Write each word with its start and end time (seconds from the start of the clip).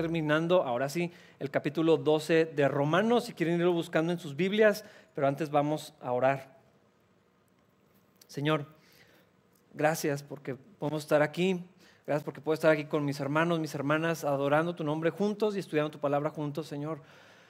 terminando, 0.00 0.62
ahora 0.62 0.88
sí, 0.88 1.12
el 1.38 1.50
capítulo 1.50 1.98
12 1.98 2.46
de 2.46 2.68
Romanos, 2.68 3.24
si 3.24 3.34
quieren 3.34 3.56
irlo 3.56 3.72
buscando 3.72 4.12
en 4.12 4.18
sus 4.18 4.34
Biblias, 4.34 4.84
pero 5.14 5.26
antes 5.26 5.50
vamos 5.50 5.92
a 6.00 6.12
orar. 6.12 6.56
Señor, 8.26 8.64
gracias 9.74 10.22
porque 10.22 10.54
podemos 10.54 11.02
estar 11.02 11.20
aquí, 11.20 11.62
gracias 12.06 12.24
porque 12.24 12.40
puedo 12.40 12.54
estar 12.54 12.70
aquí 12.70 12.86
con 12.86 13.04
mis 13.04 13.20
hermanos, 13.20 13.60
mis 13.60 13.74
hermanas, 13.74 14.24
adorando 14.24 14.74
tu 14.74 14.84
nombre 14.84 15.10
juntos 15.10 15.54
y 15.54 15.58
estudiando 15.58 15.90
tu 15.90 15.98
palabra 15.98 16.30
juntos, 16.30 16.66
Señor. 16.66 17.02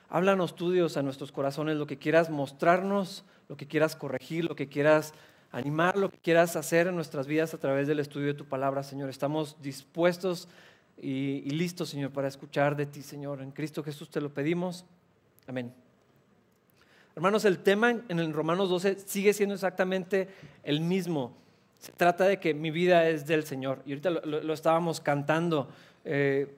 Háblanos 0.09 0.57
tú, 0.57 0.73
a 0.73 1.03
nuestros 1.03 1.31
corazones, 1.31 1.77
lo 1.77 1.87
que 1.87 1.99
quieras 1.99 2.31
mostrarnos, 2.31 3.25
lo 3.49 3.57
que 3.57 3.69
quieras 3.69 3.95
corregir, 3.95 4.45
lo 4.45 4.57
que 4.57 4.69
quieras 4.69 5.15
animar, 5.53 5.97
lo 5.97 6.11
que 6.11 6.19
quieras 6.19 6.57
hacer 6.57 6.89
en 6.89 6.97
nuestras 6.97 7.29
vidas 7.29 7.55
a 7.55 7.59
través 7.59 7.87
del 7.87 8.01
estudio 8.01 8.27
de 8.29 8.35
tu 8.35 8.45
palabra, 8.45 8.83
Señor. 8.83 9.09
Estamos 9.09 9.63
dispuestos 9.63 10.49
y, 11.03 11.49
listos, 11.51 11.89
Señor, 11.89 12.11
para 12.11 12.29
escuchar 12.29 12.77
de 12.77 12.87
ti, 12.87 13.03
Señor. 13.03 13.41
En 13.41 13.51
Cristo 13.51 13.83
Jesús 13.83 14.11
te 14.11 14.21
lo 14.21 14.33
pedimos. 14.33 14.85
Amén. 15.47 15.73
Hermanos, 17.17 17.45
el 17.45 17.59
tema 17.59 17.91
en 17.91 18.19
el 18.19 18.33
Romanos 18.33 18.69
12 18.69 18.99
sigue 19.07 19.33
siendo 19.33 19.55
exactamente 19.55 20.29
el 20.63 20.81
mismo. 20.81 21.37
Se 21.79 21.93
trata 21.93 22.25
de 22.25 22.39
que 22.39 22.55
mi 22.55 22.71
vida 22.71 23.09
es 23.09 23.27
del 23.27 23.45
Señor. 23.45 23.83
Y 23.87 23.93
ahorita 23.93 24.11
lo, 24.11 24.53
estábamos 24.53 25.01
cantando. 25.01 25.69
Eh, 26.05 26.55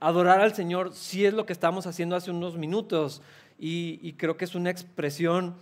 adorar 0.00 0.40
al 0.40 0.54
Señor 0.54 0.92
sí 0.92 1.24
es 1.24 1.34
lo 1.34 1.46
que 1.46 1.52
estamos 1.52 1.86
haciendo 1.86 2.16
hace 2.16 2.30
unos 2.30 2.56
minutos 2.56 3.22
y, 3.58 4.12
creo 4.14 4.36
que 4.36 4.44
es 4.44 4.54
una 4.54 4.70
expresión 4.70 5.54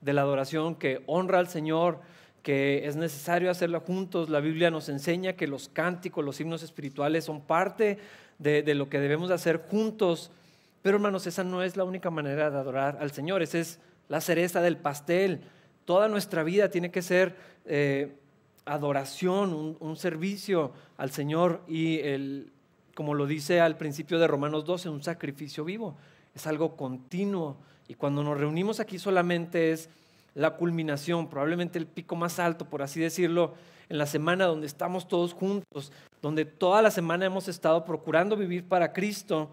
de 0.00 0.12
la 0.12 0.22
adoración 0.22 0.76
que 0.76 1.02
honra 1.06 1.38
al 1.38 1.48
Señor, 1.48 2.00
que 2.42 2.86
es 2.86 2.96
necesario 2.96 3.50
hacerla 3.50 3.80
juntos. 3.80 4.28
La 4.28 4.40
Biblia 4.40 4.70
nos 4.70 4.88
enseña 4.88 5.34
que 5.34 5.46
los 5.46 5.68
cánticos, 5.68 6.24
los 6.24 6.40
himnos 6.40 6.62
espirituales 6.62 7.24
son 7.24 7.40
parte 7.40 7.98
de, 8.38 8.74
lo 8.74 8.88
que 8.88 8.98
debemos 8.98 9.28
de 9.28 9.36
hacer 9.36 9.62
juntos. 9.68 10.30
Pero 10.82 10.96
hermanos, 10.96 11.26
esa 11.26 11.44
no 11.44 11.62
es 11.62 11.76
la 11.76 11.84
única 11.84 12.10
manera 12.10 12.50
de 12.50 12.58
adorar 12.58 12.98
al 13.00 13.12
Señor, 13.12 13.42
esa 13.42 13.58
es 13.58 13.78
la 14.08 14.20
cereza 14.20 14.60
del 14.60 14.76
pastel. 14.76 15.42
Toda 15.84 16.08
nuestra 16.08 16.42
vida 16.42 16.68
tiene 16.68 16.90
que 16.90 17.02
ser 17.02 17.36
eh, 17.64 18.16
adoración, 18.64 19.54
un, 19.54 19.76
un, 19.78 19.96
servicio 19.96 20.72
al 20.96 21.10
Señor 21.10 21.62
y 21.68 22.00
el, 22.00 22.50
como 22.94 23.14
lo 23.14 23.26
dice 23.26 23.60
al 23.60 23.76
principio 23.76 24.18
de 24.18 24.26
Romanos 24.26 24.64
12, 24.64 24.88
un 24.88 25.02
sacrificio 25.02 25.64
vivo. 25.64 25.96
Es 26.34 26.46
algo 26.46 26.76
continuo. 26.76 27.56
Y 27.88 27.94
cuando 27.94 28.22
nos 28.24 28.38
reunimos 28.38 28.80
aquí 28.80 28.98
solamente 28.98 29.72
es 29.72 29.88
la 30.34 30.56
culminación, 30.56 31.28
probablemente 31.28 31.78
el 31.78 31.86
pico 31.86 32.16
más 32.16 32.38
alto, 32.38 32.64
por 32.64 32.82
así 32.82 33.00
decirlo, 33.00 33.54
en 33.88 33.98
la 33.98 34.06
semana 34.06 34.46
donde 34.46 34.66
estamos 34.66 35.08
todos 35.08 35.34
juntos, 35.34 35.92
donde 36.22 36.44
toda 36.44 36.82
la 36.82 36.90
semana 36.90 37.26
hemos 37.26 37.48
estado 37.48 37.84
procurando 37.84 38.36
vivir 38.36 38.66
para 38.66 38.92
Cristo 38.92 39.50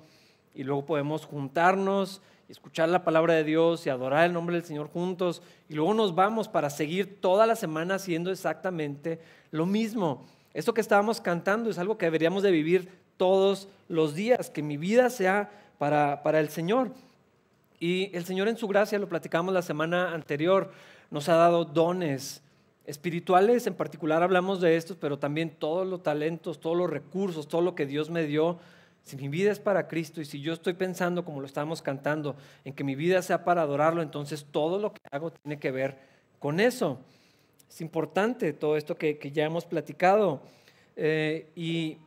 y 0.55 0.63
luego 0.63 0.85
podemos 0.85 1.25
juntarnos 1.25 2.21
escuchar 2.49 2.89
la 2.89 3.03
palabra 3.03 3.35
de 3.35 3.43
Dios 3.43 3.85
y 3.85 3.89
adorar 3.89 4.25
el 4.25 4.33
nombre 4.33 4.55
del 4.55 4.65
Señor 4.65 4.89
juntos 4.89 5.43
y 5.69 5.75
luego 5.75 5.93
nos 5.93 6.15
vamos 6.15 6.47
para 6.47 6.71
seguir 6.71 7.21
toda 7.21 7.45
la 7.45 7.55
semana 7.55 7.95
haciendo 7.95 8.31
exactamente 8.31 9.19
lo 9.51 9.67
mismo. 9.67 10.25
Esto 10.53 10.73
que 10.73 10.81
estábamos 10.81 11.21
cantando 11.21 11.69
es 11.69 11.77
algo 11.77 11.97
que 11.97 12.07
deberíamos 12.07 12.41
de 12.41 12.49
vivir 12.49 12.89
todos 13.17 13.69
los 13.87 14.15
días, 14.15 14.49
que 14.49 14.63
mi 14.63 14.77
vida 14.77 15.11
sea 15.11 15.51
para, 15.77 16.23
para 16.23 16.39
el 16.39 16.49
Señor. 16.49 16.91
Y 17.79 18.15
el 18.15 18.25
Señor 18.25 18.47
en 18.47 18.57
su 18.57 18.67
gracia, 18.67 18.99
lo 18.99 19.07
platicamos 19.07 19.53
la 19.53 19.61
semana 19.61 20.13
anterior, 20.13 20.71
nos 21.11 21.29
ha 21.29 21.35
dado 21.35 21.65
dones 21.65 22.41
espirituales, 22.85 23.67
en 23.67 23.75
particular 23.75 24.23
hablamos 24.23 24.59
de 24.61 24.75
estos, 24.75 24.97
pero 24.97 25.19
también 25.19 25.51
todos 25.51 25.87
los 25.87 26.03
talentos, 26.03 26.59
todos 26.59 26.75
los 26.75 26.89
recursos, 26.89 27.47
todo 27.47 27.61
lo 27.61 27.75
que 27.75 27.85
Dios 27.85 28.09
me 28.09 28.25
dio. 28.25 28.59
Si 29.03 29.15
mi 29.15 29.29
vida 29.29 29.51
es 29.51 29.59
para 29.59 29.87
Cristo 29.87 30.21
y 30.21 30.25
si 30.25 30.41
yo 30.41 30.53
estoy 30.53 30.73
pensando, 30.73 31.23
como 31.23 31.39
lo 31.39 31.45
estamos 31.45 31.81
cantando, 31.81 32.35
en 32.65 32.73
que 32.73 32.83
mi 32.83 32.95
vida 32.95 33.21
sea 33.21 33.43
para 33.43 33.61
adorarlo, 33.61 34.01
entonces 34.01 34.45
todo 34.51 34.79
lo 34.79 34.93
que 34.93 35.01
hago 35.11 35.31
tiene 35.31 35.59
que 35.59 35.71
ver 35.71 35.97
con 36.39 36.59
eso. 36.59 36.99
Es 37.69 37.81
importante 37.81 38.53
todo 38.53 38.75
esto 38.75 38.95
que, 38.95 39.17
ya 39.33 39.45
hemos 39.45 39.65
platicado. 39.65 40.41
Eh, 40.95 41.49
y 41.55 41.97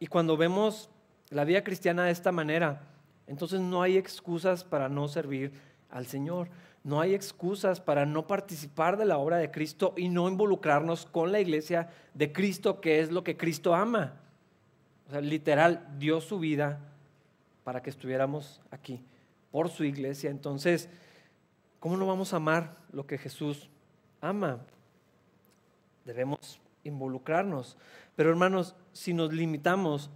y 0.00 0.06
cuando 0.06 0.36
vemos 0.36 0.88
la 1.30 1.44
vida 1.44 1.64
cristiana 1.64 2.04
de 2.04 2.12
esta 2.12 2.32
manera, 2.32 2.82
entonces 3.28 3.60
no 3.60 3.82
hay 3.82 3.96
excusas 3.96 4.64
para 4.64 4.88
no 4.88 5.06
servir 5.06 5.52
al 5.90 6.06
Señor. 6.06 6.48
No 6.82 7.00
hay 7.00 7.14
excusas 7.14 7.80
para 7.80 8.06
no 8.06 8.26
participar 8.26 8.96
de 8.96 9.04
la 9.04 9.18
obra 9.18 9.36
de 9.36 9.50
Cristo 9.50 9.92
y 9.96 10.08
no 10.08 10.28
involucrarnos 10.28 11.04
con 11.06 11.32
la 11.32 11.40
iglesia 11.40 11.90
de 12.14 12.32
Cristo, 12.32 12.80
que 12.80 13.00
es 13.00 13.10
lo 13.12 13.24
que 13.24 13.36
Cristo 13.36 13.74
ama. 13.74 14.14
O 15.06 15.10
sea, 15.10 15.20
literal, 15.20 15.86
dio 15.98 16.20
su 16.20 16.38
vida 16.38 16.80
para 17.64 17.82
que 17.82 17.90
estuviéramos 17.90 18.62
aquí, 18.70 19.04
por 19.50 19.68
su 19.68 19.84
iglesia. 19.84 20.30
Entonces, 20.30 20.88
¿cómo 21.80 21.96
no 21.98 22.06
vamos 22.06 22.32
a 22.32 22.36
amar 22.36 22.76
lo 22.92 23.06
que 23.06 23.18
Jesús 23.18 23.68
ama? 24.22 24.60
Debemos 26.06 26.60
involucrarnos. 26.84 27.76
Pero 28.16 28.30
hermanos, 28.30 28.74
si 28.92 29.12
nos 29.12 29.32
limitamos 29.32 30.10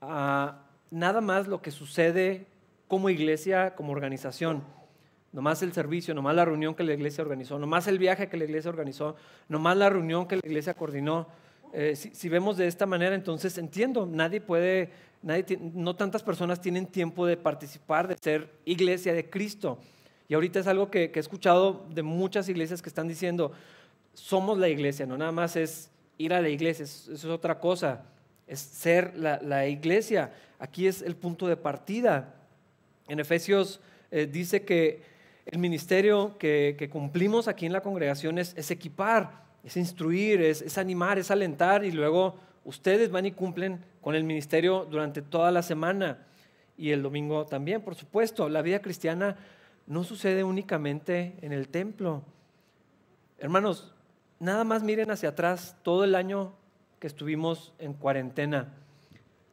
a 0.00 0.65
nada 0.90 1.20
más 1.20 1.46
lo 1.46 1.62
que 1.62 1.70
sucede 1.70 2.46
como 2.88 3.10
iglesia, 3.10 3.74
como 3.74 3.92
organización, 3.92 4.62
nomás 5.32 5.62
el 5.62 5.72
servicio, 5.72 6.14
nomás 6.14 6.34
la 6.34 6.44
reunión 6.44 6.74
que 6.74 6.84
la 6.84 6.94
iglesia 6.94 7.22
organizó, 7.22 7.58
nomás 7.58 7.86
el 7.88 7.98
viaje 7.98 8.28
que 8.28 8.36
la 8.36 8.44
iglesia 8.44 8.70
organizó, 8.70 9.16
nomás 9.48 9.76
la 9.76 9.90
reunión 9.90 10.26
que 10.26 10.36
la 10.36 10.42
iglesia 10.44 10.74
coordinó, 10.74 11.26
eh, 11.72 11.94
si, 11.96 12.28
vemos 12.28 12.56
de 12.56 12.66
esta 12.66 12.86
manera, 12.86 13.14
entonces 13.14 13.58
entiendo, 13.58 14.06
nadie 14.06 14.40
puede, 14.40 14.90
nadie, 15.22 15.44
no 15.60 15.94
tantas 15.96 16.22
personas 16.22 16.60
tienen 16.60 16.86
tiempo 16.86 17.26
de 17.26 17.36
participar, 17.36 18.08
de 18.08 18.16
ser 18.16 18.50
iglesia 18.64 19.12
de 19.12 19.28
Cristo. 19.28 19.78
Y 20.28 20.34
ahorita 20.34 20.60
es 20.60 20.66
algo 20.68 20.90
que, 20.90 21.10
que 21.10 21.18
he 21.18 21.20
escuchado 21.20 21.84
de 21.90 22.02
muchas 22.02 22.48
iglesias 22.48 22.80
que 22.80 22.88
están 22.88 23.08
diciendo, 23.08 23.52
somos 24.14 24.58
la 24.58 24.68
iglesia, 24.68 25.06
no 25.06 25.18
nada 25.18 25.32
más 25.32 25.56
es 25.56 25.90
ir 26.18 26.32
a 26.32 26.40
la 26.40 26.48
iglesia, 26.48 26.84
eso 26.84 27.12
es 27.12 27.24
otra 27.26 27.58
cosa, 27.58 28.04
es 28.46 28.60
ser 28.60 29.16
la, 29.16 29.66
iglesia. 29.66 30.32
Aquí 30.58 30.86
es 30.86 31.02
el 31.02 31.16
punto 31.16 31.46
de 31.46 31.56
partida. 31.56 32.34
En 33.08 33.20
Efesios 33.20 33.80
eh, 34.10 34.26
dice 34.26 34.64
que 34.64 35.02
el 35.46 35.58
ministerio 35.58 36.36
que, 36.38 36.88
cumplimos 36.90 37.48
aquí 37.48 37.66
en 37.66 37.72
la 37.72 37.80
congregación 37.80 38.38
es, 38.38 38.70
equipar, 38.70 39.44
es 39.64 39.76
instruir, 39.76 40.42
es, 40.42 40.62
es, 40.62 40.78
animar, 40.78 41.18
es 41.18 41.30
alentar 41.30 41.84
y 41.84 41.92
luego 41.92 42.36
ustedes 42.64 43.10
van 43.10 43.26
y 43.26 43.32
cumplen 43.32 43.80
con 44.00 44.14
el 44.14 44.24
ministerio 44.24 44.86
durante 44.90 45.22
toda 45.22 45.50
la 45.50 45.62
semana 45.62 46.26
y 46.76 46.90
el 46.90 47.02
domingo 47.02 47.46
también, 47.46 47.82
por 47.82 47.94
supuesto. 47.94 48.48
La 48.48 48.62
vida 48.62 48.80
cristiana 48.80 49.36
no 49.86 50.04
sucede 50.04 50.44
únicamente 50.44 51.36
en 51.42 51.52
el 51.52 51.68
templo. 51.68 52.22
Hermanos, 53.38 53.92
nada 54.38 54.64
más 54.64 54.82
miren 54.82 55.10
hacia 55.10 55.30
atrás 55.30 55.76
todo 55.82 56.04
el 56.04 56.14
año 56.14 56.52
que 56.98 57.06
estuvimos 57.06 57.74
en 57.78 57.94
cuarentena. 57.94 58.74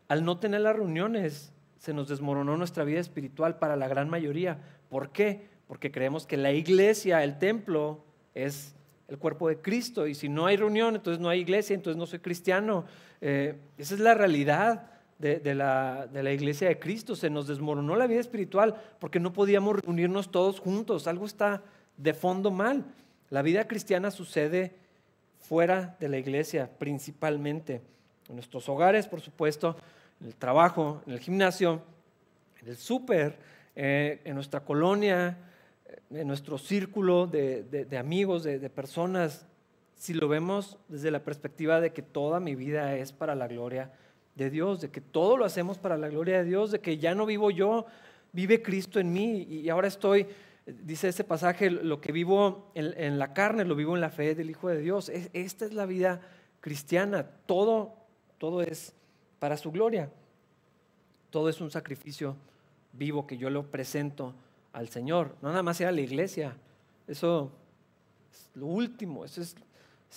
Al 0.07 0.23
no 0.23 0.37
tener 0.37 0.61
las 0.61 0.75
reuniones, 0.75 1.53
se 1.77 1.93
nos 1.93 2.07
desmoronó 2.07 2.55
nuestra 2.55 2.83
vida 2.83 2.99
espiritual 2.99 3.57
para 3.57 3.75
la 3.75 3.87
gran 3.87 4.09
mayoría. 4.09 4.59
¿Por 4.89 5.09
qué? 5.09 5.47
Porque 5.67 5.91
creemos 5.91 6.25
que 6.25 6.37
la 6.37 6.51
iglesia, 6.51 7.23
el 7.23 7.37
templo, 7.39 8.03
es 8.33 8.75
el 9.07 9.17
cuerpo 9.17 9.49
de 9.49 9.57
Cristo. 9.57 10.07
Y 10.07 10.15
si 10.15 10.29
no 10.29 10.45
hay 10.45 10.55
reunión, 10.55 10.95
entonces 10.95 11.21
no 11.21 11.29
hay 11.29 11.41
iglesia, 11.41 11.73
entonces 11.73 11.97
no 11.97 12.05
soy 12.05 12.19
cristiano. 12.19 12.85
Eh, 13.21 13.55
esa 13.77 13.95
es 13.95 13.99
la 13.99 14.13
realidad 14.13 14.91
de, 15.19 15.55
la, 15.55 16.07
de 16.07 16.23
la 16.23 16.31
iglesia 16.31 16.67
de 16.67 16.79
Cristo. 16.79 17.15
Se 17.15 17.29
nos 17.29 17.47
desmoronó 17.47 17.95
la 17.95 18.07
vida 18.07 18.19
espiritual 18.19 18.75
porque 18.99 19.19
no 19.19 19.33
podíamos 19.33 19.79
reunirnos 19.79 20.31
todos 20.31 20.59
juntos. 20.59 21.07
Algo 21.07 21.25
está 21.25 21.63
de 21.97 22.13
fondo 22.13 22.51
mal. 22.51 22.85
La 23.29 23.41
vida 23.41 23.67
cristiana 23.67 24.11
sucede 24.11 24.75
fuera 25.43 25.95
de 25.99 26.09
la 26.09 26.17
iglesia 26.17 26.69
principalmente, 26.79 27.81
en 28.29 28.35
nuestros 28.35 28.67
hogares, 28.69 29.07
por 29.07 29.21
supuesto, 29.21 29.75
en 30.21 30.27
el 30.27 30.35
trabajo, 30.35 31.01
en 31.05 31.13
el 31.13 31.19
gimnasio, 31.19 31.81
en 32.61 32.69
el 32.69 32.77
súper, 32.77 33.37
eh, 33.75 34.21
en 34.23 34.35
nuestra 34.35 34.61
colonia, 34.61 35.37
eh, 35.85 35.99
en 36.11 36.27
nuestro 36.27 36.57
círculo 36.57 37.27
de, 37.27 37.97
amigos, 37.99 38.43
de, 38.43 38.69
personas, 38.69 39.45
si 39.97 40.13
lo 40.13 40.27
vemos 40.27 40.77
desde 40.87 41.11
la 41.11 41.23
perspectiva 41.23 41.81
de 41.81 41.91
que 41.91 42.01
toda 42.01 42.39
mi 42.39 42.55
vida 42.55 42.95
es 42.95 43.11
para 43.11 43.35
la 43.35 43.47
gloria 43.47 43.91
de 44.35 44.49
Dios, 44.49 44.79
de 44.81 44.89
que 44.89 45.01
todo 45.01 45.37
lo 45.37 45.45
hacemos 45.45 45.77
para 45.77 45.97
la 45.97 46.07
gloria 46.07 46.37
de 46.37 46.45
Dios, 46.45 46.71
de 46.71 46.79
que 46.79 46.97
ya 46.97 47.13
no 47.13 47.25
vivo 47.25 47.51
yo, 47.51 47.85
vive 48.31 48.61
Cristo 48.61 48.99
en 48.99 49.11
mí 49.11 49.43
y 49.43 49.69
ahora 49.69 49.87
estoy 49.87 50.27
dice 50.65 51.09
ese 51.09 51.23
pasaje, 51.23 51.69
lo 51.69 51.99
que 51.99 52.11
vivo 52.11 52.71
en, 52.75 53.19
la 53.19 53.33
carne, 53.33 53.65
lo 53.65 53.75
vivo 53.75 53.95
en 53.95 54.01
la 54.01 54.09
fe 54.09 54.35
del 54.35 54.49
Hijo 54.49 54.69
de 54.69 54.79
Dios. 54.79 55.09
esta 55.09 55.65
es 55.65 55.73
la 55.73 55.85
vida 55.85 56.21
cristiana. 56.61 57.27
Todo, 57.45 57.93
todo 58.37 58.61
es 58.61 58.93
para 59.39 59.57
su 59.57 59.71
gloria. 59.71 60.09
Todo 61.29 61.49
es 61.49 61.59
un 61.59 61.71
sacrificio 61.71 62.37
vivo 62.93 63.27
que 63.27 63.37
yo 63.37 63.49
lo 63.49 63.69
presento 63.69 64.33
al 64.71 64.87
Señor. 64.89 65.35
No 65.41 65.49
nada 65.49 65.63
más 65.63 65.81
ir 65.81 65.87
a 65.87 65.91
la 65.91 66.01
iglesia. 66.01 66.55
Eso 67.07 67.51
es 68.31 68.49
lo 68.55 68.67
último. 68.67 69.25
Eso 69.25 69.41
es, 69.41 69.55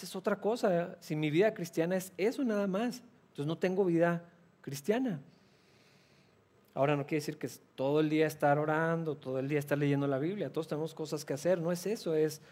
es 0.00 0.14
otra 0.14 0.36
cosa. 0.36 0.96
Si 1.00 1.16
mi 1.16 1.30
vida 1.30 1.54
cristiana 1.54 1.96
es 1.96 2.12
eso 2.16 2.44
nada 2.44 2.66
más, 2.66 3.02
entonces 3.30 3.46
no 3.46 3.58
tengo 3.58 3.84
vida 3.84 4.22
cristiana. 4.60 5.20
Ahora 6.76 6.94
no 6.94 7.06
quiere 7.06 7.22
decir 7.22 7.38
que 7.38 7.48
todo 7.74 8.00
el 8.00 8.10
día 8.10 8.26
estar 8.26 8.58
orando, 8.58 9.16
todo 9.16 9.38
el 9.38 9.48
día 9.48 9.58
estar 9.58 9.78
leyendo 9.78 10.06
la 10.06 10.18
Biblia, 10.18 10.52
todos 10.52 10.68
tenemos 10.68 10.92
cosas 10.92 11.24
que 11.24 11.32
hacer, 11.32 11.58
no 11.58 11.72
es 11.72 11.86
eso, 11.86 12.14
es 12.14 12.42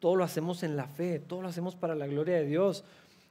todo 0.00 0.16
lo 0.16 0.24
hacemos 0.24 0.62
en 0.62 0.74
la 0.74 0.86
fe, 0.86 1.18
todo 1.18 1.42
lo 1.42 1.48
hacemos 1.48 1.76
para 1.76 1.94
la 1.94 2.06
gloria 2.06 2.36
de 2.36 2.46
Dios. 2.46 2.82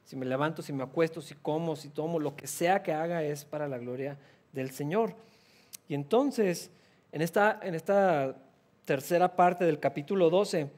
Si 0.04 0.14
me 0.14 0.24
levanto, 0.24 0.62
si 0.62 0.72
me 0.72 0.84
acuesto, 0.84 1.20
si 1.20 1.34
como, 1.34 1.74
si 1.74 1.88
tomo, 1.88 2.20
lo 2.20 2.36
que 2.36 2.46
sea 2.46 2.84
que 2.84 2.92
haga 2.92 3.24
es 3.24 3.44
para 3.44 3.66
la 3.66 3.78
gloria 3.78 4.16
del 4.52 4.70
Señor. 4.70 5.16
Y 5.88 5.94
entonces, 5.94 6.70
en 7.10 7.20
esta, 7.20 7.58
en 7.60 7.74
esta 7.74 8.36
tercera 8.84 9.34
parte 9.34 9.64
del 9.64 9.80
capítulo 9.80 10.30
12, 10.30 10.70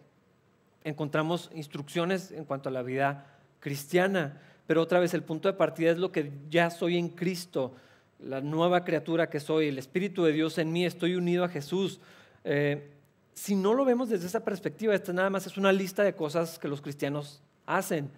encontramos 0.84 1.50
instrucciones 1.54 2.30
en 2.30 2.46
cuanto 2.46 2.70
a 2.70 2.72
la 2.72 2.80
vida 2.80 3.26
cristiana, 3.60 4.40
pero 4.66 4.80
otra 4.80 5.00
vez 5.00 5.12
el 5.12 5.22
punto 5.22 5.48
de 5.48 5.54
partida 5.58 5.90
es 5.90 5.98
lo 5.98 6.12
que 6.12 6.32
ya 6.48 6.70
soy 6.70 6.96
en 6.96 7.10
Cristo 7.10 7.74
la 8.18 8.40
nueva 8.40 8.84
criatura 8.84 9.28
que 9.28 9.40
soy, 9.40 9.68
el 9.68 9.78
Espíritu 9.78 10.24
de 10.24 10.32
Dios 10.32 10.58
en 10.58 10.72
mí, 10.72 10.84
estoy 10.84 11.16
unido 11.16 11.44
a 11.44 11.48
Jesús. 11.48 12.00
Eh, 12.44 12.90
si 13.34 13.54
no 13.54 13.74
lo 13.74 13.84
vemos 13.84 14.08
desde 14.08 14.26
esa 14.26 14.44
perspectiva, 14.44 14.94
esta 14.94 15.12
nada 15.12 15.30
más 15.30 15.46
es 15.46 15.56
una 15.56 15.72
lista 15.72 16.02
de 16.02 16.14
cosas 16.14 16.58
que 16.58 16.68
los 16.68 16.80
cristianos 16.80 17.42
hacen, 17.66 18.10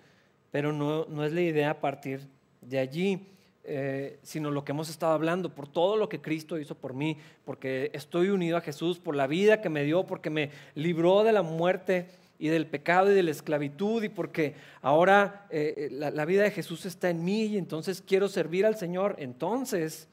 pero 0.51 0.73
no, 0.73 1.07
no 1.07 1.25
es 1.25 1.33
la 1.33 1.41
idea 1.41 1.71
a 1.71 1.81
partir 1.81 2.21
de 2.61 2.79
allí, 2.79 3.27
eh, 3.65 4.19
sino 4.23 4.51
lo 4.51 4.65
que 4.65 4.73
hemos 4.73 4.89
estado 4.89 5.13
hablando, 5.13 5.55
por 5.55 5.69
todo 5.69 5.97
lo 5.97 6.09
que 6.09 6.21
Cristo 6.21 6.59
hizo 6.59 6.75
por 6.75 6.95
mí, 6.95 7.19
porque 7.45 7.91
estoy 7.93 8.31
unido 8.31 8.57
a 8.57 8.61
Jesús, 8.61 8.99
por 8.99 9.17
la 9.17 9.27
vida 9.27 9.61
que 9.61 9.69
me 9.69 9.85
dio, 9.85 10.07
porque 10.07 10.31
me 10.31 10.51
libró 10.75 11.25
de 11.25 11.33
la 11.33 11.43
muerte 11.43 12.09
y 12.39 12.49
del 12.49 12.67
pecado 12.67 13.11
y 13.11 13.15
de 13.15 13.23
la 13.23 13.33
esclavitud 13.33 14.03
y 14.03 14.09
porque 14.09 14.55
ahora 14.81 15.47
eh, 15.51 15.75
eh, 15.77 15.89
la, 15.91 16.25
vida 16.25 16.45
de 16.45 16.51
Jesús 16.51 16.87
está 16.87 17.11
en 17.11 17.25
mí 17.25 17.47
y 17.47 17.59
entonces 17.59 18.03
quiero 18.07 18.29
servir 18.29 18.65
al 18.65 18.77
Señor, 18.77 19.17
entonces 19.19 20.09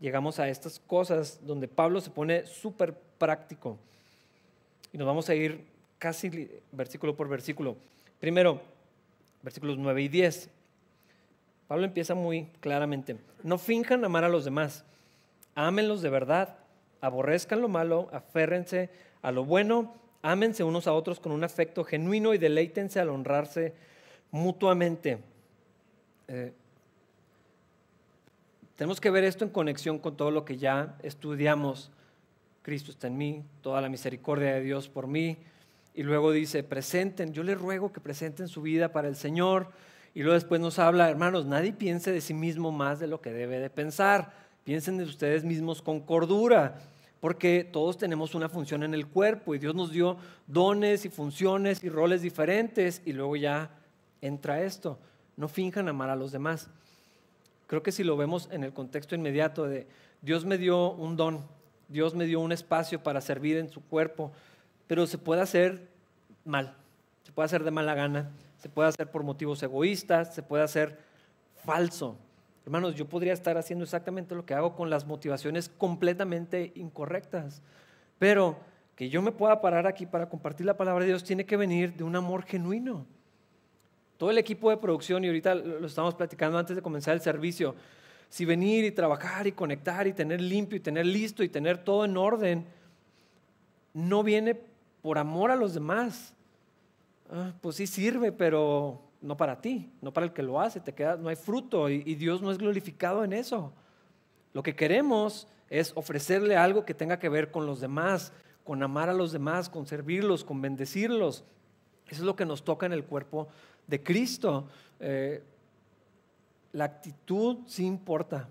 llegamos 0.00 0.40
a 0.40 0.48
estas 0.48 0.80
cosas 0.80 1.40
donde 1.46 1.68
Pablo 1.68 2.00
se 2.00 2.10
pone 2.10 2.46
súper 2.46 2.94
práctico 3.18 3.78
y 4.92 4.98
nos 4.98 5.06
vamos 5.06 5.28
a 5.28 5.34
ir 5.34 5.64
casi 5.98 6.50
versículo 6.72 7.16
por 7.16 7.28
versículo. 7.28 7.76
Primero, 8.20 8.60
versículos 9.42 9.78
9 9.78 10.02
y 10.02 10.08
10. 10.08 10.50
Pablo 11.66 11.84
empieza 11.84 12.14
muy 12.14 12.44
claramente. 12.60 13.16
No 13.42 13.58
finjan 13.58 14.04
amar 14.04 14.24
a 14.24 14.28
los 14.28 14.44
demás, 14.44 14.84
ámenlos 15.54 16.02
de 16.02 16.10
verdad, 16.10 16.56
aborrezcan 17.00 17.60
lo 17.60 17.68
malo, 17.68 18.08
aférrense 18.12 18.90
a 19.22 19.32
lo 19.32 19.44
bueno 19.44 19.94
Ámense 20.26 20.64
unos 20.64 20.86
a 20.86 20.94
otros 20.94 21.20
con 21.20 21.32
un 21.32 21.44
afecto 21.44 21.84
genuino 21.84 22.32
y 22.32 22.38
deleítense 22.38 22.98
al 22.98 23.10
honrarse 23.10 23.74
mutuamente. 24.30 25.18
Eh, 26.28 26.50
tenemos 28.74 29.02
que 29.02 29.10
ver 29.10 29.22
esto 29.24 29.44
en 29.44 29.50
conexión 29.50 29.98
con 29.98 30.16
todo 30.16 30.30
lo 30.30 30.46
que 30.46 30.56
ya 30.56 30.96
estudiamos. 31.02 31.90
Cristo 32.62 32.90
está 32.90 33.08
en 33.08 33.18
mí, 33.18 33.44
toda 33.60 33.82
la 33.82 33.90
misericordia 33.90 34.54
de 34.54 34.62
Dios 34.62 34.88
por 34.88 35.08
mí. 35.08 35.36
Y 35.94 36.04
luego 36.04 36.32
dice, 36.32 36.64
presenten, 36.64 37.34
yo 37.34 37.42
les 37.42 37.60
ruego 37.60 37.92
que 37.92 38.00
presenten 38.00 38.48
su 38.48 38.62
vida 38.62 38.92
para 38.92 39.08
el 39.08 39.16
Señor. 39.16 39.72
Y 40.14 40.20
luego 40.22 40.36
después 40.36 40.58
nos 40.58 40.78
habla, 40.78 41.10
hermanos, 41.10 41.44
nadie 41.44 41.74
piense 41.74 42.12
de 42.12 42.22
sí 42.22 42.32
mismo 42.32 42.72
más 42.72 42.98
de 42.98 43.08
lo 43.08 43.20
que 43.20 43.30
debe 43.30 43.58
de 43.58 43.68
pensar. 43.68 44.32
Piensen 44.64 44.96
de 44.96 45.04
ustedes 45.04 45.44
mismos 45.44 45.82
con 45.82 46.00
cordura 46.00 46.80
porque 47.24 47.64
todos 47.64 47.96
tenemos 47.96 48.34
una 48.34 48.50
función 48.50 48.82
en 48.82 48.92
el 48.92 49.06
cuerpo 49.06 49.54
y 49.54 49.58
Dios 49.58 49.74
nos 49.74 49.90
dio 49.90 50.18
dones 50.46 51.06
y 51.06 51.08
funciones 51.08 51.82
y 51.82 51.88
roles 51.88 52.20
diferentes 52.20 53.00
y 53.06 53.14
luego 53.14 53.34
ya 53.36 53.70
entra 54.20 54.62
esto. 54.62 54.98
No 55.38 55.48
finjan 55.48 55.88
amar 55.88 56.10
a 56.10 56.16
los 56.16 56.32
demás. 56.32 56.68
Creo 57.66 57.82
que 57.82 57.92
si 57.92 58.04
lo 58.04 58.18
vemos 58.18 58.50
en 58.52 58.62
el 58.62 58.74
contexto 58.74 59.14
inmediato 59.14 59.64
de 59.64 59.86
Dios 60.20 60.44
me 60.44 60.58
dio 60.58 60.92
un 60.92 61.16
don, 61.16 61.46
Dios 61.88 62.14
me 62.14 62.26
dio 62.26 62.40
un 62.40 62.52
espacio 62.52 63.02
para 63.02 63.22
servir 63.22 63.56
en 63.56 63.70
su 63.70 63.80
cuerpo, 63.80 64.30
pero 64.86 65.06
se 65.06 65.16
puede 65.16 65.40
hacer 65.40 65.88
mal, 66.44 66.74
se 67.22 67.32
puede 67.32 67.46
hacer 67.46 67.64
de 67.64 67.70
mala 67.70 67.94
gana, 67.94 68.32
se 68.58 68.68
puede 68.68 68.90
hacer 68.90 69.10
por 69.10 69.22
motivos 69.22 69.62
egoístas, 69.62 70.34
se 70.34 70.42
puede 70.42 70.62
hacer 70.62 70.98
falso. 71.64 72.18
Hermanos, 72.64 72.94
yo 72.94 73.06
podría 73.06 73.34
estar 73.34 73.58
haciendo 73.58 73.84
exactamente 73.84 74.34
lo 74.34 74.46
que 74.46 74.54
hago 74.54 74.74
con 74.74 74.88
las 74.88 75.06
motivaciones 75.06 75.68
completamente 75.68 76.72
incorrectas, 76.76 77.62
pero 78.18 78.56
que 78.96 79.10
yo 79.10 79.20
me 79.20 79.32
pueda 79.32 79.60
parar 79.60 79.86
aquí 79.86 80.06
para 80.06 80.28
compartir 80.28 80.64
la 80.64 80.76
palabra 80.76 81.04
de 81.04 81.08
Dios 81.08 81.24
tiene 81.24 81.44
que 81.44 81.56
venir 81.56 81.94
de 81.94 82.04
un 82.04 82.16
amor 82.16 82.44
genuino. 82.44 83.06
Todo 84.16 84.30
el 84.30 84.38
equipo 84.38 84.70
de 84.70 84.76
producción, 84.76 85.24
y 85.24 85.26
ahorita 85.26 85.54
lo 85.54 85.86
estamos 85.86 86.14
platicando 86.14 86.56
antes 86.56 86.76
de 86.76 86.82
comenzar 86.82 87.14
el 87.14 87.20
servicio, 87.20 87.74
si 88.30 88.44
venir 88.44 88.84
y 88.84 88.92
trabajar 88.92 89.46
y 89.46 89.52
conectar 89.52 90.06
y 90.06 90.12
tener 90.12 90.40
limpio 90.40 90.76
y 90.76 90.80
tener 90.80 91.04
listo 91.04 91.42
y 91.42 91.48
tener 91.48 91.78
todo 91.78 92.04
en 92.04 92.16
orden, 92.16 92.66
no 93.92 94.22
viene 94.22 94.58
por 95.02 95.18
amor 95.18 95.50
a 95.50 95.56
los 95.56 95.74
demás. 95.74 96.34
Ah, 97.30 97.52
pues 97.60 97.76
sí 97.76 97.86
sirve, 97.86 98.32
pero 98.32 99.02
no 99.24 99.38
para 99.38 99.60
ti, 99.62 99.90
no 100.02 100.12
para 100.12 100.26
el 100.26 100.32
que 100.34 100.42
lo 100.42 100.60
hace, 100.60 100.80
te 100.80 100.92
queda, 100.92 101.16
no 101.16 101.30
hay 101.30 101.36
fruto 101.36 101.88
y, 101.88 102.14
Dios 102.14 102.42
no 102.42 102.52
es 102.52 102.58
glorificado 102.58 103.24
en 103.24 103.32
eso. 103.32 103.72
Lo 104.52 104.62
que 104.62 104.76
queremos 104.76 105.48
es 105.70 105.92
ofrecerle 105.96 106.58
algo 106.58 106.84
que 106.84 106.92
tenga 106.92 107.18
que 107.18 107.30
ver 107.30 107.50
con 107.50 107.64
los 107.64 107.80
demás, 107.80 108.34
con 108.64 108.82
amar 108.82 109.08
a 109.08 109.14
los 109.14 109.32
demás, 109.32 109.70
con 109.70 109.86
servirlos, 109.86 110.44
con 110.44 110.60
bendecirlos. 110.60 111.42
Eso 112.06 112.20
es 112.20 112.26
lo 112.26 112.36
que 112.36 112.44
nos 112.44 112.64
toca 112.64 112.84
en 112.84 112.92
el 112.92 113.04
cuerpo 113.04 113.48
de 113.86 114.02
Cristo. 114.02 114.68
Eh, 115.00 115.42
la 116.72 116.84
actitud 116.84 117.60
sí 117.66 117.86
importa. 117.86 118.50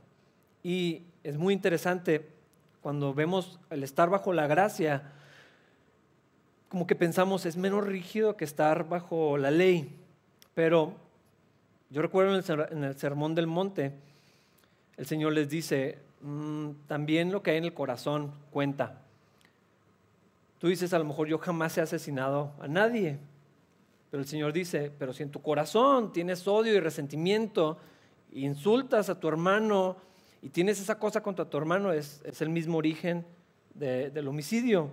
Y 0.63 1.03
es 1.23 1.37
muy 1.37 1.53
interesante 1.53 2.31
cuando 2.81 3.13
vemos 3.13 3.59
el 3.69 3.83
estar 3.83 4.09
bajo 4.09 4.33
la 4.33 4.47
gracia, 4.47 5.11
como 6.67 6.87
que 6.87 6.95
pensamos 6.95 7.45
es 7.45 7.57
menos 7.57 7.85
rígido 7.85 8.35
que 8.35 8.45
estar 8.45 8.89
bajo 8.89 9.37
la 9.37 9.51
ley. 9.51 9.99
Pero 10.53 10.93
yo 11.89 12.01
recuerdo 12.01 12.33
en 12.71 12.83
el, 12.83 12.95
Sermón 12.97 13.35
del 13.35 13.47
Monte, 13.47 13.93
el 14.97 15.05
Señor 15.05 15.33
les 15.33 15.49
dice, 15.49 15.99
mm, 16.21 16.69
también 16.87 17.31
lo 17.31 17.41
que 17.41 17.51
hay 17.51 17.57
en 17.57 17.65
el 17.65 17.73
corazón 17.73 18.31
cuenta. 18.51 19.01
Tú 20.59 20.67
dices, 20.67 20.93
a 20.93 20.99
lo 20.99 21.05
mejor 21.05 21.27
yo 21.27 21.37
jamás 21.39 21.77
he 21.77 21.81
asesinado 21.81 22.51
a 22.59 22.67
nadie, 22.67 23.17
pero 24.09 24.21
el 24.21 24.27
Señor 24.27 24.53
dice, 24.53 24.91
pero 24.97 25.11
si 25.11 25.23
en 25.23 25.31
tu 25.31 25.41
corazón 25.41 26.11
tienes 26.13 26.47
odio 26.47 26.73
y 26.73 26.79
resentimiento, 26.79 27.77
insultas 28.31 29.09
a 29.09 29.19
tu 29.19 29.27
hermano 29.27 29.97
y 30.41 30.49
tienes 30.49 30.79
esa 30.79 30.99
cosa 30.99 31.21
contra 31.21 31.45
tu 31.45 31.57
hermano, 31.57 31.91
es, 31.91 32.21
el 32.39 32.49
mismo 32.49 32.77
origen 32.77 33.25
del 33.73 34.27
homicidio. 34.27 34.89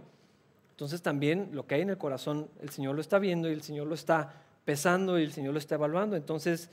Entonces 0.73 1.03
también 1.03 1.51
lo 1.53 1.67
que 1.67 1.75
hay 1.75 1.83
en 1.83 1.91
el 1.91 1.99
corazón, 1.99 2.49
el 2.61 2.71
Señor 2.71 2.95
lo 2.95 3.01
está 3.01 3.19
viendo 3.19 3.49
y 3.49 3.53
el 3.53 3.63
Señor 3.63 3.87
lo 3.87 3.95
está 3.95 4.35
pesando 4.65 5.19
y 5.19 5.23
el 5.23 5.33
Señor 5.33 5.53
lo 5.53 5.59
está 5.59 5.77
evaluando. 5.77 6.17
Entonces, 6.17 6.71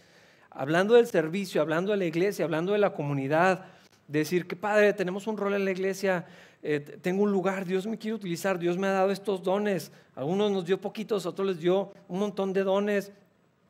hablando 0.50 0.96
del 0.96 1.08
servicio, 1.08 1.62
hablando 1.62 1.92
de 1.92 1.98
la 1.98 2.06
iglesia, 2.06 2.46
hablando 2.46 2.74
de 2.74 2.80
la 2.80 2.94
comunidad, 2.94 3.66
decir 4.08 4.48
que 4.48 4.56
Padre, 4.56 4.94
tenemos 4.94 5.28
un 5.28 5.38
rol 5.38 5.54
en 5.54 5.66
la 5.66 5.72
iglesia, 5.72 6.26
eh, 6.64 6.80
tengo 6.80 7.24
un 7.24 7.32
lugar, 7.32 7.66
Dios 7.66 7.86
me 7.86 7.98
quiere 7.98 8.16
utilizar, 8.16 8.58
Dios 8.58 8.78
me 8.78 8.88
ha 8.88 8.92
dado 8.92 9.12
estos 9.12 9.44
dones, 9.44 9.92
algunos 10.16 10.52
nos 10.52 10.66
dio 10.66 10.80
poquitos, 10.80 11.26
otros 11.26 11.48
les 11.48 11.60
dio 11.60 11.92
un 12.08 12.20
montón 12.20 12.54
de 12.54 12.64
dones, 12.64 13.12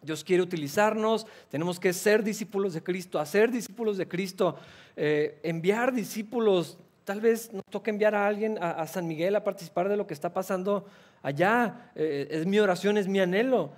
Dios 0.02 0.24
quiere 0.24 0.44
utilizarnos, 0.44 1.28
tenemos 1.50 1.80
que 1.80 1.92
ser 1.92 2.24
discípulos 2.24 2.74
de 2.74 2.84
Cristo, 2.84 3.20
hacer 3.20 3.52
discípulos 3.52 3.98
de 3.98 4.08
Cristo, 4.08 4.56
eh, 4.96 5.40
enviar 5.44 5.94
discípulos. 5.94 6.78
Tal 7.04 7.20
vez 7.20 7.52
nos 7.52 7.64
toque 7.70 7.90
enviar 7.90 8.16
a 8.16 8.28
alguien 8.28 8.58
a, 8.62 8.86
San 8.86 9.08
Miguel 9.08 9.36
a 9.36 9.44
participar 9.44 9.90
de 9.90 9.98
lo 9.98 10.08
que 10.08 10.14
está 10.14 10.34
pasando 10.34 10.86
allá. 11.24 11.92
Eh, 11.96 12.28
es 12.30 12.46
mi 12.46 12.60
oración, 12.60 12.98
es 12.98 13.08
mi 13.08 13.20
anhelo. 13.20 13.72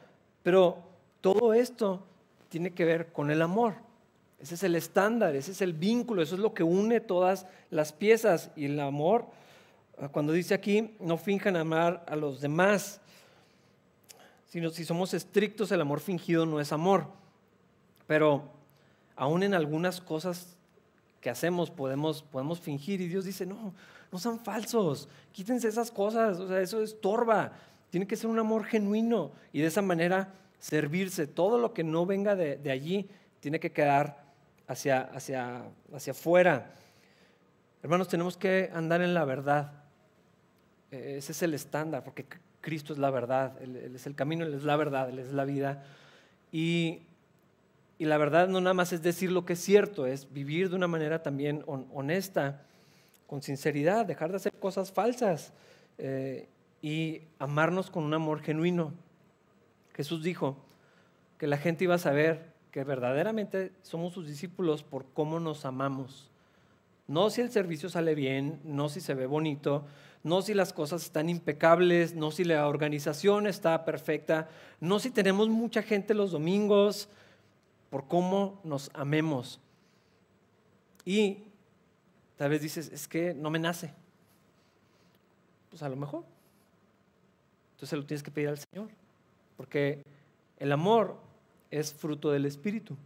Pero 0.50 0.80
todo 1.22 1.54
esto 1.54 2.02
tiene 2.50 2.72
que 2.72 2.84
ver 2.84 3.12
con 3.14 3.30
el 3.30 3.44
amor. 3.44 3.76
Ese 4.40 4.56
es 4.56 4.64
el 4.64 4.76
estándar, 4.76 5.36
ese 5.36 5.52
es 5.52 5.62
el 5.62 5.74
vínculo, 5.74 6.24
eso 6.24 6.34
es 6.34 6.42
lo 6.42 6.56
que 6.56 6.64
une 6.64 7.02
todas 7.02 7.46
las 7.70 7.94
piezas. 7.94 8.50
Y 8.56 8.66
el 8.66 8.80
amor, 8.80 9.28
ah, 10.02 10.08
cuando 10.08 10.34
dice 10.34 10.56
aquí, 10.56 10.96
no 11.00 11.20
finjan 11.20 11.56
amar 11.56 12.04
a 12.08 12.16
los 12.16 12.42
demás, 12.42 13.00
sino 14.48 14.72
si 14.72 14.86
somos 14.86 15.14
estrictos, 15.14 15.72
el 15.72 15.82
amor 15.82 16.00
fingido 16.00 16.48
no 16.48 16.60
es 16.60 16.72
amor. 16.72 17.06
Pero 18.08 18.50
aún 19.16 19.44
en 19.44 19.54
algunas 19.54 20.02
cosas 20.02 20.58
que 21.22 21.30
hacemos 21.30 21.70
podemos, 21.70 22.24
podemos 22.24 22.60
fingir 22.60 23.02
y 23.02 23.08
Dios 23.08 23.24
dice, 23.24 23.46
no, 23.46 23.72
no 24.12 24.18
sean 24.18 24.40
falsos, 24.40 25.10
quítense 25.32 25.68
esas 25.68 25.92
cosas, 25.92 26.40
o 26.40 26.48
sea, 26.48 26.60
eso 26.60 26.82
es 26.82 27.00
torba. 27.00 27.54
Tiene 27.90 28.08
que 28.08 28.16
ser 28.16 28.30
un 28.30 28.40
amor 28.40 28.66
genuino 28.66 29.32
y 29.52 29.62
de 29.62 29.68
esa 29.68 29.82
manera 29.82 30.34
servirse. 30.60 31.28
Todo 31.28 31.58
lo 31.58 31.74
que 31.74 31.84
no 31.84 32.06
venga 32.06 32.36
de, 32.36 32.72
allí 32.72 33.10
tiene 33.40 33.60
que 33.60 33.72
quedar 33.72 34.24
hacia, 34.68 35.02
hacia, 35.02 35.64
hacia 35.94 36.12
afuera. 36.12 36.72
Hermanos, 37.82 38.08
tenemos 38.08 38.38
que 38.38 38.70
andar 38.74 39.02
en 39.02 39.14
la 39.14 39.26
verdad. 39.26 39.72
E, 40.92 41.18
ese 41.18 41.32
es 41.32 41.42
el 41.42 41.54
estándar, 41.54 42.04
porque 42.04 42.26
Cristo 42.62 42.94
es 42.94 43.00
la 43.00 43.10
verdad, 43.10 43.54
Él, 43.62 43.96
es 43.96 44.06
el 44.06 44.16
camino, 44.16 44.46
Él 44.46 44.54
es 44.54 44.64
la 44.64 44.76
verdad, 44.76 45.10
Él 45.10 45.20
es 45.20 45.32
la 45.32 45.46
vida. 45.46 45.84
Y, 46.52 47.02
y, 47.98 48.06
la 48.06 48.18
verdad 48.18 48.48
no 48.48 48.60
nada 48.60 48.74
más 48.74 48.92
es 48.92 49.02
decir 49.02 49.32
lo 49.32 49.46
que 49.46 49.54
es 49.54 49.60
cierto, 49.60 50.06
es 50.06 50.32
vivir 50.32 50.70
de 50.70 50.76
una 50.76 50.88
manera 50.88 51.24
también 51.24 51.64
honesta. 51.66 52.62
con 53.28 53.42
sinceridad, 53.42 54.06
dejar 54.06 54.32
de 54.32 54.38
hacer 54.38 54.54
cosas 54.54 54.92
falsas 54.92 55.54
eh, 56.00 56.48
y 56.82 57.22
amarnos 57.40 57.90
con 57.90 58.04
un 58.04 58.14
amor 58.14 58.42
genuino. 58.42 58.94
Jesús 59.94 60.24
dijo 60.24 60.58
que 61.38 61.48
la 61.48 61.58
gente 61.58 61.84
iba 61.84 61.96
a 61.96 62.00
saber 62.00 62.54
que 62.72 62.84
verdaderamente 62.84 63.72
somos 63.82 64.14
sus 64.14 64.28
discípulos 64.28 64.84
por 64.84 65.06
cómo 65.14 65.40
nos 65.40 65.66
amamos. 65.66 66.30
No 67.08 67.30
si 67.30 67.42
el 67.42 67.52
servicio 67.52 67.90
sale 67.90 68.14
bien, 68.14 68.62
no 68.64 68.90
si 68.90 69.02
se 69.02 69.16
ve 69.16 69.26
bonito, 69.26 69.86
no 70.24 70.42
si 70.42 70.54
las 70.54 70.74
cosas 70.74 71.04
están 71.04 71.30
impecables, 71.30 72.14
no 72.14 72.30
si 72.30 72.44
la 72.44 72.68
organización 72.68 73.48
está 73.48 73.84
perfecta, 73.86 74.50
no 74.80 75.00
si 75.00 75.10
tenemos 75.10 75.50
mucha 75.50 75.82
gente 75.82 76.14
los 76.14 76.32
domingos, 76.32 77.10
por 77.90 78.08
cómo 78.08 78.62
nos 78.64 78.92
amemos. 78.94 79.60
Y 81.04 81.46
tal 82.38 82.52
vez 82.52 82.62
dices, 82.62 82.92
es 82.92 83.08
que 83.08 83.34
no 83.34 83.50
me 83.50 83.60
nace. 83.60 83.94
Pues 85.70 85.82
a 85.82 85.90
lo 85.90 85.96
mejor. 85.96 86.26
Entonces 87.80 87.98
lo 87.98 88.06
tienes 88.06 88.24
que 88.24 88.32
pedir 88.32 88.50
al 88.50 88.58
Señor. 88.58 88.90
Porque 89.56 90.04
el 90.58 90.70
amor 90.74 91.16
es 91.72 91.94
fruto 91.94 92.30
del 92.30 92.46
Espíritu. 92.46 92.98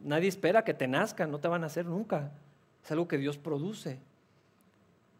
Nadie 0.00 0.28
espera 0.28 0.62
que 0.62 0.72
te 0.72 0.86
nazca, 0.86 1.26
no 1.26 1.40
te 1.40 1.48
van 1.48 1.64
a 1.64 1.66
hacer 1.66 1.84
nunca. 1.84 2.30
Es 2.84 2.92
algo 2.92 3.08
que 3.08 3.18
Dios 3.18 3.38
produce. 3.38 3.98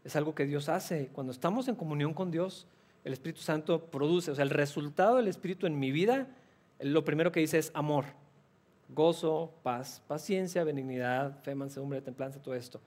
Es 0.05 0.15
algo 0.15 0.33
que 0.33 0.47
Dios 0.47 0.69
hace. 0.69 1.09
Cuando 1.09 1.33
estamos 1.33 1.67
en 1.67 1.75
comunión 1.75 2.15
con 2.15 2.31
Dios, 2.31 2.69
el 3.03 3.13
Espíritu 3.13 3.41
Santo 3.41 3.87
produce. 3.87 4.31
O 4.31 4.37
sea, 4.37 4.45
el 4.45 4.51
resultado 4.51 5.17
del 5.17 5.27
Espíritu 5.27 5.67
en 5.67 5.77
mi 5.77 5.91
vida, 5.91 6.29
lo 6.79 7.05
primero 7.05 7.33
que 7.33 7.41
dice 7.41 7.59
es 7.59 7.73
amor. 7.75 8.05
Gozo, 8.91 9.53
paz, 9.65 10.01
paciencia, 10.07 10.63
benignidad, 10.63 11.43
fe, 11.43 11.57
mansedumbre, 11.57 12.01
templanza, 12.01 12.41
todo 12.41 12.55
esto. 12.55 12.81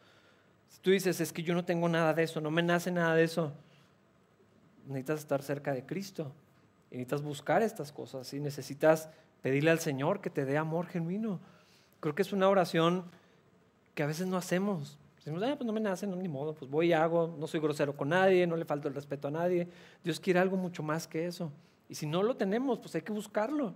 Si 0.69 0.79
tú 0.79 0.91
dices, 0.91 1.19
es 1.19 1.33
que 1.33 1.43
yo 1.43 1.53
no 1.53 1.65
tengo 1.65 1.89
nada 1.89 2.13
de 2.13 2.23
eso, 2.23 2.39
no 2.39 2.49
me 2.49 2.63
nace 2.63 2.91
nada 2.91 3.13
de 3.13 3.25
eso, 3.25 3.51
necesitas 4.85 5.19
estar 5.19 5.41
cerca 5.41 5.73
de 5.73 5.85
Cristo. 5.85 6.31
Y 6.91 6.97
necesitas 6.97 7.21
buscar 7.23 7.61
estas 7.61 7.91
cosas 7.91 8.33
y 8.33 8.39
necesitas 8.39 9.09
pedirle 9.41 9.71
al 9.71 9.79
Señor 9.79 10.21
que 10.21 10.29
te 10.29 10.45
dé 10.45 10.57
amor 10.57 10.87
genuino. 10.87 11.39
Creo 11.99 12.15
que 12.15 12.21
es 12.21 12.33
una 12.33 12.49
oración 12.49 13.05
que 13.93 14.03
a 14.03 14.07
veces 14.07 14.27
no 14.27 14.37
hacemos. 14.37 14.97
Decimos, 15.17 15.41
ah, 15.43 15.55
pues 15.55 15.65
no 15.65 15.73
me 15.73 15.79
nace, 15.79 16.05
no, 16.05 16.15
ni 16.15 16.27
modo, 16.27 16.53
pues 16.53 16.69
voy 16.69 16.89
y 16.89 16.93
hago, 16.93 17.35
no 17.39 17.47
soy 17.47 17.59
grosero 17.59 17.97
con 17.97 18.09
nadie, 18.09 18.45
no 18.45 18.55
le 18.55 18.65
falto 18.65 18.87
el 18.87 18.93
respeto 18.93 19.27
a 19.27 19.31
nadie. 19.31 19.67
Dios 20.03 20.19
quiere 20.19 20.39
algo 20.39 20.55
mucho 20.55 20.83
más 20.83 21.07
que 21.07 21.25
eso. 21.25 21.51
Y 21.89 21.95
si 21.95 22.05
no 22.05 22.21
lo 22.21 22.35
tenemos, 22.35 22.79
pues 22.79 22.93
hay 22.93 23.01
que 23.01 23.11
buscarlo, 23.11 23.73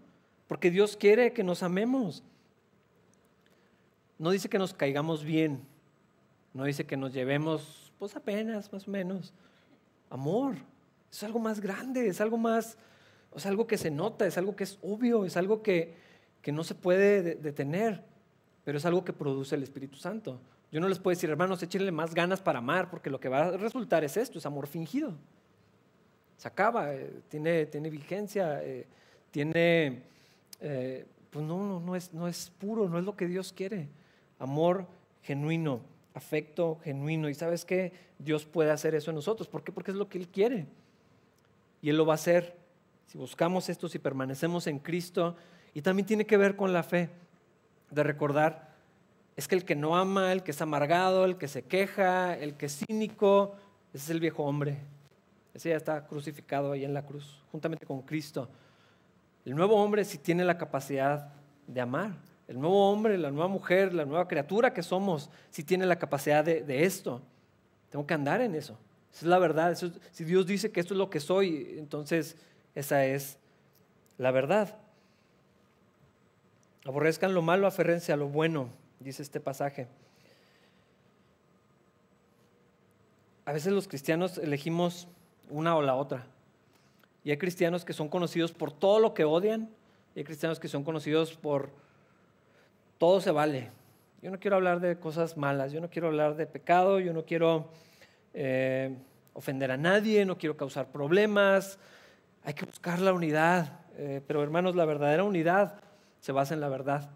porque 0.47 0.69
Dios 0.69 0.95
quiere 0.95 1.33
que 1.33 1.43
nos 1.43 1.63
amemos. 1.63 2.23
No 4.19 4.29
dice 4.29 4.49
que 4.49 4.59
nos 4.59 4.73
caigamos 4.73 5.23
bien, 5.23 5.61
no 6.53 6.65
dice 6.65 6.85
que 6.85 6.97
nos 6.97 7.13
llevemos, 7.13 7.91
pues 7.97 8.15
apenas, 8.15 8.71
más 8.71 8.87
o 8.87 8.91
menos. 8.91 9.33
Amor, 10.09 10.55
es 11.11 11.23
algo 11.23 11.39
más 11.39 11.59
grande, 11.59 12.07
es 12.07 12.21
algo 12.21 12.37
más, 12.37 12.77
es 13.35 13.45
algo 13.45 13.67
que 13.67 13.77
se 13.77 13.91
nota, 13.91 14.25
es 14.27 14.37
algo 14.37 14.55
que 14.55 14.63
es 14.63 14.77
obvio, 14.81 15.25
es 15.25 15.37
algo 15.37 15.61
que, 15.61 15.95
que 16.41 16.51
no 16.51 16.63
se 16.63 16.75
puede 16.75 17.35
detener, 17.35 18.03
pero 18.63 18.77
es 18.77 18.85
algo 18.85 19.03
que 19.03 19.13
produce 19.13 19.55
el 19.55 19.63
Espíritu 19.63 19.97
Santo. 19.97 20.39
Yo 20.71 20.79
no 20.79 20.87
les 20.87 20.99
puedo 20.99 21.15
decir, 21.15 21.29
hermanos, 21.29 21.63
échenle 21.63 21.91
más 21.91 22.13
ganas 22.13 22.41
para 22.41 22.59
amar, 22.59 22.89
porque 22.89 23.09
lo 23.09 23.19
que 23.19 23.29
va 23.29 23.45
a 23.45 23.57
resultar 23.57 24.03
es 24.03 24.17
esto, 24.17 24.37
es 24.37 24.45
amor 24.45 24.67
fingido. 24.67 25.13
Se 26.37 26.47
acaba, 26.47 26.93
eh, 26.93 27.21
tiene, 27.27 27.65
tiene 27.65 27.89
vigencia, 27.89 28.63
eh, 28.63 28.85
tiene, 29.31 30.03
eh, 30.59 31.05
pues 31.31 31.43
no, 31.43 31.65
no, 31.65 31.79
no, 31.79 31.95
es, 31.95 32.13
no 32.13 32.27
es 32.27 32.51
puro, 32.51 32.87
no 32.87 32.99
es 32.99 33.03
lo 33.03 33.15
que 33.15 33.27
Dios 33.27 33.51
quiere. 33.51 33.89
Amor 34.37 34.85
genuino, 35.23 35.81
afecto 36.13 36.79
genuino. 36.83 37.29
Y 37.29 37.33
sabes 37.33 37.65
qué? 37.65 37.91
Dios 38.19 38.45
puede 38.45 38.71
hacer 38.71 38.93
eso 38.93 39.09
en 39.09 39.15
nosotros. 39.15 39.47
¿Por 39.47 39.63
qué? 39.63 39.71
Porque 39.71 39.91
es 39.91 39.97
lo 39.97 40.07
que 40.07 40.19
Él 40.19 40.27
quiere. 40.27 40.67
Y 41.81 41.89
Él 41.89 41.97
lo 41.97 42.05
va 42.05 42.13
a 42.13 42.15
hacer 42.15 42.57
si 43.07 43.17
buscamos 43.17 43.69
esto, 43.69 43.89
si 43.89 43.99
permanecemos 43.99 44.67
en 44.67 44.79
Cristo. 44.79 45.35
Y 45.73 45.81
también 45.81 46.05
tiene 46.05 46.25
que 46.25 46.37
ver 46.37 46.55
con 46.55 46.73
la 46.73 46.83
fe, 46.83 47.09
de 47.91 48.03
recordar 48.03 48.69
es 49.39 49.47
que 49.47 49.55
el 49.55 49.63
que 49.63 49.73
no 49.73 49.95
ama, 49.95 50.33
el 50.33 50.43
que 50.43 50.51
es 50.51 50.61
amargado, 50.61 51.23
el 51.23 51.37
que 51.37 51.47
se 51.47 51.63
queja, 51.63 52.35
el 52.35 52.55
que 52.55 52.65
es 52.65 52.83
cínico, 52.85 53.55
ese 53.93 54.03
es 54.03 54.09
el 54.09 54.19
viejo 54.19 54.43
hombre. 54.43 54.77
Ese 55.53 55.69
ya 55.69 55.77
está 55.77 56.05
crucificado 56.05 56.73
ahí 56.73 56.83
en 56.83 56.93
la 56.93 57.05
cruz, 57.05 57.41
juntamente 57.49 57.85
con 57.85 58.01
Cristo. 58.01 58.49
El 59.45 59.55
nuevo 59.55 59.81
hombre 59.81 60.03
sí 60.03 60.17
tiene 60.17 60.43
la 60.43 60.57
capacidad 60.57 61.31
de 61.65 61.79
amar. 61.79 62.11
El 62.49 62.59
nuevo 62.59 62.91
hombre, 62.91 63.17
la 63.17 63.31
nueva 63.31 63.47
mujer, 63.47 63.93
la 63.93 64.03
nueva 64.03 64.27
criatura 64.27 64.73
que 64.73 64.83
somos, 64.83 65.29
sí 65.51 65.63
tiene 65.63 65.85
la 65.85 65.97
capacidad 65.97 66.43
de, 66.43 66.83
esto. 66.83 67.21
Tengo 67.89 68.05
que 68.05 68.15
andar 68.15 68.41
en 68.41 68.55
eso. 68.55 68.77
Esa 69.11 69.25
es 69.25 69.29
la 69.29 69.39
verdad. 69.39 69.77
si 70.11 70.23
Dios 70.23 70.45
dice 70.45 70.71
que 70.71 70.79
esto 70.79 70.93
es 70.93 70.97
lo 70.97 71.09
que 71.09 71.19
soy, 71.19 71.75
entonces 71.77 72.35
esa 72.75 73.05
es 73.05 73.37
la 74.17 74.31
verdad. 74.31 74.77
Aborrezcan 76.85 77.33
lo 77.33 77.41
malo, 77.41 77.67
aferrense 77.67 78.11
a 78.11 78.15
lo 78.15 78.27
bueno 78.27 78.69
dice 78.99 79.23
este 79.23 79.39
pasaje. 79.39 79.87
A 83.45 83.51
veces 83.51 83.73
los 83.73 83.87
cristianos 83.87 84.37
elegimos 84.37 85.07
una 85.49 85.75
o 85.75 85.81
la 85.81 85.95
otra. 85.95 86.25
Y 87.23 87.31
hay 87.31 87.37
cristianos 87.37 87.83
que 87.83 87.93
son 87.93 88.09
conocidos 88.09 88.51
por 88.51 88.71
todo 88.71 88.99
lo 88.99 89.13
que 89.13 89.23
odian, 89.23 89.69
y 90.15 90.19
hay 90.19 90.25
cristianos 90.25 90.59
que 90.59 90.67
son 90.67 90.83
conocidos 90.83 91.33
por 91.35 91.69
todo 92.97 93.21
se 93.21 93.31
vale. 93.31 93.71
Yo 94.21 94.31
no 94.31 94.39
quiero 94.39 94.57
hablar 94.57 94.81
de 94.81 94.99
cosas 94.99 95.37
malas, 95.37 95.71
yo 95.71 95.81
no 95.81 95.89
quiero 95.89 96.09
hablar 96.09 96.35
de 96.35 96.45
pecado, 96.45 96.99
yo 96.99 97.13
no 97.13 97.25
quiero 97.25 97.69
eh, 98.33 98.97
ofender 99.33 99.71
a 99.71 99.77
nadie, 99.77 100.25
no 100.25 100.37
quiero 100.37 100.57
causar 100.57 100.91
problemas. 100.91 101.79
Hay 102.43 102.53
que 102.53 102.65
buscar 102.65 102.99
la 102.99 103.13
unidad, 103.13 103.79
eh, 103.97 104.21
pero 104.25 104.43
hermanos, 104.43 104.75
la 104.75 104.85
verdadera 104.85 105.23
unidad 105.23 105.81
se 106.19 106.31
basa 106.31 106.53
en 106.53 106.61
la 106.61 106.69
verdad. 106.69 107.09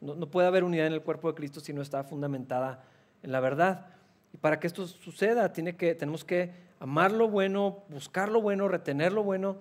No, 0.00 0.26
puede 0.30 0.46
haber 0.46 0.64
unidad 0.64 0.86
en 0.86 0.92
el 0.92 1.02
cuerpo 1.02 1.28
de 1.28 1.34
Cristo 1.34 1.60
si 1.60 1.72
no 1.72 1.80
está 1.80 2.04
fundamentada 2.04 2.84
en 3.22 3.32
la 3.32 3.40
verdad. 3.40 3.86
Y 4.32 4.36
para 4.36 4.60
que 4.60 4.66
esto 4.66 4.86
suceda, 4.86 5.52
tiene 5.52 5.76
que, 5.76 5.94
tenemos 5.94 6.24
que 6.24 6.52
amar 6.78 7.12
lo 7.12 7.28
bueno, 7.28 7.84
buscar 7.88 8.28
lo 8.28 8.42
bueno, 8.42 8.68
retener 8.68 9.12
lo 9.12 9.22
bueno 9.22 9.56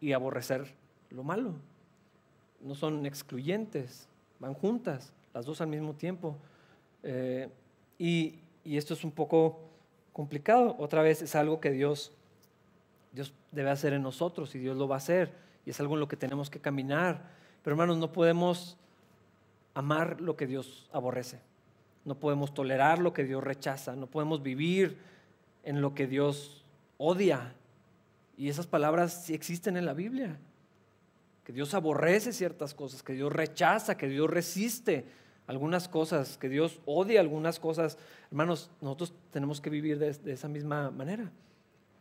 y 0.00 0.12
aborrecer 0.12 0.74
lo 1.10 1.22
malo. 1.22 1.54
No 2.60 2.74
son 2.74 3.06
excluyentes, 3.06 4.08
van 4.38 4.54
juntas, 4.54 5.12
las 5.32 5.46
dos 5.46 5.60
al 5.60 5.68
mismo 5.68 5.94
tiempo. 5.94 6.36
Eh, 7.02 7.48
y, 7.98 8.38
esto 8.64 8.94
es 8.94 9.02
un 9.04 9.10
poco 9.10 9.60
complicado. 10.12 10.76
Otra 10.78 11.02
vez 11.02 11.22
es 11.22 11.34
algo 11.34 11.60
que 11.60 11.70
Dios, 11.70 12.12
Dios 13.12 13.32
debe 13.50 13.70
hacer 13.70 13.92
en 13.92 14.02
nosotros 14.02 14.54
y 14.54 14.58
Dios 14.58 14.76
lo 14.76 14.88
va 14.88 14.96
a 14.96 14.98
hacer. 14.98 15.32
Y 15.64 15.70
es 15.70 15.80
algo 15.80 15.94
en 15.94 16.00
lo 16.00 16.08
que 16.08 16.16
tenemos 16.16 16.50
que 16.50 16.60
caminar. 16.60 17.22
Pero 17.62 17.74
hermanos, 17.74 17.96
no 17.98 18.12
podemos 18.12 18.76
amar 19.74 20.20
lo 20.20 20.36
que 20.36 20.46
Dios 20.46 20.88
aborrece. 20.92 21.40
No 22.04 22.16
podemos 22.16 22.52
tolerar 22.52 22.98
lo 22.98 23.12
que 23.12 23.24
Dios 23.24 23.42
rechaza. 23.42 23.94
No 23.94 24.06
podemos 24.06 24.42
vivir 24.42 24.98
en 25.62 25.80
lo 25.80 25.94
que 25.94 26.06
Dios 26.06 26.64
odia. 26.98 27.54
Y 28.36 28.48
esas 28.48 28.66
palabras 28.66 29.24
sí 29.24 29.34
existen 29.34 29.76
en 29.76 29.86
la 29.86 29.94
Biblia. 29.94 30.36
Que 31.44 31.52
Dios 31.52 31.74
aborrece 31.74 32.32
ciertas 32.32 32.74
cosas, 32.74 33.02
que 33.02 33.12
Dios 33.14 33.32
rechaza, 33.32 33.96
que 33.96 34.08
Dios 34.08 34.28
resiste 34.28 35.06
algunas 35.46 35.88
cosas, 35.88 36.38
que 36.38 36.48
Dios 36.48 36.80
odia 36.86 37.20
algunas 37.20 37.58
cosas. 37.58 37.98
Hermanos, 38.30 38.70
nosotros 38.80 39.12
tenemos 39.30 39.60
que 39.60 39.70
vivir 39.70 39.98
de, 39.98 40.32
esa 40.32 40.48
misma 40.48 40.90
manera 40.90 41.30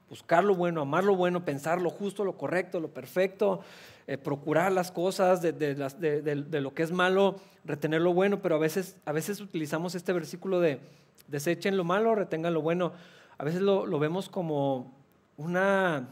buscar 0.10 0.44
lo 0.44 0.56
bueno, 0.56 0.82
amar 0.82 1.06
lo 1.06 1.16
bueno, 1.16 1.46
pensar 1.46 1.82
lo 1.82 1.90
justo, 1.90 2.26
lo 2.26 2.38
correcto, 2.38 2.82
lo 2.82 2.90
perfecto, 2.90 3.62
eh, 4.08 4.18
procurar 4.18 4.74
las 4.74 4.92
cosas 4.92 5.42
de, 5.42 6.60
lo 6.62 6.74
que 6.74 6.84
es 6.84 6.92
malo, 6.92 7.38
retener 7.64 8.02
lo 8.02 8.14
bueno, 8.14 8.42
pero 8.42 8.56
a 8.56 8.58
veces, 8.58 8.98
a 9.06 9.14
veces 9.14 9.40
utilizamos 9.40 9.96
este 9.96 10.12
versículo 10.12 10.60
de 10.60 10.82
desechen 11.30 11.78
lo 11.78 11.84
malo, 11.84 12.14
retengan 12.14 12.54
lo 12.54 12.62
bueno. 12.62 12.92
A 13.38 13.44
veces 13.44 13.62
lo, 13.62 13.88
vemos 14.00 14.30
como 14.30 14.94
una, 15.38 16.10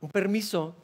un 0.00 0.10
permiso 0.10 0.74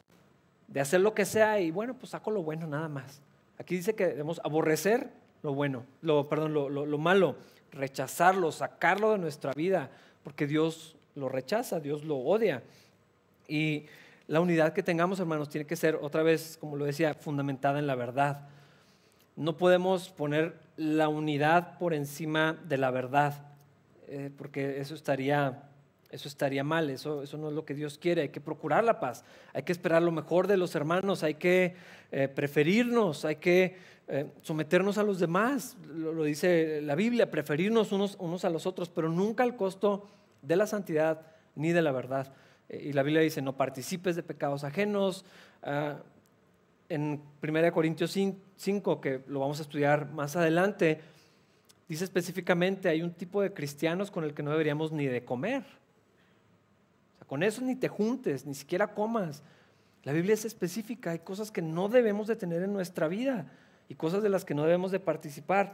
de 0.67 0.79
hacer 0.79 1.01
lo 1.01 1.13
que 1.13 1.25
sea 1.25 1.59
y 1.59 1.71
bueno, 1.71 1.95
pues 1.95 2.11
saco 2.11 2.31
lo 2.31 2.43
bueno 2.43 2.67
nada 2.67 2.87
más. 2.87 3.21
Aquí 3.63 3.77
dice 3.77 3.95
que 3.95 4.07
debemos 4.07 4.41
aborrecer 4.43 5.09
lo 5.41 5.53
bueno, 5.53 5.85
lo, 6.01 6.27
perdón, 6.27 6.53
lo, 6.53 6.67
lo 6.69 6.97
malo, 6.97 7.37
rechazarlo, 7.71 8.51
sacarlo 8.51 9.13
de 9.13 9.19
nuestra 9.19 9.53
vida, 9.53 9.89
porque 10.21 10.47
Dios 10.47 10.97
lo 11.15 11.29
rechaza, 11.29 11.79
Dios 11.79 12.03
lo 12.03 12.17
odia. 12.17 12.61
Y 13.47 13.85
la 14.27 14.41
unidad 14.41 14.73
que 14.73 14.83
tengamos, 14.83 15.21
hermanos, 15.21 15.47
tiene 15.47 15.65
que 15.65 15.77
ser, 15.77 15.95
otra 15.95 16.23
vez, 16.23 16.57
como 16.59 16.75
lo 16.75 16.83
decía, 16.83 17.13
fundamentada 17.13 17.79
en 17.79 17.87
la 17.87 17.95
verdad. 17.95 18.49
No 19.37 19.55
podemos 19.55 20.09
poner 20.09 20.55
la 20.75 21.07
unidad 21.07 21.77
por 21.77 21.93
encima 21.93 22.59
de 22.67 22.77
la 22.77 22.91
verdad, 22.91 23.45
eh, 24.09 24.29
porque 24.37 24.81
eso 24.81 24.93
estaría 24.93 25.69
Eso 26.13 26.27
estaría 26.27 26.63
mal, 26.63 26.91
eso, 26.91 27.23
eso 27.23 27.39
no 27.39 27.49
es 27.49 27.55
lo 27.55 27.65
que 27.65 27.73
Dios 27.73 27.97
quiere. 27.97 28.21
Hay 28.21 28.29
que 28.29 28.39
procurar 28.39 28.83
la 28.83 28.99
paz, 28.99 29.25
hay 29.51 29.63
que 29.63 29.71
esperar 29.71 30.03
lo 30.03 30.11
mejor 30.11 30.45
de 30.45 30.57
los 30.57 30.75
hermanos, 30.75 31.23
hay 31.23 31.33
que 31.33 31.73
eh, 32.11 32.27
preferirnos, 32.27 33.25
hay 33.25 33.37
que 33.37 33.75
eh, 34.07 34.27
someternos 34.43 34.99
a 34.99 35.03
los 35.03 35.19
demás. 35.19 35.75
Lo, 35.87 36.23
dice 36.23 36.81
la 36.83 36.93
Biblia, 36.93 37.31
preferirnos 37.31 37.91
unos, 37.91 38.45
a 38.45 38.51
los 38.51 38.67
otros, 38.67 38.89
pero 38.89 39.09
nunca 39.09 39.41
al 39.41 39.55
costo 39.55 40.07
de 40.43 40.55
la 40.55 40.67
santidad 40.67 41.25
ni 41.55 41.71
de 41.71 41.81
la 41.81 41.91
verdad. 41.91 42.31
Eh, 42.69 42.89
y 42.89 42.93
la 42.93 43.01
Biblia 43.01 43.23
dice, 43.23 43.41
no 43.41 43.57
participes 43.57 44.15
de 44.15 44.21
pecados 44.21 44.63
ajenos. 44.63 45.25
Ah, 45.63 45.97
en 46.89 47.23
1 47.41 47.71
Corintios 47.71 48.15
5, 48.55 49.01
que 49.01 49.21
lo 49.25 49.39
vamos 49.39 49.57
a 49.57 49.63
estudiar 49.63 50.11
más 50.11 50.35
adelante, 50.35 51.01
dice 51.89 52.03
específicamente, 52.03 52.87
hay 52.87 53.01
un 53.01 53.13
tipo 53.13 53.41
de 53.41 53.51
cristianos 53.51 54.11
con 54.11 54.23
el 54.23 54.35
que 54.35 54.43
no 54.43 54.51
deberíamos 54.51 54.91
ni 54.91 55.07
de 55.07 55.25
comer. 55.25 55.63
Con 57.27 57.43
eso 57.43 57.61
ni 57.61 57.75
te 57.75 57.87
juntes, 57.87 58.45
ni 58.45 58.53
siquiera 58.53 58.93
comas. 58.93 59.43
La 60.03 60.13
Biblia 60.13 60.33
es 60.33 60.45
específica, 60.45 61.11
hay 61.11 61.19
cosas 61.19 61.51
que 61.51 61.61
no 61.61 61.89
debemos 61.89 62.27
de 62.27 62.35
tener 62.35 62.61
en 62.63 62.73
nuestra 62.73 63.07
vida 63.07 63.51
y 63.89 63.95
cosas 63.95 64.23
de 64.23 64.29
las 64.29 64.45
que 64.45 64.53
no 64.53 64.63
debemos 64.63 64.91
de 64.91 64.99
participar. 64.99 65.73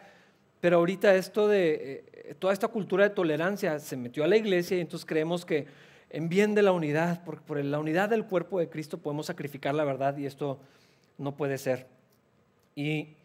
Pero 0.62 0.78
ahorita 0.78 1.16
esto 1.16 1.48
de 1.48 2.06
eh, 2.14 2.36
toda 2.38 2.54
esta 2.54 2.68
cultura 2.68 3.04
de 3.04 3.16
tolerancia 3.16 3.80
se 3.80 3.98
metió 3.98 4.24
a 4.24 4.28
la 4.28 4.38
iglesia 4.38 4.78
y 4.78 4.82
entonces 4.82 5.06
creemos 5.06 5.46
que 5.46 5.68
en 6.10 6.28
bien 6.30 6.56
de 6.56 6.64
la 6.64 6.72
unidad, 6.72 7.24
por, 7.24 7.42
por 7.42 7.64
la 7.64 7.80
unidad 7.80 8.10
del 8.10 8.26
cuerpo 8.26 8.60
de 8.60 8.70
Cristo 8.70 8.98
podemos 8.98 9.28
sacrificar 9.28 9.74
la 9.74 9.84
verdad 9.84 10.18
y 10.18 10.26
esto 10.26 10.60
no 11.18 11.36
puede 11.36 11.58
ser. 11.58 11.88
Y 12.76 13.16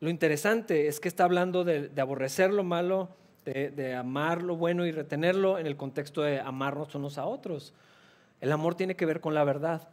lo 0.00 0.08
interesante 0.08 0.88
es 0.88 0.98
que 0.98 1.08
está 1.08 1.24
hablando 1.24 1.62
de, 1.62 1.90
aborrecer 2.00 2.50
lo 2.52 2.64
malo, 2.64 3.10
de, 3.44 3.94
amar 3.94 4.42
lo 4.42 4.56
bueno 4.56 4.86
y 4.86 4.92
retenerlo 4.92 5.58
en 5.58 5.66
el 5.66 5.76
contexto 5.76 6.22
de 6.22 6.40
amarnos 6.40 6.94
unos 6.94 7.18
a 7.18 7.26
otros. 7.26 7.72
El 8.40 8.52
amor 8.52 8.74
tiene 8.74 8.96
que 8.96 9.06
ver 9.06 9.20
con 9.20 9.34
la 9.34 9.44
verdad. 9.44 9.88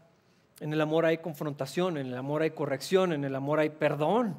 En 0.60 0.74
el 0.74 0.82
amor 0.82 1.06
hay 1.06 1.20
confrontación, 1.20 1.98
en 1.98 2.08
el 2.08 2.16
amor 2.16 2.42
hay 2.42 2.52
corrección, 2.52 3.14
en 3.14 3.24
el 3.24 3.36
amor 3.36 3.60
hay 3.60 3.70
perdón. 3.70 4.38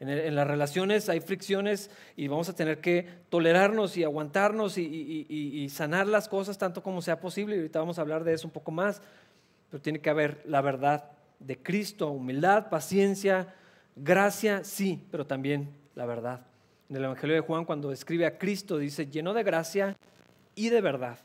En, 0.00 0.34
las 0.34 0.46
relaciones 0.46 1.08
hay 1.08 1.20
fricciones 1.20 1.90
y 2.16 2.28
vamos 2.28 2.48
a 2.48 2.54
tener 2.54 2.80
que 2.80 3.08
tolerarnos 3.30 3.96
y 3.96 4.04
aguantarnos 4.04 4.76
y, 4.76 4.82
y, 5.28 5.68
sanar 5.70 6.06
las 6.06 6.28
cosas 6.28 6.58
tanto 6.58 6.82
como 6.82 7.00
sea 7.00 7.20
posible. 7.20 7.56
Y 7.56 7.58
ahorita 7.60 7.78
vamos 7.78 7.98
a 7.98 8.02
hablar 8.02 8.24
de 8.24 8.34
eso 8.34 8.46
un 8.46 8.52
poco 8.52 8.70
más. 8.70 9.00
Pero 9.70 9.80
tiene 9.80 10.00
que 10.00 10.10
haber 10.10 10.42
la 10.46 10.60
verdad 10.60 11.10
de 11.38 11.58
Cristo, 11.58 12.10
humildad, 12.10 12.68
paciencia, 12.68 13.54
gracia, 13.96 14.64
sí, 14.64 15.06
pero 15.10 15.26
también 15.26 15.70
la 15.94 16.06
verdad. 16.06 16.40
En 16.94 16.98
el 16.98 17.06
Evangelio 17.06 17.34
de 17.34 17.40
Juan, 17.40 17.64
cuando 17.64 17.90
describe 17.90 18.24
a 18.24 18.38
Cristo, 18.38 18.78
dice, 18.78 19.08
lleno 19.08 19.34
de 19.34 19.42
gracia 19.42 19.96
y 20.54 20.68
de 20.68 20.80
verdad. 20.80 21.18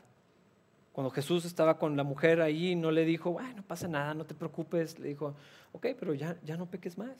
Cuando 0.92 1.12
Jesús 1.12 1.44
estaba 1.44 1.78
con 1.78 1.96
la 1.96 2.02
mujer 2.02 2.40
ahí, 2.40 2.74
no 2.74 2.90
le 2.90 3.04
dijo, 3.04 3.38
no 3.54 3.62
pasa 3.62 3.86
nada, 3.86 4.12
no 4.12 4.24
te 4.24 4.34
preocupes. 4.34 4.98
Le 4.98 5.10
dijo, 5.10 5.32
ok, 5.70 5.86
pero 5.96 6.12
ya, 6.12 6.36
ya 6.44 6.56
no 6.56 6.66
peques 6.66 6.98
más. 6.98 7.14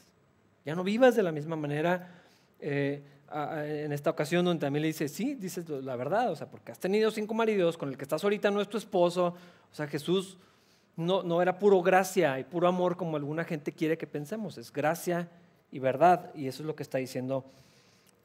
Ya 0.65 0.75
no 0.75 0.83
vivas 0.83 1.15
de 1.15 1.23
la 1.23 1.31
misma 1.31 1.55
manera. 1.55 2.09
Eh, 2.59 3.05
en 3.33 3.93
esta 3.93 4.11
ocasión 4.11 4.45
donde 4.45 4.67
también 4.67 4.83
le 4.83 4.89
dice, 4.89 5.07
sí, 5.07 5.37
dices 5.37 5.69
la 5.69 5.95
verdad, 5.95 6.33
o 6.33 6.35
sea, 6.35 6.49
porque 6.49 6.73
has 6.73 6.81
tenido 6.81 7.13
cinco 7.13 7.35
maridos, 7.35 7.79
con 7.79 7.89
el 7.89 7.97
que 7.97 8.03
estás 8.03 8.25
ahorita 8.25 8.51
no 8.51 8.61
es 8.61 8.69
tu 8.69 8.79
esposo. 8.79 9.27
O 9.71 9.75
sea, 9.77 9.87
Jesús 9.87 10.39
no, 10.97 11.23
no 11.23 11.41
era 11.41 11.57
puro 11.57 11.81
gracia 11.83 12.37
y 12.41 12.43
puro 12.43 12.67
amor 12.67 12.97
como 12.97 13.17
alguna 13.17 13.45
gente 13.45 13.71
quiere 13.71 13.97
que 13.97 14.09
pensemos, 14.09 14.59
es 14.59 14.73
gracia 14.73 15.29
y 15.71 15.79
verdad. 15.79 16.35
Y 16.35 16.49
eso 16.49 16.65
es 16.65 16.67
lo 16.67 16.75
que 16.75 16.83
está 16.83 16.99
diciendo 16.99 17.45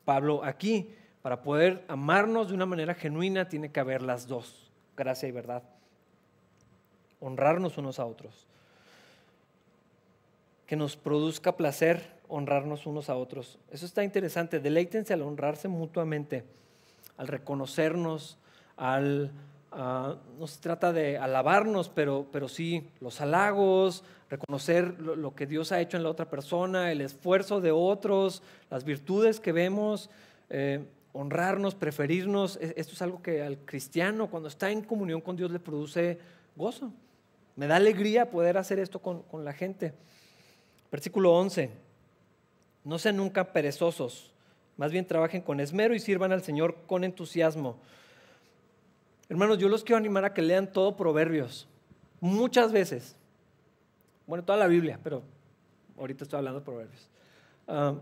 Pablo 0.06 0.44
aquí. 0.44 0.90
Para 1.22 1.42
poder 1.42 1.84
amarnos 1.88 2.50
de 2.50 2.54
una 2.54 2.68
manera 2.68 2.94
genuina 2.94 3.50
tiene 3.50 3.72
que 3.72 3.80
haber 3.80 4.04
las 4.04 4.28
dos, 4.28 4.72
gracia 4.96 5.28
y 5.28 5.32
verdad. 5.32 5.64
Honrarnos 7.20 7.80
unos 7.80 8.00
a 8.00 8.06
otros. 8.06 8.46
Que 10.68 10.76
nos 10.76 10.96
produzca 10.96 11.58
placer 11.58 12.16
honrarnos 12.28 12.86
unos 12.86 13.10
a 13.10 13.16
otros. 13.16 13.60
Eso 13.72 13.86
está 13.86 14.04
interesante. 14.04 14.60
Deleítense 14.60 15.14
al 15.14 15.24
honrarse 15.24 15.68
mutuamente, 15.68 16.44
al 17.18 17.28
reconocernos, 17.28 18.38
al 18.78 19.32
Ah, 19.78 20.16
no 20.40 20.48
se 20.48 20.62
trata 20.62 20.94
de 20.94 21.18
alabarnos, 21.18 21.90
pero, 21.90 22.28
pero 22.32 22.48
sí 22.48 22.88
los 23.02 23.20
halagos, 23.20 24.06
reconocer 24.30 25.02
lo, 25.02 25.36
que 25.36 25.46
Dios 25.46 25.74
ha 25.74 25.82
hecho 25.82 25.98
en 25.98 26.04
la 26.04 26.10
otra 26.10 26.30
persona, 26.30 26.94
el 26.94 27.02
esfuerzo 27.02 27.60
de 27.60 27.74
otros, 27.74 28.42
las 28.70 28.86
virtudes 28.86 29.42
que 29.42 29.52
vemos, 29.52 30.10
eh, 30.50 30.86
honrarnos, 31.12 31.76
preferirnos. 31.76 32.58
E, 32.62 32.74
esto 32.78 32.94
es 32.94 33.02
algo 33.02 33.22
que 33.22 33.44
al 33.44 33.58
cristiano 33.66 34.30
cuando 34.30 34.48
está 34.48 34.72
en 34.72 34.82
comunión 34.82 35.20
con 35.20 35.36
Dios 35.36 35.52
le 35.52 35.60
produce 35.60 36.20
gozo. 36.56 36.94
Me 37.58 37.68
da 37.68 37.76
alegría 37.76 38.32
poder 38.32 38.58
hacer 38.58 38.80
esto 38.80 39.00
con, 39.00 39.24
con 39.24 39.44
la 39.44 39.52
gente. 39.52 39.94
Versículo 40.90 41.34
11. 41.34 41.70
No 42.86 42.98
sean 42.98 43.18
nunca 43.18 43.52
perezosos, 43.52 44.32
más 44.78 44.94
bien 44.94 45.06
trabajen 45.06 45.42
con 45.42 45.60
esmero 45.60 45.94
y 45.96 46.00
sirvan 46.00 46.32
al 46.32 46.44
Señor 46.44 46.78
con 46.88 47.04
entusiasmo 47.04 47.78
Hermanos, 49.30 49.58
yo 49.58 49.70
los 49.70 49.84
quiero 49.84 49.98
animar 49.98 50.26
a 50.26 50.34
que 50.34 50.42
lean 50.42 50.72
todo 50.72 50.96
Proverbios, 50.96 51.68
muchas 52.20 52.72
veces. 52.72 53.16
Bueno, 54.28 54.44
toda 54.44 54.58
la 54.58 54.68
Biblia, 54.68 55.00
pero 55.04 55.24
ahorita 55.98 56.24
estoy 56.24 56.38
hablando 56.38 56.60
de 56.60 56.66
Proverbios. 56.66 57.10
Ah, 57.68 57.96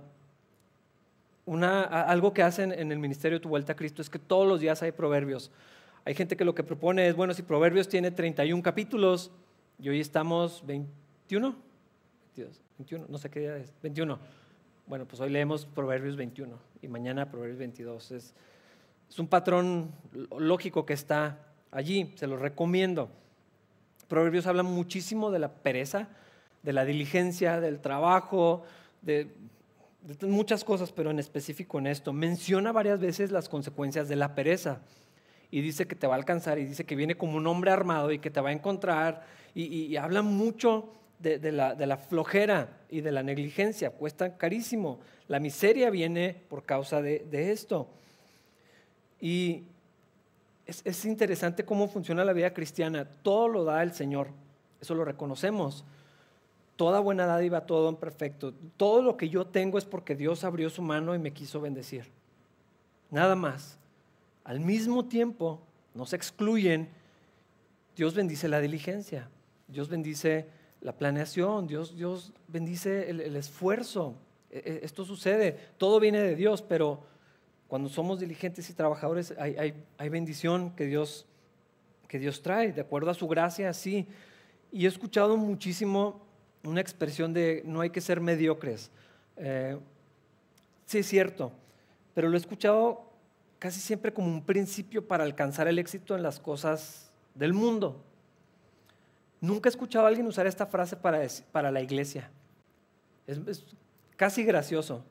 algo 1.46 2.34
que 2.34 2.42
hacen 2.42 2.72
en 2.72 2.92
el 2.92 3.00
ministerio 3.00 3.42
tu 3.42 3.50
vuelta 3.50 3.74
a 3.74 3.76
Cristo 3.76 4.02
es 4.02 4.10
que 4.10 4.20
todos 4.20 4.48
los 4.48 4.60
días 4.60 4.82
hay 4.82 4.92
proverbios. 4.92 5.52
Hay 6.06 6.16
gente 6.16 6.36
que 6.36 6.46
lo 6.46 6.56
que 6.56 6.64
propone 6.64 7.08
es, 7.08 7.16
bueno, 7.16 7.34
si 7.34 7.44
Proverbios 7.44 7.88
tiene 7.88 8.12
31 8.12 8.62
capítulos 8.62 9.32
y 9.80 9.90
hoy 9.90 10.00
estamos 10.00 10.66
21, 10.66 11.56
21, 12.78 13.06
no 13.08 13.18
sé 13.18 13.30
qué 13.30 13.40
día 13.42 13.58
es, 13.58 13.74
21. 13.82 14.20
Bueno, 14.86 15.06
pues 15.06 15.22
hoy 15.22 15.30
leemos 15.30 15.66
Proverbios 15.66 16.16
21 16.18 16.58
y 16.82 16.88
mañana 16.88 17.30
Proverbios 17.30 17.60
22. 17.60 18.12
Es, 18.12 18.34
es 19.14 19.20
un 19.20 19.28
patrón 19.28 19.92
lógico 20.40 20.88
que 20.88 20.94
está 20.94 21.38
allí, 21.70 22.12
se 22.16 22.26
lo 22.26 22.36
recomiendo. 22.36 23.12
Proverbios 24.08 24.48
habla 24.48 24.64
muchísimo 24.64 25.30
de 25.30 25.38
la 25.38 25.54
pereza, 25.54 26.08
de 26.64 26.74
la 26.74 26.84
diligencia, 26.84 27.62
del 27.62 27.80
trabajo, 27.80 28.64
de, 29.04 29.28
muchas 30.22 30.64
cosas, 30.64 30.92
pero 30.92 31.12
en 31.12 31.20
específico 31.20 31.78
en 31.78 31.86
esto. 31.86 32.12
Menciona 32.12 32.72
varias 32.72 33.00
veces 33.00 33.30
las 33.30 33.50
consecuencias 33.50 34.10
de 34.10 34.16
la 34.16 34.34
pereza 34.34 34.82
y 35.52 35.62
dice 35.62 35.86
que 35.86 35.96
te 35.96 36.08
va 36.08 36.16
a 36.16 36.18
alcanzar 36.18 36.58
y 36.58 36.66
dice 36.66 36.84
que 36.84 36.96
viene 36.96 37.16
como 37.16 37.38
un 37.38 37.46
hombre 37.46 37.70
armado 37.70 38.12
y 38.12 38.18
que 38.18 38.32
te 38.32 38.42
va 38.42 38.50
a 38.50 38.54
encontrar 38.54 39.28
y, 39.54 39.96
habla 39.96 40.24
mucho 40.24 40.92
de, 41.20 41.52
la, 41.52 41.98
flojera 41.98 42.80
y 42.90 43.02
de 43.02 43.12
la 43.12 43.22
negligencia, 43.22 43.92
cuesta 43.92 44.38
carísimo. 44.38 45.02
La 45.28 45.40
miseria 45.40 45.92
viene 45.92 46.36
por 46.50 46.64
causa 46.64 47.04
de 47.04 47.52
esto. 47.52 47.90
Y 49.24 49.64
es, 50.66 51.06
interesante 51.06 51.64
cómo 51.64 51.88
funciona 51.88 52.26
la 52.26 52.34
vida 52.34 52.54
cristiana. 52.54 53.06
Todo 53.06 53.48
lo 53.48 53.64
da 53.64 53.82
el 53.82 53.94
Señor, 53.94 54.28
eso 54.82 54.96
lo 54.96 55.06
reconocemos. 55.06 55.86
Toda 56.76 57.00
buena 57.00 57.26
dádiva, 57.26 57.66
todo 57.66 57.88
en 57.88 57.96
perfecto. 57.96 58.54
Todo 58.76 59.02
lo 59.02 59.16
que 59.16 59.30
yo 59.30 59.48
tengo 59.48 59.78
es 59.78 59.86
porque 59.86 60.18
Dios 60.18 60.44
abrió 60.44 60.70
su 60.70 60.82
mano 60.82 61.16
y 61.16 61.20
me 61.20 61.32
quiso 61.32 61.62
bendecir. 61.62 62.04
Nada 63.12 63.38
más. 63.38 63.78
Al 64.44 64.60
mismo 64.60 65.06
tiempo, 65.06 65.62
no 65.94 66.06
se 66.06 66.18
excluyen, 66.18 66.90
Dios 67.96 68.16
bendice 68.16 68.50
la 68.50 68.60
diligencia, 68.60 69.30
Dios 69.70 69.88
bendice 69.88 70.48
la 70.82 70.92
planeación, 70.98 71.66
Dios, 71.66 71.96
Dios 71.96 72.34
bendice 72.50 73.10
el, 73.10 73.22
el 73.22 73.38
esfuerzo. 73.38 74.16
E, 74.52 74.58
e, 74.58 74.80
esto 74.86 75.06
sucede, 75.06 75.58
todo 75.78 76.02
viene 76.02 76.20
de 76.20 76.36
Dios, 76.36 76.62
pero 76.62 77.13
cuando 77.74 77.90
somos 77.90 78.20
diligentes 78.20 78.70
y 78.70 78.74
trabajadores, 78.76 79.34
hay, 79.40 79.74
bendición 80.10 80.76
que 80.76 80.86
Dios, 80.86 81.26
que 82.08 82.20
Dios 82.20 82.44
trae, 82.44 82.72
de 82.72 82.82
acuerdo 82.82 83.10
a 83.10 83.16
su 83.16 83.28
gracia, 83.28 83.68
así. 83.68 84.08
Y 84.72 84.86
he 84.86 84.88
escuchado 84.88 85.38
muchísimo 85.38 86.22
una 86.64 86.82
expresión 86.82 87.34
de 87.34 87.64
no 87.66 87.82
hay 87.82 87.90
que 87.90 88.00
ser 88.00 88.22
mediocres. 88.22 88.92
Eh, 89.38 89.80
sí, 90.86 91.00
es 91.00 91.08
cierto, 91.08 91.52
pero 92.14 92.30
lo 92.30 92.36
he 92.36 92.40
escuchado 92.40 93.10
casi 93.58 93.80
siempre 93.80 94.14
como 94.14 94.28
un 94.28 94.46
principio 94.46 95.08
para 95.08 95.24
alcanzar 95.24 95.68
el 95.68 95.80
éxito 95.80 96.16
en 96.16 96.22
las 96.22 96.40
cosas 96.40 97.12
del 97.34 97.54
mundo. 97.54 98.04
Nunca 99.42 99.68
he 99.68 99.72
escuchado 99.72 100.06
a 100.06 100.10
alguien 100.10 100.28
usar 100.28 100.46
esta 100.46 100.68
frase 100.68 100.96
para, 100.96 101.26
para 101.52 101.72
la 101.72 101.82
iglesia. 101.82 102.30
es 103.26 103.66
casi 104.16 104.44
gracioso. 104.44 105.04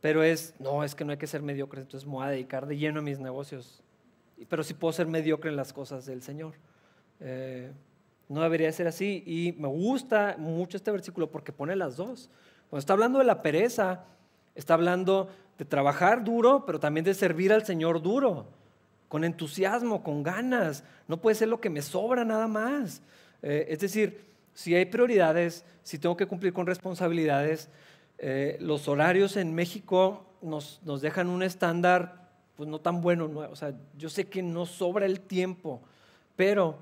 Pero 0.00 0.22
es, 0.22 0.54
no, 0.58 0.84
es 0.84 0.94
que 0.94 1.04
no 1.04 1.12
hay 1.12 1.18
que 1.18 1.26
ser 1.26 1.42
mediocre, 1.42 1.80
entonces 1.80 2.06
me 2.06 2.14
voy 2.14 2.26
a 2.26 2.30
dedicar 2.30 2.66
de 2.66 2.76
lleno 2.76 3.00
a 3.00 3.02
mis 3.02 3.18
negocios. 3.18 3.82
Pero 4.48 4.62
sí 4.62 4.74
puedo 4.74 4.92
ser 4.92 5.08
mediocre 5.08 5.50
en 5.50 5.56
las 5.56 5.72
cosas 5.72 6.06
del 6.06 6.22
Señor. 6.22 6.54
Eh, 7.20 7.72
no 8.28 8.42
debería 8.42 8.70
ser 8.72 8.86
así. 8.86 9.24
Y 9.26 9.52
me 9.58 9.68
gusta 9.68 10.36
mucho 10.38 10.76
este 10.76 10.92
versículo 10.92 11.30
porque 11.30 11.52
pone 11.52 11.74
las 11.74 11.96
dos. 11.96 12.30
Cuando 12.70 12.80
está 12.80 12.92
hablando 12.92 13.18
de 13.18 13.24
la 13.24 13.42
pereza, 13.42 14.04
está 14.54 14.74
hablando 14.74 15.28
de 15.56 15.64
trabajar 15.64 16.22
duro, 16.22 16.64
pero 16.64 16.78
también 16.78 17.04
de 17.04 17.14
servir 17.14 17.52
al 17.52 17.64
Señor 17.64 18.00
duro. 18.02 18.46
con 19.08 19.24
entusiasmo, 19.24 20.02
con 20.02 20.22
ganas. 20.22 20.84
No 21.08 21.16
puede 21.16 21.34
ser 21.34 21.48
lo 21.48 21.62
que 21.62 21.70
me 21.70 21.80
sobra 21.80 22.26
nada 22.26 22.46
más. 22.46 23.00
Eh, 23.40 23.66
es 23.70 23.78
decir, 23.78 24.28
si 24.52 24.74
hay 24.74 24.84
prioridades, 24.84 25.64
si 25.82 25.98
tengo 25.98 26.14
que 26.14 26.26
cumplir 26.26 26.52
con 26.52 26.66
responsabilidades, 26.66 27.70
eh, 28.18 28.56
los 28.60 28.88
horarios 28.88 29.36
en 29.36 29.54
México 29.54 30.24
nos, 30.42 30.80
nos, 30.84 31.00
dejan 31.00 31.28
un 31.28 31.42
estándar 31.42 32.28
pues 32.56 32.68
no 32.68 32.80
tan 32.80 33.00
bueno. 33.00 33.26
O 33.50 33.56
sea, 33.56 33.72
yo 33.96 34.10
sé 34.10 34.28
que 34.28 34.42
no 34.42 34.66
sobra 34.66 35.06
el 35.06 35.20
tiempo, 35.20 35.80
pero 36.34 36.78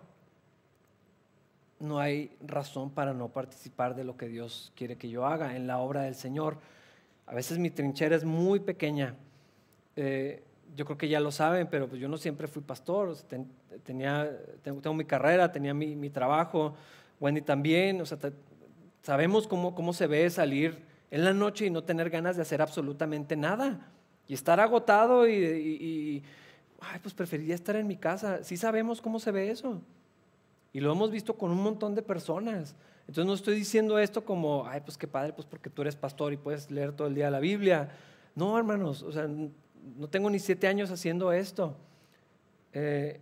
no 1.79 1.99
hay 1.99 2.35
razón 2.41 2.91
para 2.91 3.13
no 3.13 3.29
participar 3.29 3.95
de 3.95 4.05
lo 4.05 4.17
que 4.17 4.29
Dios 4.29 4.73
quiere 4.75 4.97
que 4.97 5.11
yo 5.11 5.27
haga 5.27 5.55
en 5.57 5.67
la 5.67 5.79
obra 5.79 6.03
del 6.03 6.15
Señor. 6.15 6.57
A 7.27 7.35
veces 7.35 7.59
mi 7.59 7.71
trinchera 7.71 8.17
es 8.17 8.25
muy 8.25 8.61
pequeña. 8.61 9.15
Eh, 9.97 10.43
yo 10.75 10.87
creo 10.87 10.97
que 10.97 11.09
ya 11.09 11.21
lo 11.21 11.31
saben, 11.31 11.67
pero 11.71 11.89
pues 11.89 12.01
yo 12.01 12.09
no 12.09 12.17
siempre 12.17 12.49
fui 12.49 12.63
pastor. 12.63 13.15
tenía, 13.85 14.31
tengo, 14.63 14.95
mi 14.95 15.05
carrera, 15.05 15.53
tenía 15.53 15.75
mi, 15.75 16.09
trabajo, 16.09 16.75
Wendy 17.21 17.43
también. 17.43 18.01
O 18.01 18.07
sea, 18.07 18.19
sabemos 19.03 19.47
cómo, 19.47 19.75
cómo 19.75 19.93
se 19.93 20.07
ve 20.07 20.31
salir 20.31 20.96
en 21.11 21.25
la 21.25 21.33
noche 21.33 21.67
y 21.67 21.71
no 21.71 21.85
tener 21.85 22.11
ganas 22.11 22.37
de 22.37 22.43
hacer 22.43 22.63
absolutamente 22.63 23.37
nada. 23.37 23.91
Y 24.29 24.35
estar 24.35 24.59
agotado 24.59 25.29
y, 25.29 26.23
ay, 26.81 26.99
pues 27.03 27.15
preferiría 27.15 27.55
estar 27.55 27.77
en 27.77 27.87
mi 27.87 27.97
casa. 27.97 28.43
Sí 28.43 28.57
sabemos 28.57 29.01
cómo 29.01 29.21
se 29.21 29.31
ve 29.31 29.51
eso. 29.51 29.81
Y 30.73 30.81
lo 30.81 30.93
hemos 30.93 31.11
visto 31.11 31.35
con 31.35 31.51
un 31.51 31.63
montón 31.63 31.95
de 31.95 32.03
personas. 32.03 32.75
Entonces 33.03 33.27
no 33.27 33.35
estoy 33.35 33.55
diciendo 33.55 33.99
esto 33.99 34.25
como, 34.25 34.67
ay, 34.67 34.81
pues 34.81 34.99
qué 34.99 35.07
padre, 35.07 35.33
pues 35.33 35.47
porque 35.47 35.71
tú 35.71 35.83
eres 35.83 35.95
pastor 35.95 36.33
y 36.33 36.37
puedes 36.37 36.71
leer 36.71 36.93
todo 36.93 37.07
el 37.07 37.15
día 37.15 37.31
la 37.31 37.39
Biblia. 37.39 37.89
No, 38.35 38.59
hermanos, 38.59 39.03
o 39.03 39.13
sea, 39.13 39.29
no 39.29 40.09
tengo 40.09 40.29
ni 40.29 40.41
siete 40.41 40.67
años 40.67 40.91
haciendo 40.91 41.33
esto. 41.33 41.77
Eh, 42.73 43.21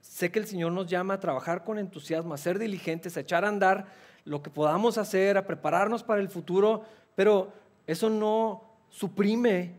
sé 0.00 0.30
que 0.30 0.38
el 0.38 0.46
Señor 0.46 0.72
nos 0.72 0.86
llama 0.86 1.14
a 1.14 1.20
trabajar 1.20 1.64
con 1.64 1.78
entusiasmo, 1.78 2.32
a 2.32 2.38
ser 2.38 2.58
diligentes, 2.58 3.16
a 3.16 3.20
echar 3.20 3.44
a 3.44 3.48
andar 3.48 3.86
lo 4.24 4.42
que 4.42 4.50
podamos 4.50 4.96
hacer, 4.96 5.36
a 5.36 5.46
prepararnos 5.46 6.02
para 6.02 6.20
el 6.20 6.28
futuro, 6.28 6.84
pero 7.16 7.52
eso 7.88 8.08
no 8.08 8.62
suprime 8.88 9.74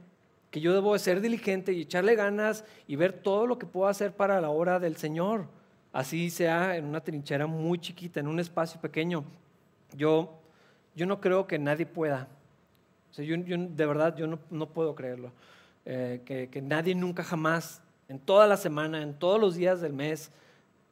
que 0.51 0.59
yo 0.59 0.73
debo 0.73 0.91
de 0.93 0.99
ser 0.99 1.21
diligente 1.21 1.71
y 1.71 1.81
echarle 1.81 2.15
ganas 2.15 2.65
y 2.87 2.97
ver 2.97 3.13
todo 3.13 3.47
lo 3.47 3.57
que 3.57 3.65
puedo 3.65 3.87
hacer 3.87 4.11
para 4.11 4.41
la 4.41 4.49
obra 4.49 4.79
del 4.79 4.97
Señor 4.97 5.47
así 5.97 6.29
sea 6.29 6.77
en 6.77 6.85
una 6.85 7.01
trinchera 7.01 7.47
muy 7.47 7.79
chiquita, 7.79 8.19
en 8.19 8.27
un 8.27 8.39
espacio 8.39 8.79
pequeño. 8.79 9.23
Yo, 9.95 10.39
yo 10.95 11.07
no 11.07 11.19
creo 11.19 11.47
que 11.47 11.57
nadie 11.57 11.87
pueda. 11.87 12.27
yo, 13.15 13.35
de 13.37 13.85
verdad, 13.87 14.15
yo 14.15 14.27
no, 14.27 14.65
puedo 14.67 14.93
creerlo. 14.93 15.31
Eh, 15.85 16.21
que, 16.23 16.49
que 16.49 16.61
nadie 16.61 16.93
nunca 16.93 17.23
jamás, 17.23 17.81
en 18.09 18.19
toda 18.19 18.45
la 18.45 18.57
semana, 18.57 19.01
en 19.01 19.15
todos 19.15 19.41
los 19.41 19.55
días 19.55 19.81
del 19.81 19.93
mes, 19.93 20.29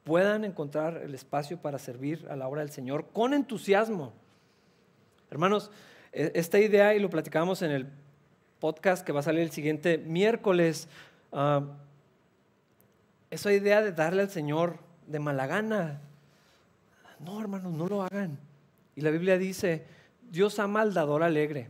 puedan 0.02 0.44
encontrar 0.44 0.96
el 0.96 1.14
espacio 1.14 1.56
para 1.56 1.78
servir 1.78 2.26
a 2.28 2.34
la 2.34 2.48
obra 2.48 2.62
del 2.62 2.70
Señor 2.70 3.06
con 3.12 3.32
entusiasmo. 3.32 4.12
Hermanos, 5.30 5.70
esta 6.16 6.58
idea, 6.58 6.94
y 6.94 6.98
lo 6.98 7.10
platicamos 7.10 7.60
en 7.60 7.70
el 7.70 7.86
podcast 8.58 9.04
que 9.04 9.12
va 9.12 9.20
a 9.20 9.22
salir 9.22 9.42
el 9.42 9.50
siguiente 9.50 9.98
miércoles, 9.98 10.88
uh, 11.32 11.62
esa 13.30 13.52
idea 13.52 13.82
de 13.82 13.92
darle 13.92 14.22
al 14.22 14.30
Señor 14.30 14.78
de 15.06 15.18
mala 15.18 15.46
gana. 15.46 16.00
No, 17.20 17.38
hermanos, 17.38 17.72
no 17.74 17.86
lo 17.86 18.02
hagan. 18.02 18.38
Y 18.94 19.02
la 19.02 19.10
Biblia 19.10 19.36
dice, 19.36 19.84
Dios 20.30 20.58
ama 20.58 20.80
al 20.80 20.94
dador 20.94 21.22
alegre. 21.22 21.68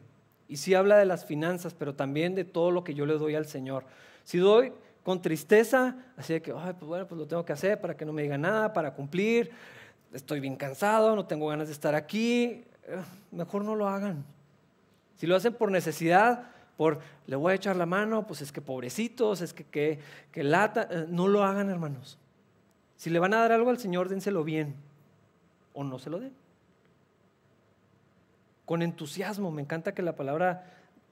Y 0.48 0.58
sí 0.58 0.74
habla 0.74 0.96
de 0.96 1.06
las 1.06 1.24
finanzas, 1.24 1.74
pero 1.74 1.94
también 1.94 2.36
de 2.36 2.44
todo 2.44 2.70
lo 2.70 2.84
que 2.84 2.94
yo 2.94 3.04
le 3.04 3.14
doy 3.14 3.34
al 3.34 3.46
Señor. 3.46 3.84
Si 4.22 4.38
doy 4.38 4.72
con 5.02 5.22
tristeza, 5.22 5.96
así 6.16 6.34
de 6.34 6.42
que, 6.42 6.52
pues 6.52 6.80
bueno, 6.80 7.08
pues 7.08 7.18
lo 7.18 7.26
tengo 7.26 7.44
que 7.44 7.52
hacer 7.52 7.80
para 7.80 7.96
que 7.96 8.04
no 8.04 8.12
me 8.12 8.22
diga 8.22 8.38
nada, 8.38 8.72
para 8.72 8.94
cumplir, 8.94 9.50
estoy 10.12 10.38
bien 10.38 10.54
cansado, 10.54 11.16
no 11.16 11.26
tengo 11.26 11.48
ganas 11.48 11.66
de 11.66 11.72
estar 11.72 11.96
aquí, 11.96 12.64
eh, 12.84 13.02
mejor 13.32 13.64
no 13.64 13.74
lo 13.74 13.88
hagan. 13.88 14.24
Si 15.16 15.26
lo 15.26 15.36
hacen 15.36 15.54
por 15.54 15.70
necesidad, 15.70 16.44
por 16.76 17.00
le 17.26 17.36
voy 17.36 17.52
a 17.52 17.54
echar 17.54 17.76
la 17.76 17.86
mano, 17.86 18.26
pues 18.26 18.42
es 18.42 18.52
que 18.52 18.60
pobrecitos, 18.60 19.40
es 19.40 19.52
que, 19.52 19.64
que, 19.64 19.98
que 20.30 20.42
lata, 20.44 20.88
eh, 20.90 21.06
no 21.08 21.28
lo 21.28 21.42
hagan, 21.42 21.70
hermanos. 21.70 22.18
Si 22.96 23.10
le 23.10 23.18
van 23.18 23.34
a 23.34 23.38
dar 23.38 23.52
algo 23.52 23.70
al 23.70 23.78
Señor, 23.78 24.08
dénselo 24.08 24.44
bien 24.44 24.74
o 25.72 25.84
no 25.84 25.98
se 25.98 26.10
lo 26.10 26.18
den. 26.18 26.32
Con 28.64 28.82
entusiasmo, 28.82 29.50
me 29.50 29.62
encanta 29.62 29.94
que 29.94 30.02
la 30.02 30.16
palabra 30.16 30.64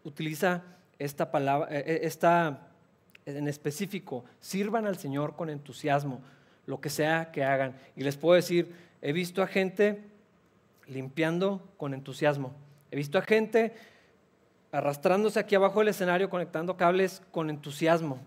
utiliza 0.02 0.62
esta 0.98 1.30
palabra, 1.30 1.68
eh, 1.70 1.84
eh, 1.86 2.00
esta 2.02 2.68
en 3.26 3.48
específico, 3.48 4.24
sirvan 4.40 4.86
al 4.86 4.98
Señor 4.98 5.34
con 5.34 5.48
entusiasmo, 5.48 6.20
lo 6.66 6.80
que 6.80 6.90
sea 6.90 7.30
que 7.30 7.44
hagan. 7.44 7.74
Y 7.96 8.02
les 8.02 8.16
puedo 8.16 8.34
decir, 8.34 8.74
he 9.00 9.12
visto 9.12 9.42
a 9.42 9.46
gente 9.46 10.02
limpiando 10.86 11.62
con 11.76 11.94
entusiasmo. 11.94 12.54
He 12.90 12.96
visto 12.96 13.18
a 13.18 13.22
gente 13.22 13.74
arrastrándose 14.74 15.38
aquí 15.38 15.54
abajo 15.54 15.78
del 15.78 15.88
escenario, 15.88 16.28
conectando 16.28 16.76
cables 16.76 17.22
con 17.30 17.48
entusiasmo. 17.48 18.18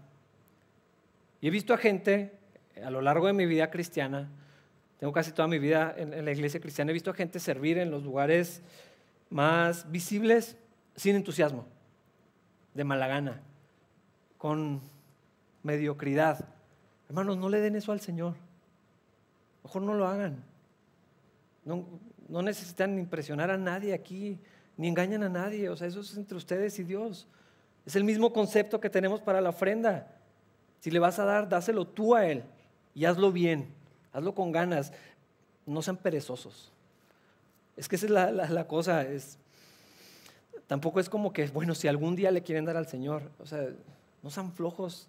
Y 1.41 1.47
he 1.49 1.51
visto 1.51 1.73
a 1.73 1.77
gente 1.77 2.31
a 2.81 2.89
lo 2.89 3.01
largo 3.01 3.27
de 3.27 3.33
mi 3.33 3.45
vida 3.45 3.69
cristiana, 3.69 4.29
tengo 4.97 5.11
casi 5.11 5.33
toda 5.33 5.49
mi 5.49 5.59
vida 5.59 5.93
en, 5.97 6.23
la 6.23 6.31
iglesia 6.31 6.61
cristiana, 6.61 6.91
he 6.91 6.93
visto 6.93 7.11
a 7.11 7.13
gente 7.13 7.41
servir 7.41 7.77
en 7.77 7.91
los 7.91 8.01
lugares 8.03 8.61
más 9.29 9.91
visibles 9.91 10.55
sin 10.95 11.17
entusiasmo, 11.17 11.65
de 12.73 12.83
mala 12.85 13.07
gana, 13.07 13.41
con 14.37 14.79
mediocridad. 15.63 16.47
Hermanos, 17.09 17.35
no 17.35 17.49
le 17.49 17.59
den 17.59 17.75
eso 17.75 17.91
al 17.91 17.99
Señor. 17.99 18.35
Mejor 19.65 19.81
no 19.81 19.95
lo 19.95 20.07
hagan. 20.07 20.45
No 21.65 22.41
necesitan 22.41 22.97
impresionar 22.97 23.51
a 23.51 23.57
nadie 23.57 23.93
aquí, 23.93 24.39
ni 24.77 24.87
engañan 24.87 25.23
a 25.23 25.29
nadie. 25.29 25.69
O 25.69 25.75
sea, 25.75 25.87
eso 25.87 25.99
es 25.99 26.15
entre 26.15 26.37
ustedes 26.37 26.77
y 26.79 26.83
Dios. 26.83 27.27
Es 27.85 27.95
el 27.95 28.03
mismo 28.03 28.31
concepto 28.31 28.79
que 28.79 28.89
tenemos 28.89 29.19
para 29.21 29.41
la 29.41 29.49
ofrenda. 29.49 30.07
Si 30.79 30.91
le 30.91 30.99
vas 30.99 31.19
a 31.19 31.25
dar, 31.25 31.49
dáselo 31.49 31.85
tú 31.85 32.15
a 32.15 32.25
Él 32.25 32.43
y 32.93 33.05
hazlo 33.05 33.31
bien, 33.31 33.67
hazlo 34.13 34.33
con 34.33 34.51
ganas, 34.51 34.93
no 35.65 35.81
sean 35.81 35.97
perezosos. 35.97 36.71
Es 37.75 37.87
que 37.87 37.95
esa 37.95 38.05
es 38.05 38.11
la, 38.11 38.67
cosa, 38.67 39.03
es, 39.03 39.37
tampoco 40.65 40.99
es 40.99 41.09
como 41.09 41.31
que, 41.31 41.47
bueno, 41.47 41.75
si 41.75 41.87
algún 41.87 42.15
día 42.15 42.31
le 42.31 42.41
quieren 42.41 42.65
dar 42.65 42.77
al 42.77 42.87
Señor, 42.87 43.23
o 43.39 43.45
sea, 43.45 43.67
no 44.23 44.29
sean 44.29 44.51
flojos. 44.51 45.07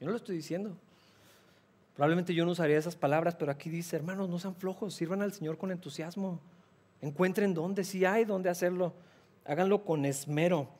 Yo 0.00 0.06
no 0.06 0.10
lo 0.12 0.18
estoy 0.18 0.36
diciendo. 0.36 0.76
Probablemente 1.94 2.34
yo 2.34 2.44
no 2.44 2.50
usaría 2.50 2.76
esas 2.76 2.96
palabras, 2.96 3.34
pero 3.36 3.52
aquí 3.52 3.70
dice, 3.70 3.96
hermanos, 3.96 4.28
no 4.28 4.38
sean 4.38 4.54
flojos, 4.54 4.94
sirvan 4.94 5.22
al 5.22 5.32
Señor 5.32 5.56
con 5.56 5.70
entusiasmo. 5.70 6.40
Encuentren 7.04 7.52
dónde, 7.52 7.84
si 7.84 8.06
hay 8.06 8.24
dónde 8.24 8.48
hacerlo, 8.48 8.94
háganlo 9.44 9.84
con 9.84 10.06
esmero. 10.06 10.70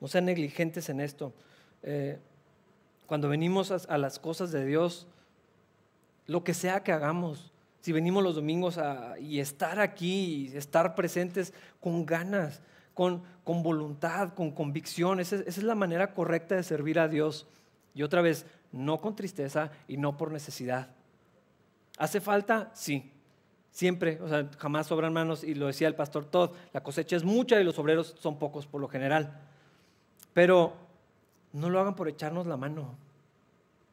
No 0.00 0.08
sean 0.08 0.24
negligentes 0.24 0.88
en 0.88 1.00
esto. 1.00 1.32
Eh, 1.84 2.18
cuando 3.06 3.28
venimos 3.28 3.70
a, 3.70 3.96
las 3.96 4.18
cosas 4.18 4.50
de 4.50 4.66
Dios, 4.66 5.06
lo 6.26 6.42
que 6.42 6.52
sea 6.52 6.82
que 6.82 6.90
hagamos, 6.90 7.52
si 7.80 7.92
venimos 7.92 8.24
los 8.24 8.34
domingos 8.34 8.80
y 9.20 9.38
estar 9.38 9.78
aquí, 9.78 10.48
y 10.52 10.56
estar 10.56 10.96
presentes 10.96 11.54
con 11.78 12.04
ganas, 12.06 12.60
con, 12.92 13.22
con 13.44 13.62
voluntad, 13.62 14.34
con 14.34 14.50
convicción, 14.50 15.20
esa, 15.20 15.36
esa, 15.36 15.48
es 15.48 15.62
la 15.62 15.76
manera 15.76 16.12
correcta 16.12 16.56
de 16.56 16.64
servir 16.64 16.98
a 16.98 17.06
Dios. 17.06 17.46
Y 17.94 18.02
otra 18.02 18.20
vez, 18.20 18.46
no 18.72 19.00
con 19.00 19.14
tristeza 19.14 19.70
y 19.86 19.96
no 19.96 20.16
por 20.16 20.32
necesidad. 20.32 20.88
¿Hace 21.98 22.20
falta? 22.20 22.72
Sí. 22.74 23.12
Siempre, 23.70 24.20
o 24.20 24.28
sea, 24.28 24.48
jamás 24.58 24.88
sobran 24.88 25.12
manos, 25.12 25.44
y 25.44 25.54
lo 25.54 25.66
decía 25.66 25.88
el 25.88 25.94
pastor 25.94 26.24
Todd, 26.24 26.50
la 26.72 26.82
cosecha 26.82 27.16
es 27.16 27.24
mucha 27.24 27.60
y 27.60 27.64
los 27.64 27.78
obreros 27.78 28.16
son 28.18 28.38
pocos 28.38 28.66
por 28.66 28.80
lo 28.80 28.88
general. 28.88 29.40
Pero 30.34 30.74
no 31.52 31.70
lo 31.70 31.80
hagan 31.80 31.94
por 31.94 32.08
echarnos 32.08 32.46
la 32.46 32.56
mano. 32.56 32.94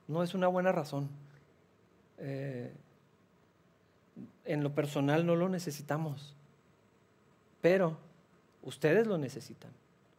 No 0.07 0.23
es 0.23 0.33
una 0.33 0.47
buena 0.47 0.71
razón. 0.71 1.09
Eh, 2.17 2.71
en 4.45 4.63
lo 4.63 4.73
personal 4.73 5.25
no 5.25 5.35
lo 5.35 5.49
necesitamos, 5.49 6.35
pero 7.61 7.97
ustedes 8.63 9.05
lo 9.05 9.17
necesitan. 9.17 9.71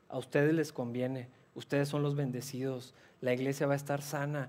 A 0.08 0.18
ustedes 0.18 0.54
les 0.54 0.72
conviene. 0.72 1.28
Ustedes 1.54 1.88
son 1.88 2.02
los 2.02 2.14
bendecidos. 2.14 2.94
La 3.20 3.32
iglesia 3.32 3.66
va 3.66 3.72
a 3.72 3.76
estar 3.76 4.02
sana. 4.02 4.48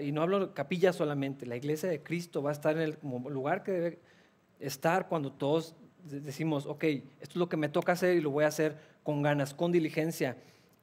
y 0.00 0.12
no 0.12 0.22
hablo 0.22 0.54
capilla 0.54 0.92
solamente. 0.92 1.46
La 1.46 1.56
iglesia 1.56 1.88
de 1.88 2.02
Cristo 2.02 2.42
va 2.42 2.50
a 2.50 2.52
estar 2.52 2.76
en 2.76 2.82
el 2.82 2.98
lugar 3.02 3.64
que 3.64 3.72
debe 3.72 3.98
estar 4.66 5.08
cuando 5.08 5.32
todos 5.32 5.74
decimos, 6.04 6.66
ok, 6.66 6.84
esto 6.84 7.30
es 7.30 7.36
lo 7.36 7.48
que 7.48 7.56
me 7.56 7.68
toca 7.68 7.92
hacer 7.92 8.16
y 8.16 8.20
lo 8.20 8.30
voy 8.30 8.44
a 8.44 8.48
hacer 8.48 8.76
con 9.02 9.22
ganas, 9.22 9.54
con 9.54 9.72
diligencia. 9.72 10.36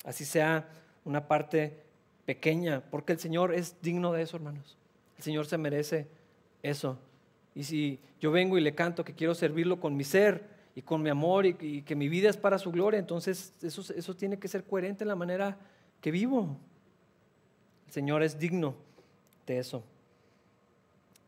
Así 0.03 0.25
sea 0.25 0.67
una 1.05 1.27
parte 1.27 1.83
pequeña, 2.25 2.81
porque 2.89 3.13
el 3.13 3.19
Señor 3.19 3.53
es 3.53 3.75
digno 3.81 4.11
de 4.13 4.23
eso, 4.23 4.37
hermanos. 4.37 4.77
El 5.17 5.23
Señor 5.23 5.45
se 5.45 5.57
merece 5.57 6.07
eso. 6.63 6.97
Y 7.53 7.63
si 7.63 7.99
yo 8.19 8.31
vengo 8.31 8.57
y 8.57 8.61
le 8.61 8.73
canto 8.73 9.03
que 9.03 9.13
quiero 9.13 9.35
servirlo 9.35 9.79
con 9.79 9.95
mi 9.95 10.03
ser 10.03 10.49
y 10.75 10.81
con 10.81 11.01
mi 11.01 11.09
amor 11.09 11.45
y, 11.45 11.81
que 11.81 11.95
mi 11.95 12.07
vida 12.07 12.29
es 12.29 12.37
para 12.37 12.57
su 12.57 12.71
gloria, 12.71 12.99
entonces 12.99 13.53
eso, 13.61 13.81
eso 13.93 14.15
tiene 14.15 14.39
que 14.39 14.47
ser 14.47 14.63
coherente 14.63 15.03
en 15.03 15.09
la 15.09 15.15
manera 15.15 15.57
que 15.99 16.11
vivo. 16.11 16.57
El 17.87 17.93
Señor 17.93 18.23
es 18.23 18.39
digno 18.39 18.75
de 19.45 19.59
eso. 19.59 19.83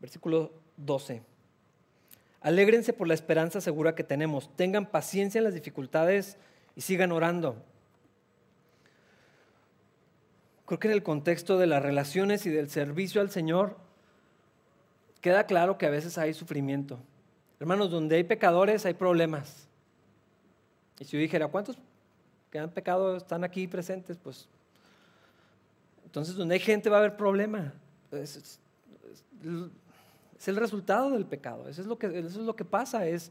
Versículo 0.00 0.52
12. 0.76 1.33
Alégrense 2.44 2.92
por 2.92 3.08
la 3.08 3.14
esperanza 3.14 3.62
segura 3.62 3.94
que 3.94 4.04
tenemos. 4.04 4.54
Tengan 4.54 4.84
paciencia 4.84 5.38
en 5.38 5.44
las 5.44 5.54
dificultades 5.54 6.36
y 6.76 6.82
sigan 6.82 7.10
orando. 7.10 7.56
Creo 10.66 10.78
que 10.78 10.88
en 10.88 10.92
el 10.92 11.02
contexto 11.02 11.56
de 11.56 11.66
las 11.66 11.82
relaciones 11.82 12.44
y 12.44 12.50
del 12.50 12.68
servicio 12.68 13.22
al 13.22 13.30
Señor, 13.30 13.78
queda 15.22 15.46
claro 15.46 15.78
que 15.78 15.86
a 15.86 15.90
veces 15.90 16.18
hay 16.18 16.34
sufrimiento. 16.34 16.98
Hermanos, 17.60 17.90
donde 17.90 18.16
hay 18.16 18.24
pecadores 18.24 18.84
hay 18.84 18.92
problemas. 18.92 19.66
Y 20.98 21.06
si 21.06 21.12
yo 21.12 21.20
dijera, 21.20 21.48
¿cuántos 21.48 21.78
que 22.50 22.58
han 22.58 22.70
pecado 22.70 23.16
están 23.16 23.42
aquí 23.42 23.66
presentes? 23.66 24.18
Pues 24.18 24.50
entonces 26.04 26.34
donde 26.34 26.56
hay 26.56 26.60
gente 26.60 26.90
va 26.90 26.98
a 26.98 27.00
haber 27.00 27.16
problema. 27.16 27.72
Es, 28.12 28.60
el 30.46 30.56
resultado 30.56 31.10
del 31.10 31.26
pecado. 31.26 31.68
Eso 31.68 31.80
es, 31.80 31.86
lo 31.86 31.98
que, 31.98 32.06
eso 32.06 32.40
es 32.40 32.46
lo 32.46 32.56
que 32.56 32.64
pasa, 32.64 33.06
es 33.06 33.30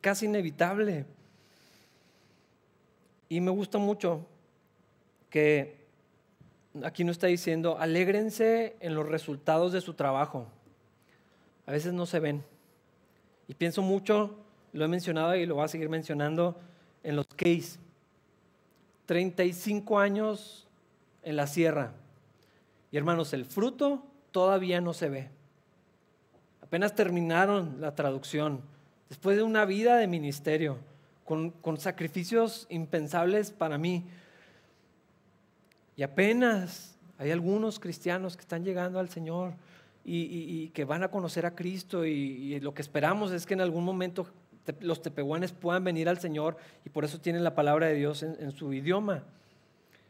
casi 0.00 0.26
inevitable. 0.26 1.06
Y 3.28 3.40
me 3.40 3.50
gusta 3.50 3.78
mucho 3.78 4.26
que 5.30 5.82
aquí 6.84 7.04
no 7.04 7.12
está 7.12 7.26
diciendo, 7.26 7.78
alégrense 7.78 8.76
en 8.80 8.94
los 8.94 9.08
resultados 9.08 9.72
de 9.72 9.80
su 9.80 9.94
trabajo 9.94 10.46
a 11.66 11.72
veces 11.72 11.92
no 11.92 12.06
se 12.06 12.20
ven. 12.20 12.44
Y 13.48 13.54
pienso 13.54 13.82
mucho, 13.82 14.36
lo 14.72 14.84
he 14.84 14.88
mencionado 14.88 15.34
y 15.34 15.46
lo 15.46 15.56
voy 15.56 15.64
a 15.64 15.68
seguir 15.68 15.88
mencionando, 15.88 16.58
en 17.02 17.16
los 17.16 17.26
case. 17.26 17.78
35 19.06 19.98
años 19.98 20.66
en 21.22 21.36
la 21.36 21.46
sierra. 21.46 21.92
Y 22.90 22.96
hermanos, 22.96 23.32
el 23.32 23.44
fruto 23.44 24.04
todavía 24.30 24.80
no 24.80 24.92
se 24.92 25.08
ve. 25.08 25.30
Apenas 26.72 26.94
terminaron 26.94 27.82
la 27.82 27.94
traducción. 27.94 28.62
Después 29.10 29.36
de 29.36 29.42
una 29.42 29.66
vida 29.66 29.98
de 29.98 30.06
ministerio, 30.06 30.78
con, 31.22 31.50
con 31.50 31.76
sacrificios 31.76 32.66
impensables 32.70 33.50
para 33.50 33.76
mí. 33.76 34.06
Y 35.98 36.02
apenas 36.02 36.96
hay 37.18 37.30
algunos 37.30 37.78
cristianos 37.78 38.38
que 38.38 38.40
están 38.40 38.64
llegando 38.64 38.98
al 38.98 39.10
Señor 39.10 39.52
y, 40.02 40.68
que 40.68 40.86
van 40.86 41.02
a 41.02 41.08
conocer 41.08 41.44
a 41.44 41.54
Cristo 41.54 42.06
y, 42.06 42.58
lo 42.60 42.72
que 42.72 42.80
esperamos 42.80 43.32
es 43.32 43.44
que 43.44 43.52
en 43.52 43.60
algún 43.60 43.84
momento 43.84 44.26
los 44.80 45.02
tepehuanes 45.02 45.52
puedan 45.52 45.84
venir 45.84 46.08
al 46.08 46.20
Señor 46.20 46.56
y 46.86 46.88
por 46.88 47.04
eso 47.04 47.20
tienen 47.20 47.44
la 47.44 47.54
palabra 47.54 47.88
de 47.88 47.96
Dios 47.96 48.22
en, 48.22 48.50
su 48.50 48.72
idioma. 48.72 49.24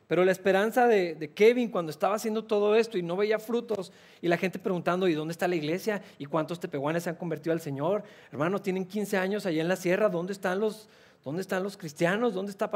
Pero 0.09 0.25
la 0.25 0.33
esperanza 0.33 0.87
de, 0.87 1.33
Kevin 1.35 1.71
cuando 1.71 1.91
estaba 1.91 2.17
haciendo 2.17 2.45
todo 2.45 2.75
esto 2.77 2.99
y 2.99 3.03
no 3.03 3.17
veía 3.17 3.39
frutos 3.39 3.93
y 4.21 4.29
la 4.29 4.37
gente 4.37 4.59
preguntando, 4.59 5.09
¿y 5.09 5.15
dónde 5.15 5.33
está 5.33 5.49
la 5.49 5.55
iglesia? 5.55 6.03
¿Y 6.19 6.27
cuántos 6.27 6.61
tepehuanes 6.61 7.05
se 7.05 7.11
han 7.11 7.17
convertido 7.17 7.53
al 7.53 7.61
Señor? 7.61 8.03
Hermanos, 8.31 8.63
tienen 8.63 8.85
15 8.85 9.17
años 9.17 9.47
allá 9.47 9.63
en 9.63 9.69
la 9.69 9.77
sierra, 9.77 10.09
¿dónde 10.09 10.33
están 10.33 10.61
los, 10.61 10.89
dónde 11.25 11.41
están 11.41 11.63
los 11.63 11.77
cristianos? 11.77 12.35
¿Dónde 12.35 12.51
está 12.51 12.71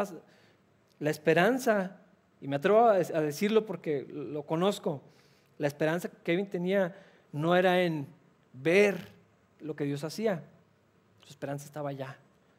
la 0.99 1.11
esperanza? 1.11 1.99
Y 2.41 2.49
me 2.49 2.57
atrevo 2.57 2.87
a 2.87 2.99
decirlo 2.99 3.67
porque 3.67 4.07
lo 4.09 4.45
conozco. 4.45 5.03
La 5.59 5.67
esperanza 5.67 6.09
que 6.09 6.17
Kevin 6.23 6.47
tenía 6.47 6.95
no 7.33 7.57
era 7.57 7.83
en 7.83 8.07
ver 8.53 9.09
lo 9.61 9.75
que 9.75 9.85
Dios 9.85 10.05
hacía. 10.05 10.43
Su 11.23 11.31
esperanza 11.31 11.67
estaba 11.67 11.91
allá. 11.91 12.17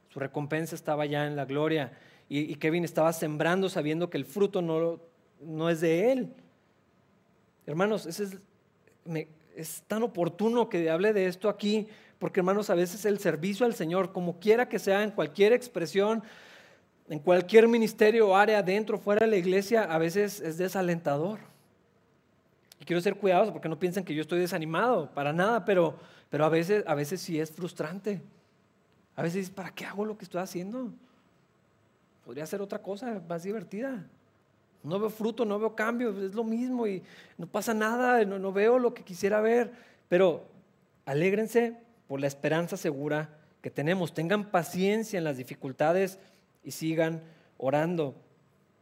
Su 0.09 0.19
recompensa 0.19 0.75
estaba 0.75 1.03
allá 1.03 1.25
en 1.25 1.35
la 1.35 1.45
gloria. 1.45 1.91
Y, 2.29 2.55
Kevin 2.55 2.83
estaba 2.83 3.13
sembrando 3.13 3.69
sabiendo 3.69 4.09
que 4.09 4.17
el 4.17 4.25
fruto 4.25 4.61
no, 4.61 4.99
no 5.41 5.69
es 5.69 5.79
de 5.79 6.11
él. 6.11 6.33
Hermanos, 7.65 8.05
es, 8.05 8.37
es 9.55 9.83
tan 9.87 10.03
oportuno 10.03 10.67
que 10.67 10.89
hable 10.89 11.13
de 11.13 11.27
esto 11.27 11.47
aquí, 11.47 11.87
porque 12.19 12.41
hermanos, 12.41 12.69
a 12.69 12.75
veces 12.75 13.05
el 13.05 13.19
servicio 13.19 13.65
al 13.65 13.75
Señor, 13.75 14.11
como 14.11 14.39
quiera 14.39 14.67
que 14.67 14.79
sea, 14.79 15.03
en 15.03 15.11
cualquier 15.11 15.53
expresión, 15.53 16.23
en 17.09 17.19
cualquier 17.19 17.67
ministerio 17.67 18.29
o 18.29 18.35
área, 18.35 18.61
dentro 18.61 18.97
o 18.97 18.99
fuera 18.99 19.25
de 19.25 19.31
la 19.31 19.37
iglesia, 19.37 19.83
a 19.83 19.97
veces 19.97 20.41
es 20.41 20.57
desalentador. 20.57 21.39
Y 22.79 22.85
quiero 22.85 23.01
ser 23.01 23.15
cuidadoso 23.15 23.53
porque 23.53 23.69
no 23.69 23.79
piensen 23.79 24.03
que 24.03 24.13
yo 24.13 24.21
estoy 24.21 24.39
desanimado, 24.39 25.09
para 25.13 25.31
nada, 25.31 25.63
pero, 25.63 25.97
pero 26.29 26.43
a, 26.45 26.49
veces, 26.49 26.83
a 26.85 26.95
veces 26.95 27.21
sí 27.21 27.39
es 27.39 27.51
frustrante. 27.51 28.21
A 29.15 29.21
veces, 29.21 29.49
¿para 29.49 29.71
qué 29.71 29.85
hago 29.85 30.05
lo 30.05 30.17
que 30.17 30.25
estoy 30.25 30.41
haciendo? 30.41 30.91
Podría 32.27 32.45
ser 32.45 32.61
otra 32.61 32.81
cosa 32.81 33.21
más 33.25 33.43
divertida. 33.43 34.05
No 34.83 34.99
veo 34.99 35.09
fruto, 35.09 35.45
no 35.45 35.57
veo 35.59 35.77
cambio, 35.77 36.09
es 36.25 36.35
lo 36.35 36.43
mismo 36.43 36.85
y 36.85 37.01
no 37.37 37.47
pasa 37.47 37.73
nada, 37.73 38.25
no, 38.25 38.51
veo 38.51 38.79
lo 38.79 38.93
que 38.93 39.05
quisiera 39.05 39.39
ver. 39.39 39.71
Pero 40.09 40.43
alégrense 41.05 41.77
por 42.05 42.19
la 42.19 42.27
esperanza 42.27 42.75
segura 42.75 43.29
que 43.61 43.71
tenemos. 43.71 44.13
Tengan 44.13 44.51
paciencia 44.51 45.17
en 45.17 45.23
las 45.23 45.37
dificultades 45.37 46.19
y 46.65 46.71
sigan 46.71 47.23
orando. 47.57 48.13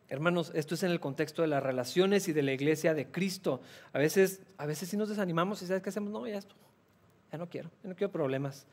Hermanos, 0.09 0.51
esto 0.55 0.73
es 0.73 0.81
en 0.81 0.89
el 0.89 0.99
contexto 0.99 1.43
de 1.43 1.47
las 1.47 1.61
relaciones 1.61 2.27
y 2.27 2.33
de 2.33 2.41
la 2.41 2.53
iglesia 2.53 2.95
de 2.95 3.11
Cristo. 3.11 3.61
A 3.93 3.99
veces, 3.99 4.41
a 4.57 4.65
veces 4.65 4.89
sí 4.89 4.97
nos 4.97 5.09
desanimamos 5.09 5.61
y 5.61 5.67
¿sabes 5.67 5.83
qué 5.83 5.89
hacemos? 5.89 6.09
No, 6.09 6.25
ya 6.25 6.39
esto, 6.39 6.55
ya 7.31 7.37
no 7.37 7.47
quiero, 7.47 7.69
ya 7.83 7.89
no 7.89 7.95
quiero 7.95 8.11
problemas. 8.11 8.65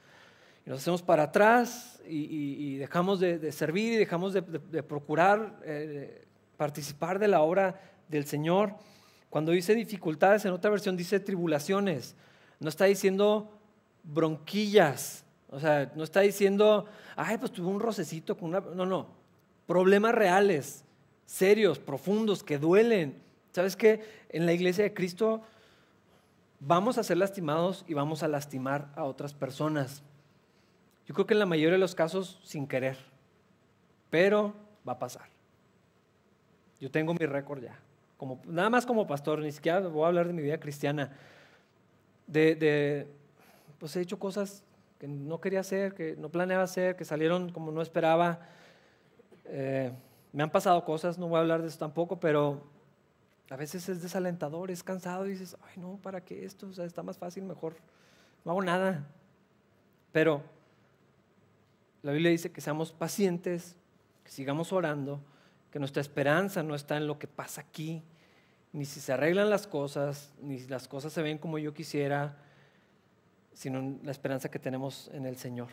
Y 0.64 0.70
nos 0.70 0.80
hacemos 0.80 1.02
para 1.02 1.24
atrás 1.24 2.00
y, 2.06 2.76
dejamos 2.76 3.20
de, 3.20 3.52
servir 3.52 3.94
y 3.94 3.96
dejamos 3.96 4.32
de, 4.32 4.42
procurar 4.82 5.60
eh, 5.64 6.24
participar 6.56 7.18
de 7.18 7.28
la 7.28 7.40
obra 7.40 7.80
del 8.08 8.26
Señor. 8.26 8.74
Cuando 9.30 9.52
dice 9.52 9.74
dificultades, 9.74 10.44
en 10.44 10.52
otra 10.52 10.70
versión 10.70 10.96
dice 10.96 11.18
tribulaciones. 11.20 12.14
No 12.60 12.68
está 12.68 12.84
diciendo 12.84 13.58
bronquillas. 14.04 15.24
O 15.50 15.58
sea, 15.58 15.90
no 15.94 16.04
está 16.04 16.20
diciendo, 16.20 16.86
ay, 17.16 17.38
pues 17.38 17.52
tuve 17.52 17.66
un 17.66 17.80
rocecito 17.80 18.36
con 18.36 18.50
una... 18.50 18.60
No, 18.60 18.86
no. 18.86 19.08
Problemas 19.66 20.14
reales 20.14 20.84
serios, 21.26 21.78
profundos, 21.78 22.42
que 22.42 22.58
duelen. 22.58 23.22
¿Sabes 23.52 23.74
qué? 23.74 24.04
En 24.28 24.46
la 24.46 24.52
iglesia 24.52 24.84
de 24.84 24.94
Cristo 24.94 25.42
vamos 26.60 26.98
a 26.98 27.02
ser 27.02 27.16
lastimados 27.16 27.84
y 27.88 27.94
vamos 27.94 28.22
a 28.22 28.28
lastimar 28.28 28.92
a 28.96 29.04
otras 29.04 29.34
personas. 29.34 30.02
Yo 31.06 31.14
creo 31.14 31.26
que 31.26 31.34
en 31.34 31.40
la 31.40 31.46
mayoría 31.46 31.72
de 31.72 31.78
los 31.78 31.94
casos 31.94 32.40
sin 32.44 32.66
querer, 32.66 32.96
pero 34.10 34.54
va 34.86 34.92
a 34.92 34.98
pasar. 34.98 35.28
Yo 36.80 36.90
tengo 36.90 37.14
mi 37.14 37.26
récord 37.26 37.62
ya, 37.62 37.78
como, 38.16 38.40
nada 38.46 38.70
más 38.70 38.86
como 38.86 39.06
pastor, 39.06 39.40
ni 39.40 39.52
siquiera 39.52 39.80
voy 39.80 40.04
a 40.04 40.08
hablar 40.08 40.26
de 40.26 40.32
mi 40.32 40.42
vida 40.42 40.58
cristiana. 40.58 41.12
De, 42.26 43.08
pues 43.78 43.96
he 43.96 44.00
hecho 44.00 44.18
cosas 44.18 44.62
que 44.98 45.08
no 45.08 45.40
quería 45.40 45.60
hacer, 45.60 45.94
que 45.94 46.16
no 46.16 46.28
planeaba 46.28 46.62
hacer, 46.62 46.96
que 46.96 47.04
salieron 47.04 47.50
como 47.50 47.72
no 47.72 47.82
esperaba. 47.82 48.40
Eh, 49.46 49.92
me 50.32 50.42
han 50.42 50.50
pasado 50.50 50.84
cosas, 50.84 51.18
no 51.18 51.28
voy 51.28 51.38
a 51.38 51.40
hablar 51.40 51.62
de 51.62 51.68
eso 51.68 51.78
tampoco, 51.78 52.18
pero 52.18 52.62
a 53.50 53.56
veces 53.56 53.88
es 53.88 54.00
desalentador, 54.00 54.70
es 54.70 54.82
cansado 54.82 55.26
y 55.26 55.30
dices, 55.30 55.56
ay 55.62 55.74
no, 55.76 55.98
¿para 56.02 56.24
qué 56.24 56.44
esto? 56.44 56.68
O 56.68 56.72
sea, 56.72 56.84
está 56.84 57.02
más 57.02 57.18
fácil, 57.18 57.44
mejor 57.44 57.74
no 58.44 58.52
hago 58.52 58.62
nada. 58.62 59.04
Pero 60.10 60.42
la 62.02 62.12
Biblia 62.12 62.30
dice 62.30 62.50
que 62.50 62.60
seamos 62.60 62.92
pacientes, 62.92 63.76
que 64.24 64.30
sigamos 64.30 64.72
orando, 64.72 65.20
que 65.70 65.78
nuestra 65.78 66.00
esperanza 66.00 66.62
no 66.62 66.74
está 66.74 66.96
en 66.96 67.06
lo 67.06 67.18
que 67.18 67.26
pasa 67.26 67.60
aquí, 67.60 68.02
ni 68.72 68.84
si 68.84 69.00
se 69.00 69.12
arreglan 69.12 69.50
las 69.50 69.66
cosas, 69.66 70.32
ni 70.40 70.58
si 70.58 70.68
las 70.68 70.88
cosas 70.88 71.12
se 71.12 71.22
ven 71.22 71.38
como 71.38 71.58
yo 71.58 71.74
quisiera, 71.74 72.36
sino 73.52 73.78
en 73.78 74.00
la 74.02 74.10
esperanza 74.10 74.50
que 74.50 74.58
tenemos 74.58 75.10
en 75.12 75.26
el 75.26 75.36
Señor. 75.36 75.68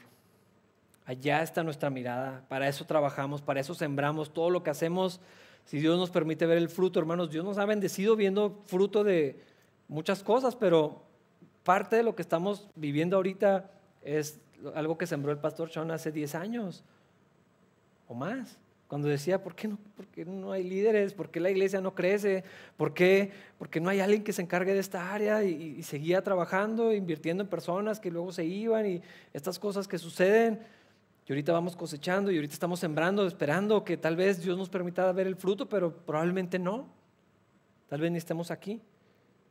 Allá 1.06 1.42
está 1.42 1.64
nuestra 1.64 1.90
mirada, 1.90 2.46
para 2.48 2.68
eso 2.68 2.86
trabajamos, 2.86 3.42
para 3.42 3.60
eso 3.60 3.74
sembramos, 3.74 4.32
todo 4.32 4.50
lo 4.50 4.62
que 4.64 4.70
hacemos, 4.70 5.20
si 5.66 5.80
Dios 5.80 5.98
nos 5.98 6.12
permite 6.12 6.46
ver 6.46 6.58
el 6.58 6.70
fruto, 6.70 7.00
hermanos, 7.00 7.32
Dios 7.32 7.44
nos 7.44 7.58
ha 7.58 7.66
bendecido 7.66 8.16
viendo 8.16 8.62
fruto 8.68 9.04
de 9.04 9.42
muchas 9.88 10.24
cosas, 10.24 10.56
pero 10.56 11.04
parte 11.64 11.96
de 11.96 12.04
lo 12.04 12.16
que 12.16 12.22
estamos 12.22 12.70
viviendo 12.76 13.16
ahorita 13.16 13.72
es 14.02 14.40
algo 14.76 14.98
que 14.98 15.08
sembró 15.08 15.32
el 15.32 15.38
pastor 15.38 15.70
Sean 15.70 15.92
hace 15.92 16.12
10 16.12 16.36
años 16.36 16.84
o 18.08 18.14
más. 18.14 18.58
Cuando 18.88 19.08
decía, 19.08 19.44
¿por 19.44 19.54
qué 19.54 19.68
no, 19.68 19.78
no 20.26 20.52
hay 20.52 20.64
líderes? 20.64 21.14
¿Por 21.14 21.30
qué 21.30 21.40
la 21.40 21.52
iglesia 21.52 21.80
no 21.80 21.94
crece? 21.94 22.44
¿Por 22.76 22.94
qué, 22.96 23.32
porque 23.60 23.80
no 23.80 23.90
hay 23.90 24.00
alguien 24.00 24.24
que 24.24 24.34
se 24.34 24.42
encargue 24.42 24.74
de 24.74 24.80
esta 24.80 25.14
área? 25.14 25.44
Y, 25.44 25.76
y 25.78 25.84
seguía 25.84 26.24
trabajando, 26.24 26.92
invirtiendo 26.92 27.44
en 27.44 27.50
personas 27.50 28.00
que 28.00 28.10
luego 28.10 28.32
se 28.32 28.46
iban 28.46 28.88
y 28.88 29.02
estas 29.32 29.60
cosas 29.60 29.88
que 29.88 30.00
suceden. 30.00 30.60
Y 31.28 31.32
ahorita 31.32 31.54
vamos 31.54 31.76
cosechando 31.76 32.32
y 32.32 32.38
ahorita 32.38 32.56
estamos 32.56 32.80
sembrando, 32.80 33.28
esperando 33.28 33.84
que 33.84 33.96
tal 33.98 34.16
vez 34.16 34.42
Dios 34.42 34.58
nos 34.58 34.68
permita 34.68 35.12
ver 35.12 35.28
el 35.28 35.36
fruto, 35.36 35.70
pero 35.70 35.94
probablemente 35.94 36.58
no. 36.58 36.88
Tal 37.88 38.02
vez 38.02 38.12
ni 38.12 38.18
estemos 38.18 38.50
aquí. 38.50 38.82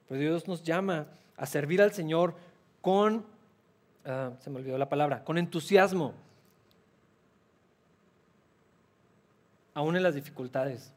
Pero 0.09 0.21
Dios 0.21 0.49
nos 0.49 0.65
llama 0.65 1.07
a 1.37 1.47
servir 1.47 1.81
al 1.81 1.93
Señor 1.93 2.35
con, 2.83 3.25
ah, 4.09 4.33
se 4.41 4.51
me 4.51 4.57
olvidó 4.57 4.79
la 4.79 4.89
palabra, 4.89 5.25
con 5.25 5.39
entusiasmo. 5.39 6.15
Aún 9.75 9.97
en 9.97 10.03
las 10.03 10.15
dificultades, 10.15 10.93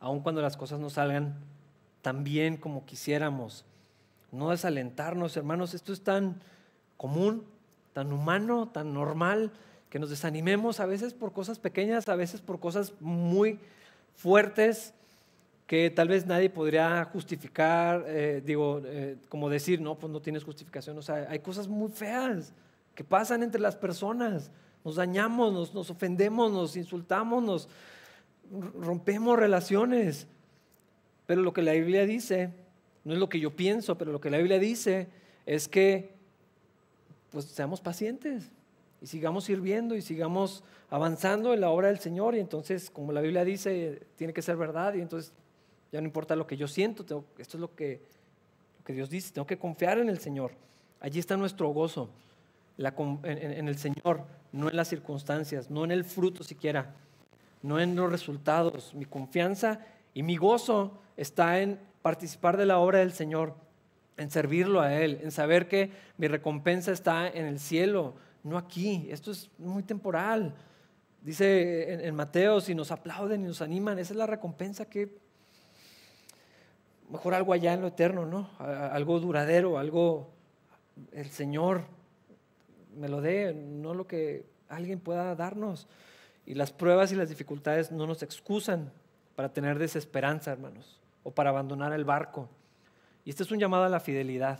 aún 0.00 0.20
cuando 0.20 0.40
las 0.40 0.56
cosas 0.56 0.80
no 0.80 0.88
salgan 0.88 1.34
tan 2.02 2.24
bien 2.24 2.56
como 2.56 2.86
quisiéramos. 2.86 3.64
No 4.32 4.50
desalentarnos, 4.50 5.36
hermanos, 5.36 5.74
esto 5.74 5.92
es 5.92 6.02
tan 6.02 6.40
común, 6.96 7.44
tan 7.92 8.12
humano, 8.12 8.68
tan 8.72 8.94
normal, 8.94 9.52
que 9.90 9.98
nos 9.98 10.10
desanimemos 10.10 10.80
a 10.80 10.86
veces 10.86 11.14
por 11.14 11.32
cosas 11.32 11.58
pequeñas, 11.58 12.08
a 12.08 12.16
veces 12.16 12.40
por 12.40 12.60
cosas 12.60 12.92
muy 13.00 13.58
fuertes 14.14 14.94
que 15.68 15.90
tal 15.90 16.08
vez 16.08 16.24
nadie 16.24 16.48
podría 16.48 17.04
justificar, 17.04 18.02
eh, 18.06 18.42
digo, 18.42 18.80
eh, 18.86 19.18
como 19.28 19.50
decir, 19.50 19.82
no, 19.82 19.98
pues 19.98 20.10
no 20.10 20.18
tienes 20.18 20.42
justificación. 20.42 20.96
O 20.96 21.02
sea, 21.02 21.26
hay 21.28 21.40
cosas 21.40 21.68
muy 21.68 21.90
feas 21.90 22.54
que 22.94 23.04
pasan 23.04 23.42
entre 23.42 23.60
las 23.60 23.76
personas. 23.76 24.50
Nos 24.82 24.96
dañamos, 24.96 25.52
nos, 25.52 25.74
nos 25.74 25.90
ofendemos, 25.90 26.50
nos 26.50 26.74
insultamos, 26.74 27.42
nos 27.44 27.68
rompemos 28.80 29.38
relaciones. 29.38 30.26
Pero 31.26 31.42
lo 31.42 31.52
que 31.52 31.60
la 31.60 31.72
Biblia 31.72 32.06
dice, 32.06 32.48
no 33.04 33.12
es 33.12 33.18
lo 33.18 33.28
que 33.28 33.38
yo 33.38 33.54
pienso, 33.54 33.98
pero 33.98 34.10
lo 34.10 34.22
que 34.22 34.30
la 34.30 34.38
Biblia 34.38 34.58
dice 34.58 35.08
es 35.44 35.68
que 35.68 36.14
pues 37.28 37.44
seamos 37.44 37.82
pacientes 37.82 38.50
y 39.02 39.06
sigamos 39.06 39.44
sirviendo 39.44 39.96
y 39.96 40.00
sigamos 40.00 40.64
avanzando 40.88 41.52
en 41.52 41.60
la 41.60 41.68
obra 41.68 41.88
del 41.88 41.98
Señor. 41.98 42.34
Y 42.34 42.40
entonces, 42.40 42.88
como 42.88 43.12
la 43.12 43.20
Biblia 43.20 43.44
dice, 43.44 44.06
tiene 44.16 44.32
que 44.32 44.40
ser 44.40 44.56
verdad. 44.56 44.94
Y 44.94 45.02
entonces 45.02 45.34
ya 45.92 46.00
no 46.00 46.06
importa 46.06 46.36
lo 46.36 46.46
que 46.46 46.56
yo 46.56 46.68
siento, 46.68 47.02
esto 47.38 47.56
es 47.56 47.60
lo 47.60 47.74
que, 47.74 48.02
que, 48.84 48.92
Dios 48.92 49.08
dice, 49.08 49.32
tengo 49.32 49.46
que 49.46 49.58
confiar 49.58 49.98
en 49.98 50.08
el 50.08 50.18
Señor. 50.18 50.52
Allí 51.00 51.18
está 51.18 51.36
nuestro 51.36 51.68
gozo, 51.68 52.10
en, 52.76 53.68
el 53.68 53.78
Señor, 53.78 54.24
no 54.52 54.68
en 54.68 54.76
las 54.76 54.88
circunstancias, 54.88 55.70
no 55.70 55.84
en 55.84 55.92
el 55.92 56.04
fruto 56.04 56.44
siquiera, 56.44 56.94
no 57.62 57.80
en 57.80 57.96
los 57.96 58.10
resultados. 58.10 58.94
Mi 58.94 59.04
confianza 59.04 59.80
y 60.14 60.22
mi 60.22 60.36
gozo 60.36 60.98
está 61.16 61.60
en 61.60 61.80
participar 62.02 62.56
de 62.56 62.66
la 62.66 62.78
obra 62.78 62.98
del 62.98 63.12
Señor, 63.12 63.54
en 64.16 64.30
servirlo 64.30 64.80
a 64.80 64.94
Él, 64.94 65.20
en 65.22 65.30
saber 65.30 65.68
que 65.68 65.90
mi 66.16 66.28
recompensa 66.28 66.92
está 66.92 67.28
en 67.28 67.46
el 67.46 67.58
cielo, 67.58 68.14
no 68.42 68.58
aquí. 68.58 69.08
Esto 69.10 69.30
es 69.30 69.50
muy 69.58 69.82
temporal. 69.82 70.54
Dice 71.22 71.92
en, 71.92 72.00
en 72.00 72.14
Mateo, 72.14 72.60
si 72.60 72.74
nos 72.74 72.90
aplauden 72.90 73.42
y 73.42 73.48
nos 73.48 73.62
animan, 73.62 73.98
esa 73.98 74.12
es 74.12 74.16
la 74.16 74.26
recompensa 74.26 74.84
que 74.84 75.27
mejor 77.10 77.34
algo 77.34 77.52
allá 77.52 77.72
en 77.72 77.80
lo 77.80 77.88
eterno, 77.88 78.26
¿no? 78.26 78.50
Algo 78.58 79.20
duradero, 79.20 79.78
algo 79.78 80.30
el 81.12 81.30
Señor 81.30 81.82
me 82.96 83.08
lo 83.08 83.20
dé, 83.20 83.54
no 83.54 83.94
lo 83.94 84.06
que 84.06 84.44
alguien 84.68 85.00
pueda 85.00 85.34
darnos. 85.34 85.86
Y 86.46 86.54
las 86.54 86.72
pruebas 86.72 87.12
y 87.12 87.16
las 87.16 87.28
dificultades 87.28 87.92
no 87.92 88.06
nos 88.06 88.22
excusan 88.22 88.90
para 89.36 89.52
tener 89.52 89.78
desesperanza, 89.78 90.52
hermanos, 90.52 91.00
o 91.22 91.30
para 91.30 91.50
abandonar 91.50 91.92
el 91.92 92.04
barco. 92.04 92.48
Y 93.24 93.30
este 93.30 93.42
es 93.42 93.50
un 93.50 93.58
llamado 93.58 93.84
a 93.84 93.88
la 93.88 94.00
fidelidad, 94.00 94.58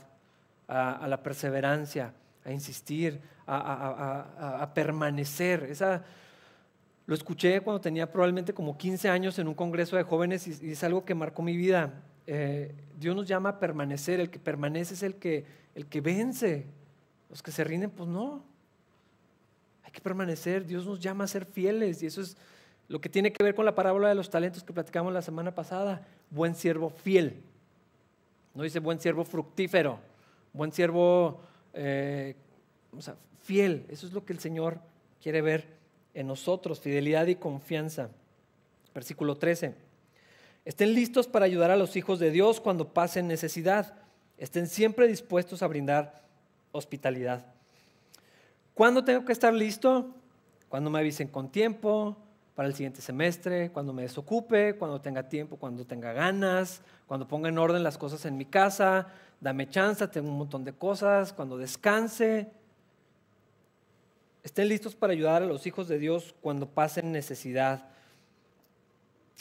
a, 0.68 1.06
la 1.08 1.22
perseverancia, 1.22 2.12
a 2.44 2.52
insistir, 2.52 3.20
a, 3.46 4.70
permanecer. 4.74 5.64
Esa, 5.64 6.04
lo 7.06 7.14
escuché 7.14 7.60
cuando 7.62 7.80
tenía 7.80 8.12
probablemente 8.12 8.52
como 8.52 8.76
15 8.76 9.08
años 9.08 9.38
en 9.38 9.48
un 9.48 9.54
congreso 9.54 9.96
de 9.96 10.02
jóvenes 10.02 10.62
y 10.62 10.72
es 10.72 10.84
algo 10.84 11.04
que 11.04 11.14
marcó 11.14 11.42
mi 11.42 11.56
vida. 11.56 11.92
Eh, 12.30 12.74
Dios 13.00 13.16
nos 13.16 13.26
llama 13.26 13.48
a 13.48 13.58
permanecer, 13.58 14.20
el 14.20 14.28
que 14.28 14.38
permanece 14.38 14.92
es 14.92 15.02
el 15.02 15.14
que, 15.14 15.46
el 15.74 15.86
que 15.86 16.02
vence. 16.02 16.66
Los 17.30 17.42
que 17.42 17.50
se 17.50 17.64
rinden, 17.64 17.90
pues 17.90 18.06
no. 18.06 18.44
Hay 19.82 19.90
que 19.90 20.02
permanecer, 20.02 20.66
Dios 20.66 20.84
nos 20.84 21.00
llama 21.00 21.24
a 21.24 21.26
ser 21.26 21.46
fieles 21.46 22.02
y 22.02 22.06
eso 22.06 22.20
es 22.20 22.36
lo 22.86 23.00
que 23.00 23.08
tiene 23.08 23.32
que 23.32 23.42
ver 23.42 23.54
con 23.54 23.64
la 23.64 23.74
parábola 23.74 24.10
de 24.10 24.14
los 24.14 24.28
talentos 24.28 24.62
que 24.62 24.74
platicamos 24.74 25.10
la 25.10 25.22
semana 25.22 25.54
pasada. 25.54 26.06
Buen 26.28 26.54
siervo 26.54 26.90
fiel. 26.90 27.40
No 28.54 28.62
dice 28.62 28.78
buen 28.78 29.00
siervo 29.00 29.24
fructífero, 29.24 29.98
buen 30.52 30.70
siervo 30.70 31.40
eh, 31.72 32.36
fiel. 33.40 33.86
Eso 33.88 34.06
es 34.06 34.12
lo 34.12 34.26
que 34.26 34.34
el 34.34 34.38
Señor 34.38 34.80
quiere 35.22 35.40
ver 35.40 35.66
en 36.12 36.26
nosotros, 36.26 36.78
fidelidad 36.78 37.26
y 37.28 37.36
confianza. 37.36 38.10
Versículo 38.94 39.36
13. 39.38 39.87
Estén 40.68 40.92
listos 40.92 41.26
para 41.26 41.46
ayudar 41.46 41.70
a 41.70 41.76
los 41.76 41.96
hijos 41.96 42.18
de 42.18 42.30
Dios 42.30 42.60
cuando 42.60 42.92
pasen 42.92 43.26
necesidad. 43.26 43.94
Estén 44.36 44.66
siempre 44.66 45.08
dispuestos 45.08 45.62
a 45.62 45.66
brindar 45.66 46.20
hospitalidad. 46.72 47.46
¿Cuándo 48.74 49.02
tengo 49.02 49.24
que 49.24 49.32
estar 49.32 49.54
listo? 49.54 50.14
Cuando 50.68 50.90
me 50.90 50.98
avisen 50.98 51.28
con 51.28 51.48
tiempo, 51.48 52.18
para 52.54 52.68
el 52.68 52.74
siguiente 52.74 53.00
semestre, 53.00 53.70
cuando 53.70 53.94
me 53.94 54.02
desocupe, 54.02 54.74
cuando 54.74 55.00
tenga 55.00 55.26
tiempo, 55.26 55.56
cuando 55.56 55.86
tenga 55.86 56.12
ganas, 56.12 56.82
cuando 57.06 57.26
ponga 57.26 57.48
en 57.48 57.56
orden 57.56 57.82
las 57.82 57.96
cosas 57.96 58.26
en 58.26 58.36
mi 58.36 58.44
casa, 58.44 59.06
dame 59.40 59.70
chance, 59.70 60.06
tengo 60.08 60.28
un 60.28 60.36
montón 60.36 60.64
de 60.64 60.74
cosas, 60.74 61.32
cuando 61.32 61.56
descanse. 61.56 62.50
Estén 64.42 64.68
listos 64.68 64.94
para 64.94 65.14
ayudar 65.14 65.42
a 65.42 65.46
los 65.46 65.66
hijos 65.66 65.88
de 65.88 65.98
Dios 65.98 66.34
cuando 66.42 66.68
pasen 66.68 67.10
necesidad. 67.10 67.88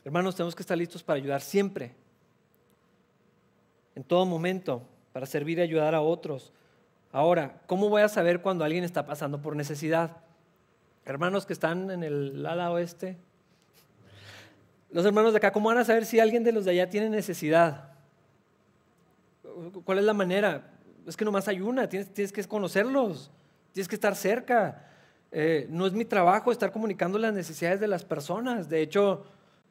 Hermanos, 0.08 0.38
tenemos 0.38 0.56
que 0.56 0.62
estar 0.62 0.78
listos 0.78 1.04
para 1.04 1.18
ayudar 1.18 1.42
siempre, 1.42 1.92
en 3.94 4.06
todo 4.06 4.26
momento, 4.26 4.82
para 5.12 5.26
servir 5.26 5.58
y 5.58 5.62
ayudar 5.64 5.94
a 5.94 6.00
otros. 6.00 6.54
Ahora, 7.12 7.60
¿cómo 7.68 7.90
voy 7.90 8.04
a 8.04 8.08
saber 8.08 8.42
cuando 8.42 8.64
alguien 8.64 8.86
está 8.86 9.06
pasando 9.06 9.42
por 9.42 9.54
necesidad? 9.54 10.16
Hermanos 11.04 11.46
que 11.46 11.52
están 11.52 11.92
en 11.92 12.04
el 12.04 12.46
ala 12.46 12.72
oeste, 12.72 13.18
los 14.92 15.06
hermanos 15.06 15.34
de 15.34 15.40
acá, 15.40 15.52
¿cómo 15.52 15.68
van 15.68 15.80
a 15.80 15.84
saber 15.84 16.06
si 16.06 16.22
alguien 16.22 16.46
de 16.46 16.54
los 16.54 16.64
de 16.64 16.72
allá 16.72 16.90
tiene 16.90 17.10
necesidad? 17.10 17.90
¿Cuál 19.84 19.98
es 19.98 20.06
la 20.06 20.14
manera? 20.14 20.72
Es 21.06 21.18
que 21.18 21.26
nomás 21.26 21.50
hay 21.50 21.60
una, 21.60 21.90
tienes, 21.90 22.14
tienes 22.14 22.32
que 22.32 22.42
conocerlos, 22.46 23.30
tienes 23.74 23.90
que 23.90 23.96
estar 23.96 24.16
cerca. 24.16 24.88
Eh, 25.34 25.68
no 25.70 25.86
es 25.86 25.92
mi 25.92 26.06
trabajo 26.06 26.54
estar 26.54 26.72
comunicando 26.72 27.20
las 27.20 27.34
necesidades 27.34 27.82
de 27.82 27.90
las 27.90 28.06
personas. 28.06 28.70
De 28.70 28.82
hecho, 28.82 29.26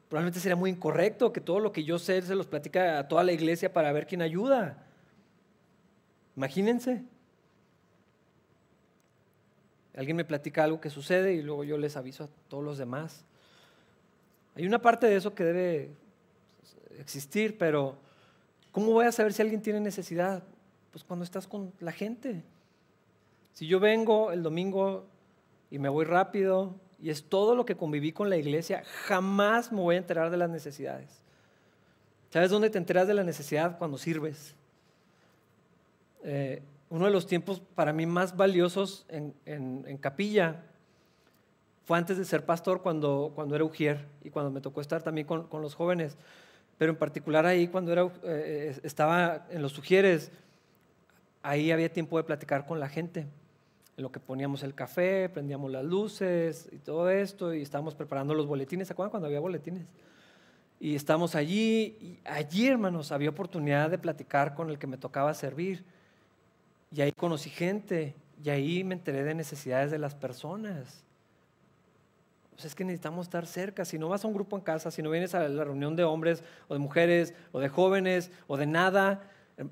Probablemente 0.09 0.39
sería 0.39 0.57
muy 0.57 0.71
incorrecto 0.71 1.33
que 1.33 1.41
todo 1.41 1.59
lo 1.59 1.73
que 1.73 1.83
yo 1.83 1.99
sé 1.99 2.23
se 2.23 2.35
los 2.35 2.47
platica 2.47 2.99
a 2.99 3.09
toda 3.09 3.25
la 3.25 3.33
iglesia 3.33 3.73
para 3.73 3.91
ver 3.93 4.07
quién 4.07 4.23
ayuda. 4.23 4.85
Imagínense. 6.37 7.03
Alguien 9.97 10.17
me 10.17 10.25
platica 10.25 10.63
algo 10.63 10.81
que 10.81 10.91
sucede 10.91 11.35
y 11.35 11.43
luego 11.43 11.65
yo 11.65 11.79
les 11.79 11.97
aviso 11.97 12.25
a 12.25 12.29
todos 12.49 12.63
los 12.63 12.79
demás. 12.79 13.25
Hay 14.55 14.67
una 14.67 14.81
parte 14.81 15.07
de 15.07 15.17
eso 15.17 15.35
que 15.35 15.45
debe 15.45 15.91
existir, 16.99 17.59
pero 17.59 17.97
¿cómo 18.71 18.93
voy 18.93 19.07
a 19.07 19.13
saber 19.13 19.33
si 19.33 19.43
alguien 19.43 19.63
tiene 19.63 19.81
necesidad? 19.81 20.45
Pues 20.93 21.03
cuando 21.03 21.25
estás 21.25 21.47
con 21.47 21.73
la 21.81 21.93
gente. 21.93 22.43
Si 23.53 23.67
yo 23.67 23.81
vengo 23.81 24.33
el 24.33 24.43
domingo 24.43 25.07
y 25.71 25.79
me 25.79 25.89
voy 25.89 26.05
rápido 26.05 26.75
y 27.01 27.11
es 27.11 27.25
todo 27.25 27.55
lo 27.55 27.65
que 27.65 27.77
conviví 27.77 28.13
con 28.13 28.31
la 28.31 28.37
iglesia, 28.37 28.83
jamás 29.05 29.71
me 29.71 29.81
voy 29.81 29.97
a 29.97 29.99
enterar 29.99 30.31
de 30.31 30.37
las 30.37 30.51
necesidades. 30.51 31.09
¿Sabes 32.31 32.51
dónde 32.51 32.71
te 32.71 32.79
enteras 32.79 33.07
de 33.07 33.15
la 33.15 33.25
necesidad? 33.25 33.79
Cuando 33.79 33.99
sirves. 33.99 34.55
Eh, 36.25 36.63
uno 36.91 37.05
de 37.07 37.11
los 37.11 37.27
tiempos 37.27 37.61
para 37.75 37.93
mí 37.93 38.07
más 38.07 38.37
valiosos 38.37 39.07
en, 39.09 39.99
capilla 39.99 40.63
fue 41.85 41.99
antes 41.99 42.19
de 42.19 42.25
ser 42.25 42.45
pastor 42.45 42.83
cuando, 42.83 43.33
cuando 43.35 43.55
era 43.55 43.65
ujier 43.65 44.07
y 44.25 44.31
cuando 44.31 44.51
me 44.51 44.61
tocó 44.61 44.81
estar 44.81 45.03
también 45.03 45.27
con, 45.27 45.49
los 45.63 45.75
jóvenes. 45.75 46.17
Pero 46.79 46.93
en 46.93 46.99
particular 46.99 47.47
ahí 47.47 47.69
cuando 47.69 47.93
era, 47.93 48.11
eh, 48.25 48.79
estaba 48.83 49.47
en 49.51 49.63
los 49.63 49.79
ujieres, 49.79 50.31
ahí 51.43 51.71
había 51.71 51.93
tiempo 51.93 52.17
de 52.17 52.25
platicar 52.25 52.67
con 52.67 52.81
la 52.81 52.89
gente 52.89 53.27
en 53.97 54.03
lo 54.03 54.13
que 54.13 54.21
poníamos 54.21 54.63
el 54.63 54.75
café, 54.75 55.29
prendíamos 55.29 55.71
las 55.71 55.85
luces 55.85 56.69
y 56.71 56.79
todo 56.79 57.09
esto, 57.09 57.55
y 57.55 57.63
estábamos 57.63 57.95
preparando 57.95 58.35
los 58.35 58.47
boletines. 58.47 58.89
¿Se 58.89 58.93
acuerdan 58.93 59.11
cuando 59.11 59.27
había 59.27 59.41
boletines? 59.41 59.87
Y 60.79 60.95
estábamos 60.95 61.35
allí, 61.35 61.97
y 62.01 62.19
allí, 62.25 62.69
hermanos, 62.69 63.11
había 63.11 63.31
oportunidad 63.31 63.91
de 63.91 63.97
platicar 63.97 64.55
con 64.55 64.69
el 64.69 64.79
que 64.79 64.87
me 64.87 64.99
tocaba 64.99 65.33
servir. 65.33 65.85
Y 66.91 67.01
ahí 67.01 67.13
conocí 67.13 67.49
gente, 67.49 68.15
y 68.45 68.51
ahí 68.51 68.85
me 68.85 68.95
enteré 68.95 69.25
de 69.25 69.35
necesidades 69.35 69.91
de 69.91 69.99
las 69.99 70.15
personas. 70.15 71.03
Pues 72.51 72.67
es 72.67 72.75
que 72.75 72.85
necesitamos 72.85 73.27
estar 73.27 73.47
cerca. 73.47 73.87
Si 73.87 73.99
no 73.99 74.11
vas 74.11 74.25
a 74.25 74.29
un 74.29 74.35
grupo 74.35 74.57
en 74.57 74.63
casa, 74.63 74.91
si 74.91 75.03
no 75.03 75.11
vienes 75.11 75.35
a 75.35 75.49
la 75.49 75.65
reunión 75.65 75.97
de 75.97 76.05
hombres 76.05 76.43
o 76.69 76.75
de 76.75 76.81
mujeres 76.81 77.35
o 77.53 77.61
de 77.61 77.69
jóvenes 77.71 78.31
o 78.47 78.59
de 78.59 78.67
nada, 78.67 79.23
eh, 79.57 79.65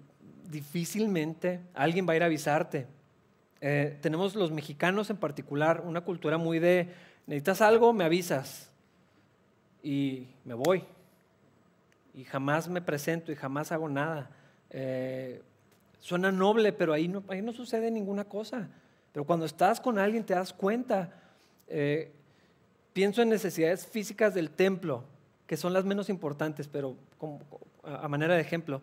difícilmente 0.51 1.61
alguien 1.74 2.07
va 2.09 2.14
a 2.14 2.16
ir 2.16 2.22
a 2.22 2.26
avisarte. 2.26 2.86
Eh, 3.66 3.96
tenemos 4.02 4.34
los 4.34 4.52
mexicanos 4.52 5.08
en 5.08 5.16
particular 5.16 5.84
una 5.86 6.02
cultura 6.02 6.36
muy 6.36 6.58
de, 6.58 6.90
necesitas 7.26 7.62
algo, 7.62 7.94
me 7.94 8.04
avisas 8.04 8.70
y 9.82 10.26
me 10.44 10.52
voy. 10.52 10.84
Y 12.12 12.24
jamás 12.24 12.68
me 12.68 12.82
presento 12.82 13.32
y 13.32 13.36
jamás 13.36 13.72
hago 13.72 13.88
nada. 13.88 14.28
Eh, 14.68 15.40
suena 15.98 16.30
noble, 16.30 16.74
pero 16.74 16.92
ahí 16.92 17.08
no, 17.08 17.24
ahí 17.28 17.40
no 17.40 17.54
sucede 17.54 17.90
ninguna 17.90 18.24
cosa. 18.24 18.68
Pero 19.14 19.24
cuando 19.24 19.46
estás 19.46 19.80
con 19.80 19.98
alguien 19.98 20.24
te 20.24 20.34
das 20.34 20.52
cuenta. 20.52 21.14
Eh, 21.66 22.12
pienso 22.92 23.22
en 23.22 23.30
necesidades 23.30 23.86
físicas 23.86 24.34
del 24.34 24.50
templo. 24.50 25.04
que 25.46 25.56
son 25.56 25.72
las 25.72 25.86
menos 25.86 26.10
importantes, 26.10 26.68
pero 26.68 26.96
a 27.82 28.08
manera 28.08 28.34
de 28.34 28.42
ejemplo. 28.42 28.82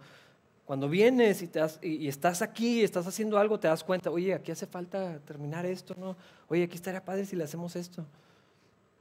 Cuando 0.65 0.87
vienes 0.87 1.41
y, 1.41 1.49
y, 1.81 2.07
estás 2.07 2.41
aquí, 2.41 2.81
estás 2.83 3.05
haciendo 3.07 3.37
algo, 3.37 3.59
te 3.59 3.67
das 3.67 3.83
cuenta, 3.83 4.09
oye, 4.09 4.33
aquí 4.33 4.51
hace 4.51 4.65
falta 4.65 5.19
terminar 5.19 5.65
esto, 5.65 5.95
¿no? 5.97 6.15
Oye, 6.47 6.63
aquí 6.63 6.75
estaría 6.75 7.03
padre 7.03 7.25
si 7.25 7.35
le 7.35 7.43
hacemos 7.43 7.75
esto. 7.75 8.05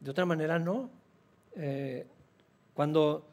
De 0.00 0.10
otra 0.10 0.24
manera, 0.24 0.58
no. 0.58 0.90
Eh, 1.54 2.06
cuando, 2.74 3.26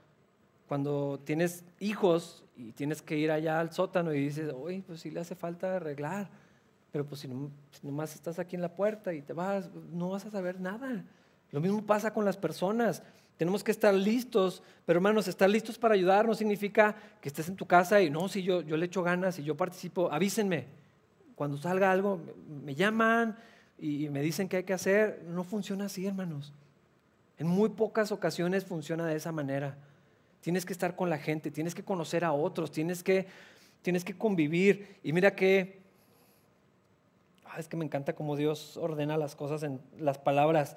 cuando 0.67 1.19
tienes 1.23 1.63
hijos 1.80 2.43
y 2.55 2.73
tienes 2.73 3.01
que 3.01 3.17
ir 3.17 3.32
allá 3.32 3.59
al 3.59 3.71
sótano 3.71 4.13
y 4.13 4.19
dices, 4.19 4.53
oye, 4.53 4.84
pues 4.86 5.01
sí 5.01 5.09
le 5.09 5.21
hace 5.21 5.36
falta 5.36 5.78
arreglar, 5.78 6.30
pero 6.91 7.05
pues 7.05 7.21
si, 7.21 7.28
no, 7.28 7.49
si 7.71 7.88
nomás 7.88 8.13
estás 8.15 8.39
aquí 8.39 8.55
en 8.55 8.61
la 8.61 8.75
puerta 8.75 9.13
y 9.13 9.21
te 9.21 9.34
vas, 9.34 9.69
no 9.91 10.09
vas 10.09 10.25
a 10.25 10.32
saber 10.32 10.59
nada. 10.59 11.05
Lo 11.51 11.61
mismo 11.61 11.86
pasa 11.86 12.13
con 12.13 12.25
las 12.25 12.38
personas. 12.38 13.03
Tenemos 13.38 13.63
que 13.63 13.71
estar 13.71 13.93
listos, 13.93 14.63
pero 14.85 14.97
hermanos, 14.97 15.27
estar 15.27 15.49
listos 15.49 15.77
para 15.77 15.93
ayudar 15.93 16.25
no 16.25 16.33
significa 16.33 16.95
que 17.21 17.29
estés 17.29 17.47
en 17.47 17.55
tu 17.55 17.67
casa 17.67 18.01
y 18.01 18.09
no, 18.09 18.27
si 18.27 18.41
yo, 18.41 18.61
yo 18.61 18.77
le 18.77 18.88
echo 18.88 19.03
ganas 19.03 19.38
y 19.38 19.43
yo 19.43 19.55
participo, 19.55 20.11
avísenme. 20.11 20.65
Cuando 21.35 21.57
salga 21.57 21.91
algo, 21.91 22.19
me 22.65 22.73
llaman 22.73 23.38
y 23.77 24.09
me 24.09 24.21
dicen 24.21 24.49
qué 24.49 24.57
hay 24.57 24.63
que 24.63 24.73
hacer. 24.73 25.23
No 25.27 25.43
funciona 25.43 25.85
así, 25.85 26.07
hermanos. 26.07 26.51
En 27.38 27.45
muy 27.45 27.69
pocas 27.69 28.11
ocasiones 28.11 28.65
funciona 28.65 29.05
de 29.05 29.15
esa 29.15 29.31
manera. 29.31 29.77
Tienes 30.41 30.65
que 30.65 30.73
estar 30.73 30.95
con 30.95 31.11
la 31.11 31.19
gente, 31.19 31.51
tienes 31.51 31.75
que 31.75 31.83
conocer 31.83 32.25
a 32.25 32.31
otros, 32.31 32.71
tienes 32.71 33.03
que, 33.03 33.27
tienes 33.83 34.03
que 34.03 34.17
convivir. 34.17 34.95
Y 35.03 35.13
mira 35.13 35.35
que, 35.35 35.79
ah, 37.45 37.59
es 37.59 37.67
que 37.67 37.77
me 37.77 37.85
encanta 37.85 38.13
cómo 38.13 38.35
Dios 38.35 38.77
ordena 38.77 39.15
las 39.17 39.35
cosas 39.35 39.61
en 39.61 39.79
las 39.99 40.17
palabras. 40.17 40.75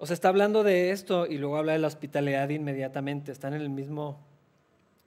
O 0.00 0.06
sea, 0.06 0.14
está 0.14 0.28
hablando 0.28 0.62
de 0.62 0.92
esto 0.92 1.26
y 1.26 1.38
luego 1.38 1.56
habla 1.56 1.72
de 1.72 1.80
la 1.80 1.88
hospitalidad 1.88 2.48
inmediatamente. 2.50 3.32
Están 3.32 3.52
en 3.52 3.62
el 3.62 3.68
mismo, 3.68 4.20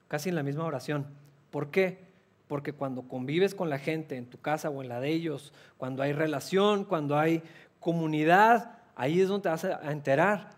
casi 0.06 0.28
en 0.28 0.34
la 0.34 0.42
misma 0.42 0.66
oración. 0.66 1.06
¿Por 1.50 1.70
qué? 1.70 1.98
Porque 2.46 2.74
cuando 2.74 3.08
convives 3.08 3.54
con 3.54 3.70
la 3.70 3.78
gente 3.78 4.18
en 4.18 4.26
tu 4.26 4.38
casa 4.38 4.68
o 4.68 4.82
en 4.82 4.90
la 4.90 5.00
de 5.00 5.08
ellos, 5.08 5.54
cuando 5.78 6.02
hay 6.02 6.12
relación, 6.12 6.84
cuando 6.84 7.18
hay 7.18 7.42
comunidad, 7.80 8.72
ahí 8.94 9.22
es 9.22 9.28
donde 9.28 9.44
te 9.44 9.48
vas 9.48 9.64
a 9.64 9.90
enterar. 9.90 10.50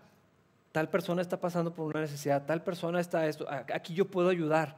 Tal 0.73 0.89
persona 0.89 1.21
está 1.21 1.39
pasando 1.39 1.73
por 1.73 1.85
una 1.85 2.01
necesidad, 2.01 2.45
tal 2.45 2.61
persona 2.61 2.99
está 2.99 3.27
esto, 3.27 3.47
aquí 3.49 3.93
yo 3.93 4.03
puedo 4.03 4.27
ayudar. 4.27 4.75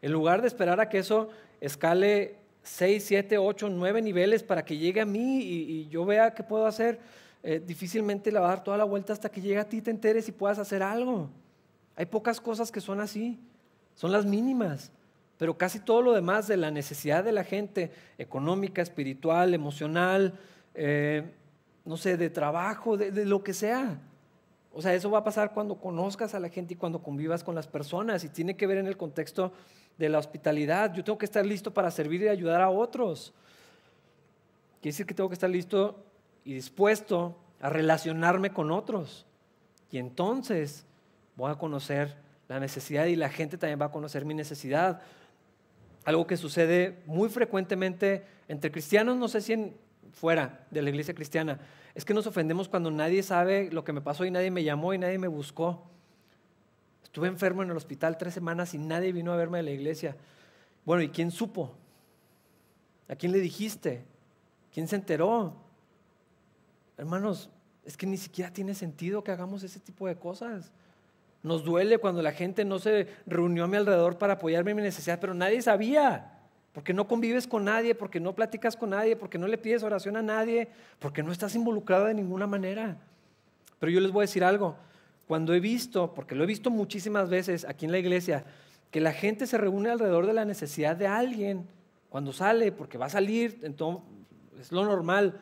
En 0.00 0.12
lugar 0.12 0.40
de 0.40 0.48
esperar 0.48 0.80
a 0.80 0.88
que 0.88 0.96
eso 0.96 1.28
escale 1.60 2.36
6, 2.62 3.04
7, 3.04 3.36
8, 3.36 3.68
9 3.68 4.00
niveles 4.00 4.42
para 4.42 4.64
que 4.64 4.78
llegue 4.78 5.02
a 5.02 5.04
mí 5.04 5.42
y 5.42 5.88
yo 5.88 6.06
vea 6.06 6.32
qué 6.32 6.42
puedo 6.42 6.64
hacer, 6.66 6.98
eh, 7.46 7.62
difícilmente 7.64 8.32
le 8.32 8.38
va 8.38 8.46
a 8.46 8.48
dar 8.48 8.64
toda 8.64 8.78
la 8.78 8.84
vuelta 8.84 9.12
hasta 9.12 9.28
que 9.28 9.42
llegue 9.42 9.58
a 9.58 9.68
ti, 9.68 9.82
te 9.82 9.90
enteres 9.90 10.26
y 10.30 10.32
puedas 10.32 10.58
hacer 10.58 10.82
algo. 10.82 11.28
Hay 11.94 12.06
pocas 12.06 12.40
cosas 12.40 12.72
que 12.72 12.80
son 12.80 13.00
así, 13.00 13.38
son 13.94 14.12
las 14.12 14.24
mínimas, 14.24 14.90
pero 15.36 15.58
casi 15.58 15.78
todo 15.78 16.00
lo 16.00 16.14
demás 16.14 16.48
de 16.48 16.56
la 16.56 16.70
necesidad 16.70 17.22
de 17.22 17.32
la 17.32 17.44
gente, 17.44 17.92
económica, 18.16 18.80
espiritual, 18.80 19.52
emocional, 19.52 20.40
eh, 20.74 21.34
no 21.84 21.98
sé, 21.98 22.16
de 22.16 22.30
trabajo, 22.30 22.96
de, 22.96 23.10
de 23.10 23.26
lo 23.26 23.44
que 23.44 23.52
sea. 23.52 24.00
O 24.72 24.80
sea, 24.80 24.94
eso 24.94 25.10
va 25.10 25.18
a 25.18 25.24
pasar 25.24 25.52
cuando 25.52 25.74
conozcas 25.74 26.34
a 26.34 26.40
la 26.40 26.48
gente 26.48 26.72
y 26.72 26.76
cuando 26.78 27.02
convivas 27.02 27.44
con 27.44 27.54
las 27.54 27.66
personas 27.66 28.24
y 28.24 28.30
tiene 28.30 28.56
que 28.56 28.66
ver 28.66 28.78
en 28.78 28.86
el 28.86 28.96
contexto 28.96 29.52
de 29.98 30.08
la 30.08 30.18
hospitalidad. 30.18 30.94
Yo 30.94 31.04
tengo 31.04 31.18
que 31.18 31.26
estar 31.26 31.44
listo 31.44 31.74
para 31.74 31.90
servir 31.90 32.22
y 32.22 32.28
ayudar 32.28 32.62
a 32.62 32.70
otros. 32.70 33.34
Quiere 34.80 34.94
decir 34.94 35.04
que 35.04 35.12
tengo 35.12 35.28
que 35.28 35.34
estar 35.34 35.50
listo 35.50 36.02
y 36.44 36.54
dispuesto 36.54 37.36
a 37.60 37.70
relacionarme 37.70 38.50
con 38.50 38.70
otros. 38.70 39.26
Y 39.90 39.98
entonces 39.98 40.84
voy 41.36 41.50
a 41.50 41.56
conocer 41.56 42.16
la 42.48 42.60
necesidad 42.60 43.06
y 43.06 43.16
la 43.16 43.28
gente 43.28 43.56
también 43.56 43.80
va 43.80 43.86
a 43.86 43.92
conocer 43.92 44.24
mi 44.24 44.34
necesidad. 44.34 45.00
Algo 46.04 46.26
que 46.26 46.36
sucede 46.36 47.02
muy 47.06 47.28
frecuentemente 47.28 48.26
entre 48.48 48.70
cristianos, 48.70 49.16
no 49.16 49.28
sé 49.28 49.40
si 49.40 49.54
en, 49.54 49.76
fuera 50.12 50.66
de 50.70 50.82
la 50.82 50.90
iglesia 50.90 51.14
cristiana, 51.14 51.58
es 51.94 52.04
que 52.04 52.12
nos 52.12 52.26
ofendemos 52.26 52.68
cuando 52.68 52.90
nadie 52.90 53.22
sabe 53.22 53.70
lo 53.70 53.84
que 53.84 53.92
me 53.92 54.00
pasó 54.00 54.24
y 54.24 54.30
nadie 54.30 54.50
me 54.50 54.64
llamó 54.64 54.92
y 54.92 54.98
nadie 54.98 55.18
me 55.18 55.28
buscó. 55.28 55.82
Estuve 57.02 57.28
enfermo 57.28 57.62
en 57.62 57.70
el 57.70 57.76
hospital 57.76 58.18
tres 58.18 58.34
semanas 58.34 58.74
y 58.74 58.78
nadie 58.78 59.12
vino 59.12 59.32
a 59.32 59.36
verme 59.36 59.58
de 59.58 59.64
la 59.64 59.70
iglesia. 59.70 60.16
Bueno, 60.84 61.02
¿y 61.02 61.08
quién 61.08 61.30
supo? 61.30 61.72
¿A 63.08 63.14
quién 63.14 63.32
le 63.32 63.38
dijiste? 63.38 64.04
¿Quién 64.72 64.88
se 64.88 64.96
enteró? 64.96 65.54
Hermanos, 66.96 67.50
es 67.84 67.96
que 67.96 68.06
ni 68.06 68.16
siquiera 68.16 68.52
tiene 68.52 68.74
sentido 68.74 69.22
que 69.22 69.32
hagamos 69.32 69.62
ese 69.62 69.80
tipo 69.80 70.06
de 70.06 70.16
cosas. 70.16 70.70
Nos 71.42 71.64
duele 71.64 71.98
cuando 71.98 72.22
la 72.22 72.32
gente 72.32 72.64
no 72.64 72.78
se 72.78 73.06
reunió 73.26 73.64
a 73.64 73.68
mi 73.68 73.76
alrededor 73.76 74.16
para 74.16 74.34
apoyarme 74.34 74.70
en 74.70 74.78
mi 74.78 74.82
necesidad, 74.82 75.18
pero 75.20 75.34
nadie 75.34 75.60
sabía. 75.60 76.30
Porque 76.72 76.94
no 76.94 77.06
convives 77.06 77.46
con 77.46 77.64
nadie, 77.64 77.94
porque 77.94 78.18
no 78.18 78.34
platicas 78.34 78.76
con 78.76 78.90
nadie, 78.90 79.14
porque 79.14 79.38
no 79.38 79.46
le 79.46 79.58
pides 79.58 79.82
oración 79.82 80.16
a 80.16 80.22
nadie, 80.22 80.68
porque 80.98 81.22
no 81.22 81.30
estás 81.30 81.54
involucrado 81.54 82.06
de 82.06 82.14
ninguna 82.14 82.46
manera. 82.46 82.96
Pero 83.78 83.92
yo 83.92 84.00
les 84.00 84.10
voy 84.10 84.22
a 84.22 84.26
decir 84.26 84.42
algo. 84.42 84.76
Cuando 85.28 85.54
he 85.54 85.60
visto, 85.60 86.14
porque 86.14 86.34
lo 86.34 86.44
he 86.44 86.46
visto 86.46 86.70
muchísimas 86.70 87.28
veces 87.28 87.64
aquí 87.64 87.84
en 87.84 87.92
la 87.92 87.98
iglesia, 87.98 88.44
que 88.90 89.00
la 89.00 89.12
gente 89.12 89.46
se 89.46 89.58
reúne 89.58 89.90
alrededor 89.90 90.26
de 90.26 90.32
la 90.32 90.44
necesidad 90.44 90.96
de 90.96 91.06
alguien, 91.06 91.66
cuando 92.08 92.32
sale, 92.32 92.72
porque 92.72 92.96
va 92.96 93.06
a 93.06 93.10
salir, 93.10 93.60
entonces 93.62 94.02
es 94.60 94.72
lo 94.72 94.84
normal 94.84 95.40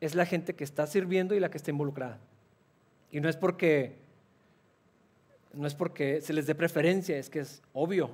es 0.00 0.14
la 0.14 0.26
gente 0.26 0.54
que 0.54 0.64
está 0.64 0.86
sirviendo 0.86 1.34
y 1.34 1.40
la 1.40 1.50
que 1.50 1.58
está 1.58 1.70
involucrada. 1.70 2.18
Y 3.10 3.20
no 3.20 3.28
es 3.28 3.36
porque 3.36 3.96
no 5.52 5.66
es 5.66 5.74
porque 5.74 6.20
se 6.20 6.32
les 6.32 6.46
dé 6.46 6.54
preferencia, 6.54 7.16
es 7.16 7.30
que 7.30 7.40
es 7.40 7.62
obvio. 7.72 8.10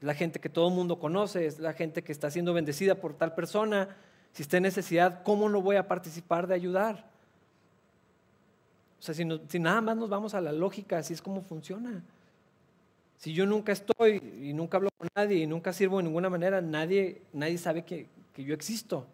La 0.00 0.14
gente 0.14 0.38
que 0.40 0.48
todo 0.48 0.68
el 0.68 0.74
mundo 0.74 0.98
conoce, 0.98 1.46
es 1.46 1.58
la 1.58 1.72
gente 1.72 2.02
que 2.02 2.12
está 2.12 2.30
siendo 2.30 2.54
bendecida 2.54 2.94
por 2.94 3.14
tal 3.14 3.34
persona. 3.34 3.96
Si 4.32 4.42
está 4.42 4.56
en 4.56 4.62
necesidad, 4.62 5.22
¿cómo 5.24 5.48
no 5.48 5.60
voy 5.60 5.76
a 5.76 5.88
participar 5.88 6.46
de 6.46 6.54
ayudar? 6.54 7.10
O 8.98 9.02
sea, 9.02 9.14
si, 9.14 9.26
si 9.48 9.58
nada 9.58 9.80
más 9.80 9.96
nos 9.96 10.08
vamos 10.08 10.34
a 10.34 10.40
la 10.40 10.52
lógica, 10.52 10.98
así 10.98 11.12
es 11.12 11.20
como 11.20 11.42
funciona. 11.42 12.02
Si 13.16 13.32
yo 13.32 13.44
nunca 13.44 13.72
estoy 13.72 14.22
y 14.40 14.52
nunca 14.52 14.76
hablo 14.76 14.90
con 14.96 15.08
nadie 15.14 15.38
y 15.38 15.46
nunca 15.46 15.72
sirvo 15.72 15.98
de 15.98 16.04
ninguna 16.04 16.30
manera, 16.30 16.60
nadie, 16.60 17.22
nadie 17.32 17.58
sabe 17.58 17.84
que, 17.84 18.06
que 18.32 18.44
yo 18.44 18.54
existo. 18.54 19.06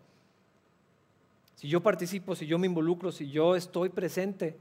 Si 1.55 1.68
yo 1.68 1.82
participo, 1.82 2.34
si 2.34 2.46
yo 2.46 2.59
me 2.59 2.66
involucro, 2.66 3.12
si 3.12 3.30
yo 3.30 3.57
estoy 3.57 3.88
presente 3.88 4.57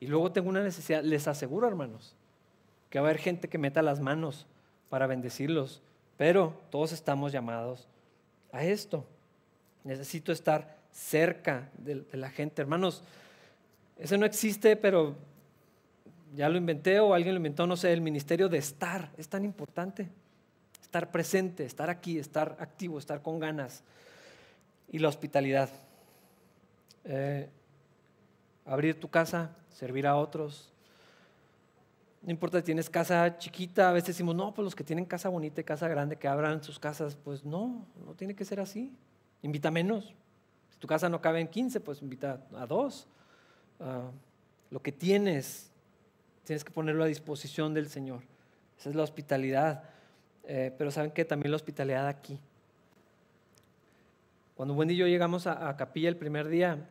y 0.00 0.06
luego 0.06 0.32
tengo 0.32 0.48
una 0.48 0.62
necesidad, 0.62 1.02
les 1.02 1.26
aseguro, 1.28 1.66
hermanos, 1.66 2.14
que 2.90 3.00
va 3.00 3.06
a 3.06 3.10
haber 3.10 3.20
gente 3.20 3.48
que 3.48 3.58
meta 3.58 3.82
las 3.82 4.00
manos 4.00 4.46
para 4.88 5.06
bendecirlos, 5.06 5.82
pero 6.16 6.54
todos 6.70 6.92
estamos 6.92 7.32
llamados 7.32 7.88
a 8.52 8.64
esto. 8.64 9.04
Necesito 9.84 10.32
estar 10.32 10.76
cerca 10.92 11.70
de, 11.78 12.04
la 12.12 12.30
gente. 12.30 12.62
Hermanos, 12.62 13.02
eso 13.98 14.16
no 14.16 14.26
existe, 14.26 14.76
pero 14.76 15.14
ya 16.34 16.48
lo 16.48 16.56
inventé 16.56 17.00
o 17.00 17.14
alguien 17.14 17.34
lo 17.34 17.38
inventó, 17.38 17.66
no 17.66 17.76
sé, 17.76 17.92
el 17.92 18.00
ministerio 18.00 18.48
de 18.48 18.58
estar 18.58 19.10
es 19.16 19.28
tan 19.28 19.44
importante. 19.44 20.08
Estar 20.80 21.10
presente, 21.10 21.64
estar 21.64 21.90
aquí, 21.90 22.18
estar 22.18 22.56
activo, 22.60 22.98
estar 22.98 23.20
con 23.20 23.38
ganas. 23.38 23.82
Y 24.90 24.98
la 24.98 25.08
hospitalidad. 25.08 25.68
Eh, 27.06 27.48
abrir 28.64 28.98
tu 28.98 29.08
casa, 29.08 29.56
servir 29.70 30.06
a 30.06 30.16
otros. 30.16 30.72
No 32.22 32.32
importa 32.32 32.58
si 32.58 32.64
tienes 32.64 32.90
casa 32.90 33.38
chiquita, 33.38 33.88
a 33.88 33.92
veces 33.92 34.08
decimos, 34.08 34.34
no, 34.34 34.52
pues 34.52 34.64
los 34.64 34.74
que 34.74 34.82
tienen 34.82 35.04
casa 35.04 35.28
bonita 35.28 35.60
y 35.60 35.64
casa 35.64 35.86
grande, 35.86 36.16
que 36.16 36.26
abran 36.26 36.62
sus 36.62 36.78
casas. 36.78 37.16
Pues 37.16 37.44
no, 37.44 37.86
no 38.04 38.14
tiene 38.14 38.34
que 38.34 38.44
ser 38.44 38.58
así. 38.58 38.92
Invita 39.42 39.70
menos. 39.70 40.12
Si 40.70 40.78
tu 40.78 40.88
casa 40.88 41.08
no 41.08 41.20
cabe 41.20 41.40
en 41.40 41.48
15, 41.48 41.80
pues 41.80 42.02
invita 42.02 42.44
a 42.56 42.66
dos. 42.66 43.06
Ah, 43.78 44.10
lo 44.70 44.82
que 44.82 44.90
tienes, 44.90 45.70
tienes 46.44 46.64
que 46.64 46.72
ponerlo 46.72 47.04
a 47.04 47.06
disposición 47.06 47.72
del 47.72 47.88
Señor. 47.88 48.22
Esa 48.76 48.90
es 48.90 48.96
la 48.96 49.04
hospitalidad. 49.04 49.84
Eh, 50.42 50.74
pero 50.76 50.90
saben 50.90 51.12
que 51.12 51.24
también 51.24 51.52
la 51.52 51.56
hospitalidad 51.56 52.08
aquí. 52.08 52.40
Cuando 54.56 54.74
Wendy 54.74 54.94
y 54.94 54.96
yo 54.96 55.06
llegamos 55.06 55.46
a, 55.46 55.68
a 55.68 55.76
Capilla 55.76 56.08
el 56.08 56.16
primer 56.16 56.48
día, 56.48 56.88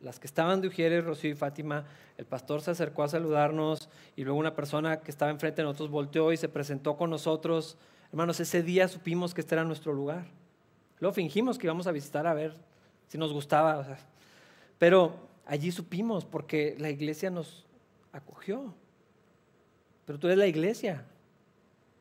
las 0.00 0.20
que 0.20 0.26
estaban 0.26 0.60
de 0.60 0.68
Ujieres, 0.68 1.04
Rocío 1.04 1.30
y 1.30 1.34
Fátima, 1.34 1.84
el 2.16 2.24
pastor 2.24 2.60
se 2.60 2.70
acercó 2.70 3.02
a 3.02 3.08
saludarnos 3.08 3.88
y 4.16 4.24
luego 4.24 4.38
una 4.38 4.54
persona 4.54 5.00
que 5.00 5.10
estaba 5.10 5.30
enfrente 5.30 5.62
de 5.62 5.66
nosotros 5.66 5.90
volteó 5.90 6.32
y 6.32 6.36
se 6.36 6.48
presentó 6.48 6.96
con 6.96 7.10
nosotros. 7.10 7.76
Hermanos, 8.10 8.40
ese 8.40 8.62
día 8.62 8.88
supimos 8.88 9.34
que 9.34 9.40
este 9.40 9.54
era 9.54 9.64
nuestro 9.64 9.92
lugar. 9.92 10.26
Luego 11.00 11.14
fingimos 11.14 11.58
que 11.58 11.66
íbamos 11.66 11.86
a 11.86 11.92
visitar 11.92 12.26
a 12.26 12.34
ver 12.34 12.54
si 13.08 13.18
nos 13.18 13.32
gustaba. 13.32 13.98
pero 14.78 15.28
allí 15.46 15.72
supimos 15.72 16.24
porque 16.24 16.76
la 16.78 16.90
iglesia 16.90 17.30
nos 17.30 17.66
acogió. 18.12 18.74
Pero 20.04 20.18
tú 20.18 20.26
eres 20.26 20.38
la 20.38 20.46
iglesia. 20.46 21.04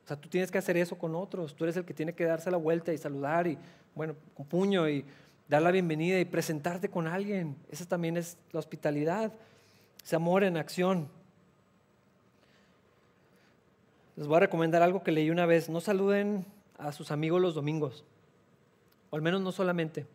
O 0.03 0.07
sea, 0.07 0.15
tú 0.15 0.29
tienes 0.29 0.51
que 0.51 0.57
hacer 0.57 0.77
eso 0.77 0.97
con 0.97 1.15
otros. 1.15 1.55
Tú 1.55 1.65
eres 1.65 1.75
el 1.77 1.85
que 1.85 1.93
tiene 1.93 2.13
que 2.13 2.23
darse 2.23 2.49
la 2.49 2.57
vuelta 2.57 2.93
y 2.93 2.97
saludar 2.97 3.47
y, 3.47 3.57
bueno, 3.93 4.15
con 4.33 4.45
puño 4.45 4.87
y 4.87 5.03
dar 5.47 5.61
la 5.61 5.71
bienvenida 5.71 6.19
y 6.19 6.25
presentarte 6.25 6.89
con 6.89 7.07
alguien. 7.07 7.55
Esa 7.71 7.85
también 7.85 8.17
es 8.17 8.37
la 8.51 8.59
hospitalidad, 8.59 9.33
ese 10.03 10.15
amor 10.15 10.43
en 10.43 10.57
acción. 10.57 11.09
les 14.15 14.27
voy 14.27 14.37
a 14.37 14.39
recomendar 14.41 14.81
algo 14.81 15.03
que 15.03 15.11
leí 15.11 15.29
una 15.29 15.45
vez. 15.45 15.69
No 15.69 15.79
saluden 15.79 16.43
a 16.77 16.91
sus 16.91 17.11
amigos 17.11 17.39
los 17.39 17.53
domingos. 17.53 18.03
O 19.11 19.15
al 19.15 19.21
menos 19.21 19.41
no 19.41 19.51
solamente. 19.51 20.07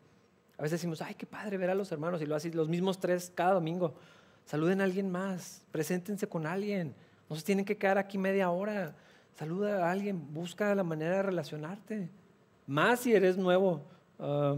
A 0.59 0.63
veces 0.63 0.81
decimos, 0.81 1.01
ay, 1.03 1.15
qué 1.15 1.25
padre 1.25 1.57
ver 1.57 1.71
a 1.71 1.75
los 1.75 1.91
hermanos 1.93 2.21
y 2.21 2.27
lo 2.27 2.35
así, 2.35 2.51
los 2.51 2.69
mismos 2.69 2.99
tres 2.99 3.33
cada 3.35 3.55
domingo. 3.55 3.95
Saluden 4.45 4.81
a 4.81 4.85
alguien 4.85 5.11
más, 5.11 5.63
preséntense 5.71 6.29
con 6.29 6.47
alguien. 6.47 6.95
No 7.31 7.37
se 7.37 7.45
tienen 7.45 7.65
que 7.65 7.79
quedar 7.79 7.97
aquí 7.97 8.19
media 8.19 8.51
hora. 8.51 8.95
Saluda 9.37 9.87
a 9.87 9.93
alguien, 9.93 10.35
busca 10.35 10.75
la 10.75 10.83
manera 10.83 11.17
de 11.17 11.23
relacionarte. 11.23 12.09
Más 12.67 13.01
si 13.01 13.15
eres 13.15 13.37
nuevo. 13.37 13.83
Ah, 14.19 14.57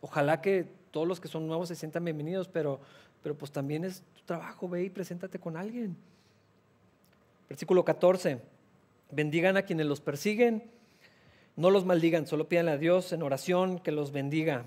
ojalá 0.00 0.40
que 0.40 0.66
todos 0.90 1.06
los 1.06 1.20
que 1.20 1.28
son 1.28 1.46
nuevos 1.46 1.68
se 1.68 1.74
sientan 1.74 2.04
bienvenidos, 2.04 2.48
pero, 2.48 2.80
pero 3.22 3.36
pues 3.36 3.52
también 3.52 3.84
es 3.84 4.02
tu 4.14 4.22
trabajo, 4.24 4.68
ve 4.68 4.84
y 4.84 4.90
preséntate 4.90 5.38
con 5.38 5.56
alguien. 5.56 5.96
Versículo 7.48 7.84
14. 7.84 8.40
Bendigan 9.10 9.56
a 9.56 9.62
quienes 9.62 9.86
los 9.86 10.00
persiguen, 10.00 10.62
no 11.56 11.70
los 11.70 11.84
maldigan, 11.84 12.26
solo 12.26 12.48
pidan 12.48 12.68
a 12.68 12.76
Dios 12.76 13.12
en 13.12 13.22
oración 13.22 13.80
que 13.80 13.90
los 13.90 14.12
bendiga. 14.12 14.64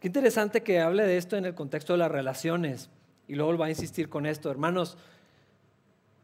Qué 0.00 0.08
interesante 0.08 0.62
que 0.62 0.80
hable 0.80 1.04
de 1.04 1.16
esto 1.16 1.36
en 1.36 1.44
el 1.44 1.54
contexto 1.54 1.92
de 1.92 2.00
las 2.00 2.10
relaciones. 2.10 2.90
Y 3.28 3.34
luego 3.34 3.56
va 3.56 3.66
a 3.66 3.70
insistir 3.70 4.08
con 4.08 4.26
esto, 4.26 4.50
hermanos. 4.50 4.98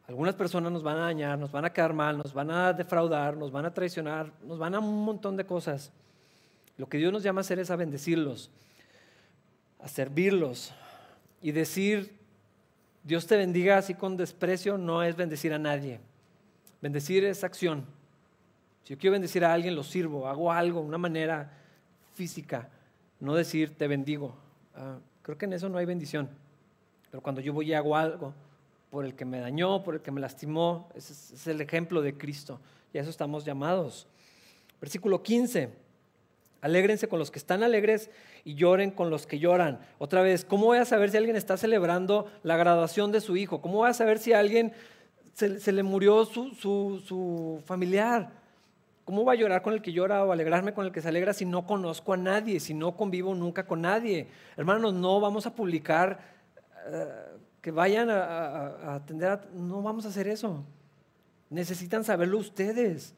Algunas 0.09 0.35
personas 0.35 0.73
nos 0.73 0.83
van 0.83 0.99
a 0.99 1.03
dañar, 1.03 1.39
nos 1.39 1.53
van 1.53 1.65
a 1.65 1.73
quedar 1.73 1.93
mal, 1.93 2.19
nos 2.19 2.35
van 2.35 2.51
a 2.51 2.73
defraudar, 2.73 3.37
nos 3.37 3.51
van 3.51 3.65
a 3.65 3.73
traicionar, 3.73 4.33
nos 4.43 4.59
van 4.59 4.75
a 4.75 4.81
un 4.81 5.05
montón 5.05 5.37
de 5.37 5.47
cosas. 5.47 5.93
Lo 6.77 6.89
que 6.89 6.99
Dios 6.99 7.13
nos 7.13 7.23
llama 7.23 7.41
a 7.41 7.43
hacer 7.43 7.59
es 7.59 7.71
a 7.71 7.77
bendecirlos, 7.77 8.51
a 9.79 9.89
servirlos 9.89 10.73
y 11.43 11.53
decir, 11.53 12.13
Dios 13.03 13.27
te 13.27 13.37
bendiga 13.37 13.79
así 13.79 13.95
con 13.95 14.17
desprecio, 14.17 14.79
no 14.79 15.03
es 15.03 15.17
bendecir 15.17 15.53
a 15.53 15.59
nadie. 15.59 16.01
Bendecir 16.81 17.25
es 17.25 17.45
acción. 17.45 17.85
Si 18.85 18.95
yo 18.95 18.99
quiero 18.99 19.13
bendecir 19.13 19.45
a 19.45 19.53
alguien, 19.53 19.77
lo 19.77 19.83
sirvo, 19.83 20.27
hago 20.27 20.51
algo, 20.51 20.81
una 20.81 20.99
manera 20.99 21.53
física, 22.15 22.69
no 23.21 23.35
decir 23.35 23.77
te 23.77 23.87
bendigo. 23.87 24.35
Ah, 24.75 24.99
creo 25.23 25.39
que 25.39 25.45
en 25.45 25.53
eso 25.53 25.69
no 25.69 25.79
hay 25.79 25.87
bendición. 25.87 26.29
Pero 27.11 27.23
cuando 27.23 27.41
yo 27.41 27.53
voy 27.53 27.71
y 27.71 27.75
hago 27.75 27.97
algo 27.97 28.35
por 28.91 29.05
el 29.05 29.15
que 29.15 29.25
me 29.25 29.39
dañó, 29.39 29.83
por 29.83 29.95
el 29.95 30.01
que 30.01 30.11
me 30.11 30.21
lastimó, 30.21 30.89
es 30.95 31.47
el 31.47 31.61
ejemplo 31.61 32.03
de 32.03 32.17
Cristo. 32.17 32.61
Y 32.93 32.99
a 32.99 33.03
eso 33.03 33.11
estamos 33.11 33.45
llamados. 33.45 34.07
Versículo 34.81 35.23
15. 35.23 35.71
Alégrense 36.63 37.09
con 37.09 37.19
los 37.19 37.31
que 37.31 37.39
están 37.39 37.63
alegres 37.63 38.09
y 38.45 38.55
lloren 38.55 38.91
con 38.91 39.11
los 39.11 39.27
que 39.27 39.39
lloran. 39.39 39.81
Otra 39.99 40.23
vez, 40.23 40.47
¿cómo 40.47 40.67
voy 40.67 40.79
a 40.79 40.87
saber 40.87 41.11
si 41.11 41.19
alguien 41.19 41.37
está 41.37 41.59
celebrando 41.59 42.31
la 42.43 42.57
graduación 42.57 43.13
de 43.13 43.21
su 43.21 43.37
hijo? 43.37 43.61
¿Cómo 43.61 43.79
voy 43.79 43.91
a 43.91 43.95
saber 43.95 44.19
si 44.19 44.33
alguien 44.33 44.73
se, 45.35 45.73
le 45.73 45.83
murió 45.83 46.25
su, 46.25 47.63
familiar. 47.65 48.31
¿Cómo 49.05 49.25
va 49.25 49.33
a 49.33 49.37
llorar 49.37 49.63
con 49.63 49.75
el 49.75 49.83
que 49.83 49.93
llora 49.93 50.25
o 50.25 50.33
alegrarme 50.33 50.75
con 50.75 50.87
el 50.87 50.93
que 50.93 51.03
se 51.03 51.09
alegra 51.09 51.33
si 51.33 51.45
no 51.45 51.67
conozco 51.67 52.13
a 52.13 52.17
nadie, 52.17 52.61
si 52.61 52.73
no 52.73 52.97
convivo 52.97 53.35
nunca 53.35 53.67
con 53.67 53.83
nadie? 53.83 54.29
Hermanos, 54.57 54.95
no 54.95 55.21
vamos 55.21 55.47
a 55.47 55.55
publicar 55.55 56.21
eh, 56.87 57.07
que 57.61 57.71
vayan 57.71 58.11
a, 58.11 58.95
atender, 58.95 59.31
a, 59.31 59.41
no 59.55 59.83
vamos 59.83 60.07
a 60.07 60.09
hacer 60.09 60.29
eso. 60.29 60.65
Necesitan 61.51 62.05
saberlo 62.05 62.39
ustedes, 62.39 63.15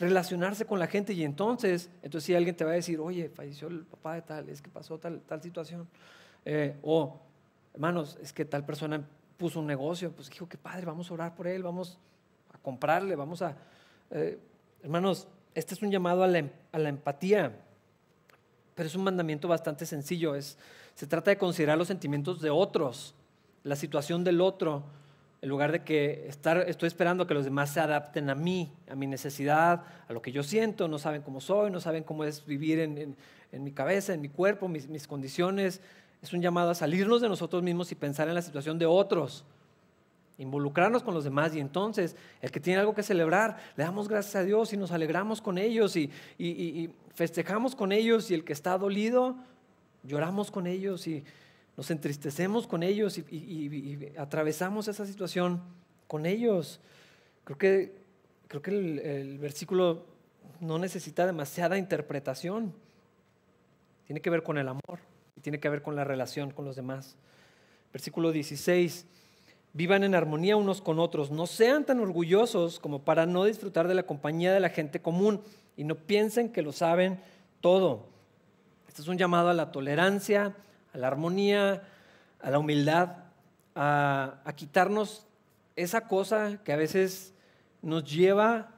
relacionarse 0.00 0.64
con 0.64 0.78
la 0.78 0.86
gente 0.86 1.12
y 1.12 1.22
entonces, 1.22 1.90
entonces 2.02 2.24
si 2.24 2.34
alguien 2.34 2.56
te 2.56 2.64
va 2.64 2.72
a 2.72 2.74
decir, 2.74 2.98
oye, 2.98 3.28
falleció 3.28 3.68
el 3.68 3.84
papá 3.84 4.14
de 4.14 4.22
tal, 4.22 4.48
es 4.48 4.62
que 4.62 4.70
pasó 4.70 4.98
tal, 4.98 5.20
tal 5.20 5.42
situación, 5.42 5.86
eh, 6.44 6.76
o 6.82 7.20
hermanos, 7.74 8.18
es 8.22 8.32
que 8.32 8.46
tal 8.46 8.64
persona 8.64 9.04
puso 9.36 9.60
un 9.60 9.66
negocio, 9.66 10.10
pues 10.10 10.30
dijo, 10.30 10.48
qué 10.48 10.56
padre, 10.56 10.86
vamos 10.86 11.10
a 11.10 11.14
orar 11.14 11.34
por 11.34 11.46
él, 11.46 11.62
vamos 11.62 11.98
a 12.52 12.58
comprarle, 12.58 13.14
vamos 13.14 13.42
a... 13.42 13.56
Eh, 14.10 14.38
hermanos, 14.82 15.28
este 15.54 15.74
es 15.74 15.82
un 15.82 15.90
llamado 15.90 16.24
a 16.24 16.26
la, 16.26 16.38
em, 16.38 16.50
a 16.72 16.78
la, 16.78 16.88
empatía, 16.88 17.54
pero 18.74 18.86
es 18.86 18.94
un 18.94 19.04
mandamiento 19.04 19.48
bastante 19.48 19.84
sencillo. 19.84 20.34
Es, 20.34 20.58
se 20.94 21.06
trata 21.06 21.30
de 21.30 21.38
considerar 21.38 21.76
los 21.76 21.88
sentimientos 21.88 22.40
de 22.40 22.50
otros, 22.50 23.14
la 23.62 23.76
situación 23.76 24.24
del 24.24 24.40
otro, 24.40 24.84
en 25.42 25.48
lugar 25.48 25.72
de 25.72 25.82
que 25.82 26.26
estar, 26.28 26.58
estoy 26.68 26.86
esperando 26.86 27.26
que 27.26 27.32
los 27.32 27.44
demás 27.44 27.70
se 27.70 27.80
adapten 27.80 28.28
a 28.28 28.34
mí, 28.34 28.72
a 28.90 28.94
mi 28.94 29.06
necesidad, 29.06 29.84
a 30.06 30.12
lo 30.12 30.20
que 30.20 30.32
yo 30.32 30.42
siento, 30.42 30.86
no 30.86 30.98
saben 30.98 31.22
cómo 31.22 31.40
soy, 31.40 31.70
no 31.70 31.80
saben 31.80 32.04
cómo 32.04 32.24
es 32.24 32.44
vivir 32.44 32.78
en, 32.78 33.16
en, 33.50 33.64
mi 33.64 33.72
cabeza, 33.72 34.12
en 34.12 34.20
mi 34.20 34.28
cuerpo, 34.28 34.68
mis, 34.68 34.88
mis 34.88 35.06
condiciones. 35.06 35.80
Es 36.20 36.34
un 36.34 36.42
llamado 36.42 36.70
a 36.70 36.74
salirnos 36.74 37.22
de 37.22 37.28
nosotros 37.28 37.62
mismos 37.62 37.90
y 37.90 37.94
pensar 37.94 38.28
en 38.28 38.34
la 38.34 38.42
situación 38.42 38.78
de 38.78 38.84
otros, 38.84 39.46
involucrarnos 40.36 41.02
con 41.02 41.14
los 41.14 41.24
demás. 41.24 41.54
Y 41.54 41.60
entonces 41.60 42.16
el 42.42 42.50
que 42.50 42.60
tiene 42.60 42.80
algo 42.80 42.94
que 42.94 43.02
celebrar, 43.02 43.56
le 43.76 43.84
damos 43.84 44.08
gracias 44.08 44.36
a 44.36 44.44
Dios 44.44 44.74
y 44.74 44.76
nos 44.76 44.92
alegramos 44.92 45.40
con 45.40 45.56
ellos 45.56 45.96
y, 45.96 46.10
festejamos 47.14 47.74
con 47.74 47.92
ellos 47.92 48.30
y 48.30 48.34
el 48.34 48.44
que 48.44 48.52
está 48.52 48.78
dolido, 48.78 49.36
lloramos 50.04 50.50
con 50.50 50.66
ellos 50.66 51.06
y 51.06 51.24
nos 51.80 51.90
entristecemos 51.90 52.66
con 52.66 52.82
ellos 52.82 53.16
y, 53.16 54.12
atravesamos 54.18 54.86
esa 54.86 55.06
situación 55.06 55.62
con 56.06 56.26
ellos. 56.26 56.78
Creo 57.44 57.56
que, 57.56 57.94
creo 58.48 58.60
que 58.60 58.70
el 58.70 59.38
versículo 59.38 60.04
no 60.60 60.78
necesita 60.78 61.24
demasiada 61.24 61.78
interpretación, 61.78 62.74
tiene 64.06 64.20
que 64.20 64.28
ver 64.28 64.42
con 64.42 64.58
el 64.58 64.68
amor 64.68 65.00
tiene 65.40 65.58
que 65.58 65.68
ver 65.68 65.82
con 65.82 65.96
la 65.96 66.04
relación 66.04 66.50
con 66.50 66.64
los 66.64 66.76
demás. 66.76 67.16
Versículo 67.92 68.30
16. 68.32 69.06
Vivan 69.72 70.04
en 70.04 70.14
armonía 70.14 70.56
unos 70.56 70.80
con 70.80 70.98
otros, 70.98 71.30
no 71.30 71.46
sean 71.46 71.86
tan 71.86 72.00
orgullosos 72.00 72.80
como 72.80 73.02
para 73.02 73.24
no 73.24 73.44
disfrutar 73.44 73.86
de 73.86 73.94
la 73.94 74.02
compañía 74.02 74.52
de 74.52 74.60
la 74.60 74.68
gente 74.68 75.00
común 75.00 75.40
y 75.76 75.84
no 75.84 75.94
piensen 75.94 76.52
que 76.52 76.62
lo 76.62 76.72
saben 76.72 77.20
todo. 77.60 78.08
Este 78.88 79.00
es 79.00 79.08
un 79.08 79.16
llamado 79.16 79.48
a 79.48 79.54
la 79.54 79.70
tolerancia, 79.70 80.56
a 80.92 80.98
la 80.98 81.06
armonía, 81.06 81.82
a 82.40 82.50
la 82.50 82.58
humildad, 82.58 83.16
a, 83.74 84.42
quitarnos 84.56 85.26
esa 85.76 86.08
cosa 86.08 86.58
que 86.64 86.72
a 86.72 86.76
veces 86.76 87.34
nos 87.82 88.04
lleva 88.04 88.70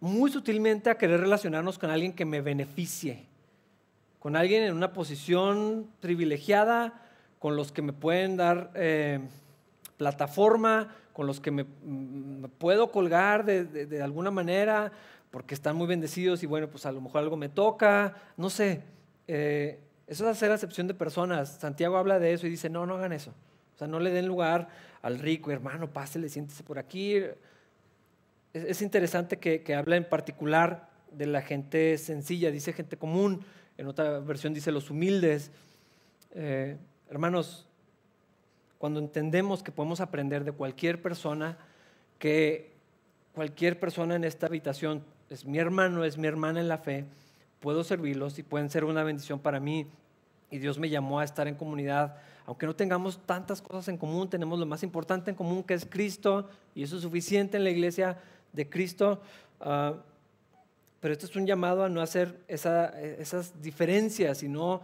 muy 0.00 0.30
sutilmente 0.30 0.90
a 0.90 0.96
querer 0.96 1.20
relacionarnos 1.20 1.78
con 1.78 1.90
alguien 1.90 2.12
que 2.12 2.24
me 2.24 2.40
beneficie 2.40 3.26
con 4.24 4.36
alguien 4.36 4.62
en 4.62 4.74
una 4.74 4.94
posición 4.94 5.86
privilegiada, 6.00 6.94
con 7.38 7.56
los 7.56 7.72
que 7.72 7.82
me 7.82 7.92
pueden 7.92 8.38
dar 8.38 8.70
eh, 8.74 9.20
plataforma, 9.98 10.96
con 11.12 11.26
los 11.26 11.40
que 11.40 11.50
me, 11.50 11.66
puedo 12.56 12.90
colgar 12.90 13.44
de, 13.44 14.02
alguna 14.02 14.30
manera, 14.30 14.92
porque 15.30 15.52
están 15.52 15.76
muy 15.76 15.86
bendecidos 15.86 16.42
y 16.42 16.46
bueno, 16.46 16.68
pues 16.68 16.86
a 16.86 16.92
lo 16.92 17.02
mejor 17.02 17.20
algo 17.20 17.36
me 17.36 17.50
toca, 17.50 18.14
no 18.38 18.48
sé. 18.48 18.80
Eh, 19.28 19.78
eso 20.06 20.24
es 20.24 20.36
hacer 20.36 20.50
acepción 20.50 20.86
de 20.86 20.94
personas. 20.94 21.56
Santiago 21.60 21.96
habla 21.96 22.18
de 22.18 22.32
eso 22.32 22.46
y 22.46 22.50
dice, 22.50 22.68
no, 22.68 22.86
no 22.86 22.94
hagan 22.94 23.12
eso. 23.12 23.32
O 23.74 23.78
sea, 23.78 23.88
no 23.88 23.98
le 24.00 24.10
den 24.10 24.26
lugar 24.26 24.68
al 25.02 25.18
rico, 25.18 25.50
hermano, 25.50 25.92
pásele, 25.92 26.28
siéntese 26.28 26.62
por 26.62 26.78
aquí. 26.78 27.20
Es, 28.52 28.82
interesante 28.82 29.38
que, 29.38 29.62
que 29.62 29.74
habla 29.74 29.96
en 29.96 30.08
particular 30.08 30.88
de 31.10 31.26
la 31.26 31.42
gente 31.42 31.98
sencilla, 31.98 32.50
dice 32.50 32.72
gente 32.72 32.96
común, 32.96 33.44
en 33.76 33.86
otra 33.86 34.20
versión 34.20 34.54
dice 34.54 34.70
los 34.70 34.90
humildes. 34.90 35.50
Eh, 36.34 36.76
hermanos, 37.10 37.66
cuando 38.78 39.00
entendemos 39.00 39.62
que 39.62 39.72
podemos 39.72 40.00
aprender 40.00 40.44
de 40.44 40.52
cualquier 40.52 41.00
persona, 41.02 41.58
que 42.18 42.72
cualquier 43.34 43.80
persona 43.80 44.14
en 44.14 44.24
esta 44.24 44.46
habitación 44.46 45.02
es 45.30 45.44
mi 45.44 45.58
hermano, 45.58 46.04
es 46.04 46.18
mi 46.18 46.26
hermana 46.26 46.60
en 46.60 46.68
la 46.68 46.78
fe, 46.78 47.04
puedo 47.64 47.82
servirlos 47.82 48.38
y 48.38 48.42
pueden 48.42 48.68
ser 48.68 48.84
una 48.84 49.02
bendición 49.02 49.38
para 49.38 49.58
mí. 49.58 49.86
Y 50.50 50.58
Dios 50.58 50.78
me 50.78 50.90
llamó 50.90 51.20
a 51.20 51.24
estar 51.24 51.48
en 51.48 51.54
comunidad. 51.54 52.18
Aunque 52.44 52.66
no 52.66 52.76
tengamos 52.76 53.24
tantas 53.24 53.62
cosas 53.62 53.88
en 53.88 53.96
común, 53.96 54.28
tenemos 54.28 54.58
lo 54.58 54.66
más 54.66 54.82
importante 54.82 55.30
en 55.30 55.34
común 55.34 55.62
que 55.62 55.72
es 55.72 55.86
Cristo 55.86 56.46
y 56.74 56.82
eso 56.82 56.96
es 56.96 57.02
suficiente 57.02 57.56
en 57.56 57.64
la 57.64 57.70
iglesia 57.70 58.18
de 58.52 58.68
Cristo. 58.68 59.22
Ah, 59.62 59.94
pero 61.00 61.14
esto 61.14 61.24
es 61.24 61.34
un 61.36 61.46
llamado 61.46 61.84
a 61.84 61.88
no 61.88 62.02
hacer 62.02 62.38
esas 62.48 63.62
diferencias, 63.62 64.36
sino 64.36 64.82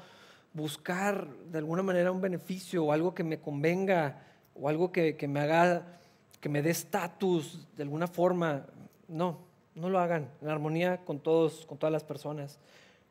buscar 0.55 1.29
de 1.53 1.59
alguna 1.59 1.83
manera 1.83 2.11
un 2.11 2.23
beneficio 2.23 2.87
o 2.87 2.93
algo 2.93 3.15
que 3.15 3.25
me 3.25 3.41
convenga 3.41 4.23
o 4.55 4.71
algo 4.71 4.91
que, 4.91 5.15
me 5.29 5.41
haga, 5.41 6.01
que 6.41 6.49
me 6.49 6.63
dé 6.63 6.71
estatus 6.71 7.69
de 7.77 7.83
alguna 7.83 8.07
forma. 8.07 8.65
No, 9.07 9.50
no 9.81 9.89
lo 9.89 9.99
hagan 9.99 10.29
en 10.43 10.49
armonía 10.49 11.05
con 11.05 11.19
todos, 11.19 11.65
con 11.67 11.79
todas 11.79 11.93
las 11.93 12.05
personas, 12.05 12.59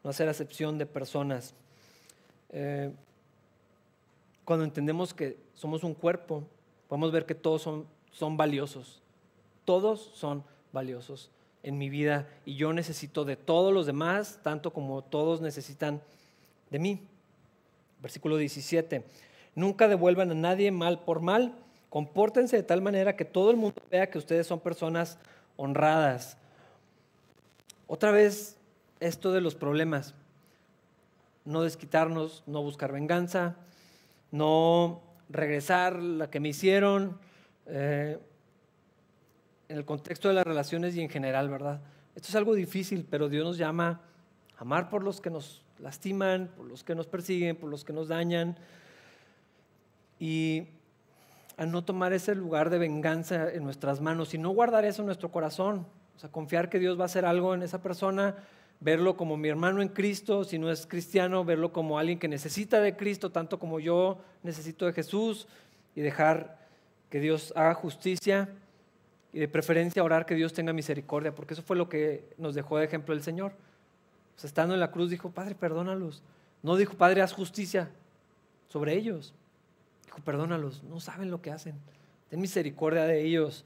no 0.03 0.09
hacer 0.09 0.29
acepción 0.29 0.77
de 0.77 0.85
personas. 0.85 1.53
Eh, 2.51 2.91
cuando 4.45 4.65
entendemos 4.65 5.13
que 5.13 5.37
somos 5.53 5.83
un 5.83 5.93
cuerpo, 5.93 6.43
podemos 6.87 7.11
ver 7.11 7.25
que 7.25 7.35
todos 7.35 7.61
son, 7.61 7.85
son 8.11 8.37
valiosos. 8.37 9.01
Todos 9.65 10.11
son 10.13 10.43
valiosos 10.71 11.31
en 11.63 11.77
mi 11.77 11.89
vida 11.89 12.27
y 12.45 12.55
yo 12.55 12.73
necesito 12.73 13.25
de 13.25 13.35
todos 13.35 13.73
los 13.73 13.85
demás, 13.85 14.39
tanto 14.43 14.71
como 14.71 15.03
todos 15.03 15.41
necesitan 15.41 16.01
de 16.69 16.79
mí. 16.79 17.07
Versículo 18.01 18.37
17. 18.37 19.03
Nunca 19.55 19.87
devuelvan 19.87 20.31
a 20.31 20.35
nadie 20.35 20.71
mal 20.71 20.99
por 21.03 21.21
mal. 21.21 21.53
Compórtense 21.89 22.55
de 22.55 22.63
tal 22.63 22.81
manera 22.81 23.15
que 23.15 23.25
todo 23.25 23.51
el 23.51 23.57
mundo 23.57 23.81
vea 23.91 24.09
que 24.09 24.17
ustedes 24.17 24.47
son 24.47 24.59
personas 24.59 25.17
honradas. 25.57 26.37
Otra 27.91 28.11
vez, 28.11 28.55
esto 28.99 29.31
de 29.31 29.41
los 29.41 29.55
problemas. 29.55 30.13
No 31.43 31.63
desquitarnos, 31.63 32.43
no 32.45 32.61
buscar 32.61 32.91
venganza, 32.91 33.55
no 34.29 35.01
regresar 35.27 35.95
la 35.95 36.29
que 36.29 36.39
me 36.39 36.49
hicieron, 36.49 37.17
eh, 37.65 38.19
en 39.69 39.77
el 39.77 39.85
contexto 39.85 40.27
de 40.27 40.35
las 40.35 40.45
relaciones 40.45 40.95
y 40.95 41.01
en 41.01 41.09
general, 41.09 41.49
¿verdad? 41.49 41.81
Esto 42.13 42.27
es 42.27 42.35
algo 42.35 42.53
difícil, 42.53 43.07
pero 43.09 43.27
Dios 43.27 43.43
nos 43.43 43.57
llama 43.57 44.01
a 44.55 44.61
amar 44.61 44.91
por 44.91 45.03
los 45.03 45.19
que 45.19 45.31
nos 45.31 45.65
lastiman, 45.79 46.51
por 46.55 46.67
los 46.67 46.83
que 46.83 46.93
nos 46.93 47.07
persiguen, 47.07 47.55
por 47.55 47.71
los 47.71 47.83
que 47.83 47.93
nos 47.93 48.07
dañan, 48.07 48.55
y 50.19 50.67
a 51.57 51.65
no 51.65 51.83
tomar 51.83 52.13
ese 52.13 52.35
lugar 52.35 52.69
de 52.69 52.77
venganza 52.77 53.51
en 53.51 53.63
nuestras 53.63 53.99
manos 53.99 54.35
y 54.35 54.37
no 54.37 54.51
guardar 54.51 54.85
eso 54.85 55.01
en 55.01 55.07
nuestro 55.07 55.31
corazón. 55.31 55.87
O 56.19 56.21
sea, 56.21 56.29
confiar 56.29 56.69
que 56.69 56.79
Dios 56.79 56.99
va 56.99 57.03
a 57.03 57.05
hacer 57.05 57.23
algo 57.23 57.55
en 57.55 57.63
esa 57.63 57.81
persona, 57.81 58.35
verlo 58.81 59.15
como 59.15 59.37
mi 59.37 59.47
hermano 59.47 59.81
en 59.81 59.87
Cristo, 59.87 60.43
si 60.43 60.59
no 60.59 60.69
es 60.69 60.85
cristiano, 60.85 61.45
verlo 61.45 61.71
como 61.71 61.97
alguien 61.97 62.19
que 62.19 62.27
necesita 62.27 62.81
de 62.81 62.97
Cristo, 62.97 63.31
tanto 63.31 63.57
como 63.57 63.79
yo 63.79 64.19
necesito 64.43 64.85
de 64.85 64.91
Jesús, 64.93 65.47
y 65.95 66.01
dejar 66.01 66.59
que 67.09 67.21
Dios 67.21 67.53
haga 67.55 67.73
justicia 67.73 68.49
y 69.31 69.39
de 69.39 69.47
preferencia 69.47 70.03
orar 70.03 70.25
que 70.25 70.35
Dios 70.35 70.51
tenga 70.51 70.73
misericordia, 70.73 71.33
porque 71.33 71.53
eso 71.53 71.63
fue 71.63 71.77
lo 71.77 71.87
que 71.87 72.25
nos 72.37 72.53
dejó 72.53 72.77
de 72.77 72.85
ejemplo 72.85 73.13
el 73.13 73.23
Señor. 73.23 73.53
Estando 74.43 74.73
en 74.73 74.81
la 74.81 74.91
cruz 74.91 75.09
dijo, 75.09 75.31
Padre, 75.31 75.55
perdónalos. 75.55 76.21
No 76.61 76.75
dijo, 76.75 76.95
Padre, 76.95 77.21
haz 77.21 77.33
justicia 77.33 77.89
sobre 78.67 78.93
ellos 78.95 79.33
perdónalos, 80.21 80.83
no 80.83 80.99
saben 80.99 81.31
lo 81.31 81.41
que 81.41 81.51
hacen. 81.51 81.75
Ten 82.29 82.41
misericordia 82.41 83.03
de 83.03 83.23
ellos. 83.23 83.65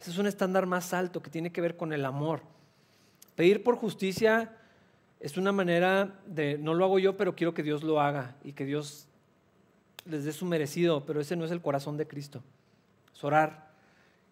Ese 0.00 0.10
es 0.10 0.18
un 0.18 0.26
estándar 0.26 0.66
más 0.66 0.92
alto 0.92 1.22
que 1.22 1.30
tiene 1.30 1.52
que 1.52 1.60
ver 1.60 1.76
con 1.76 1.92
el 1.92 2.04
amor. 2.04 2.42
Pedir 3.36 3.62
por 3.62 3.76
justicia 3.76 4.56
es 5.20 5.36
una 5.36 5.52
manera 5.52 6.20
de, 6.26 6.58
no 6.58 6.74
lo 6.74 6.84
hago 6.84 6.98
yo, 6.98 7.16
pero 7.16 7.34
quiero 7.34 7.54
que 7.54 7.62
Dios 7.62 7.82
lo 7.82 8.00
haga 8.00 8.36
y 8.44 8.52
que 8.52 8.64
Dios 8.64 9.08
les 10.04 10.24
dé 10.24 10.32
su 10.32 10.44
merecido, 10.44 11.04
pero 11.06 11.20
ese 11.20 11.36
no 11.36 11.44
es 11.44 11.50
el 11.50 11.62
corazón 11.62 11.96
de 11.96 12.06
Cristo. 12.06 12.42
Es 13.14 13.24
orar 13.24 13.70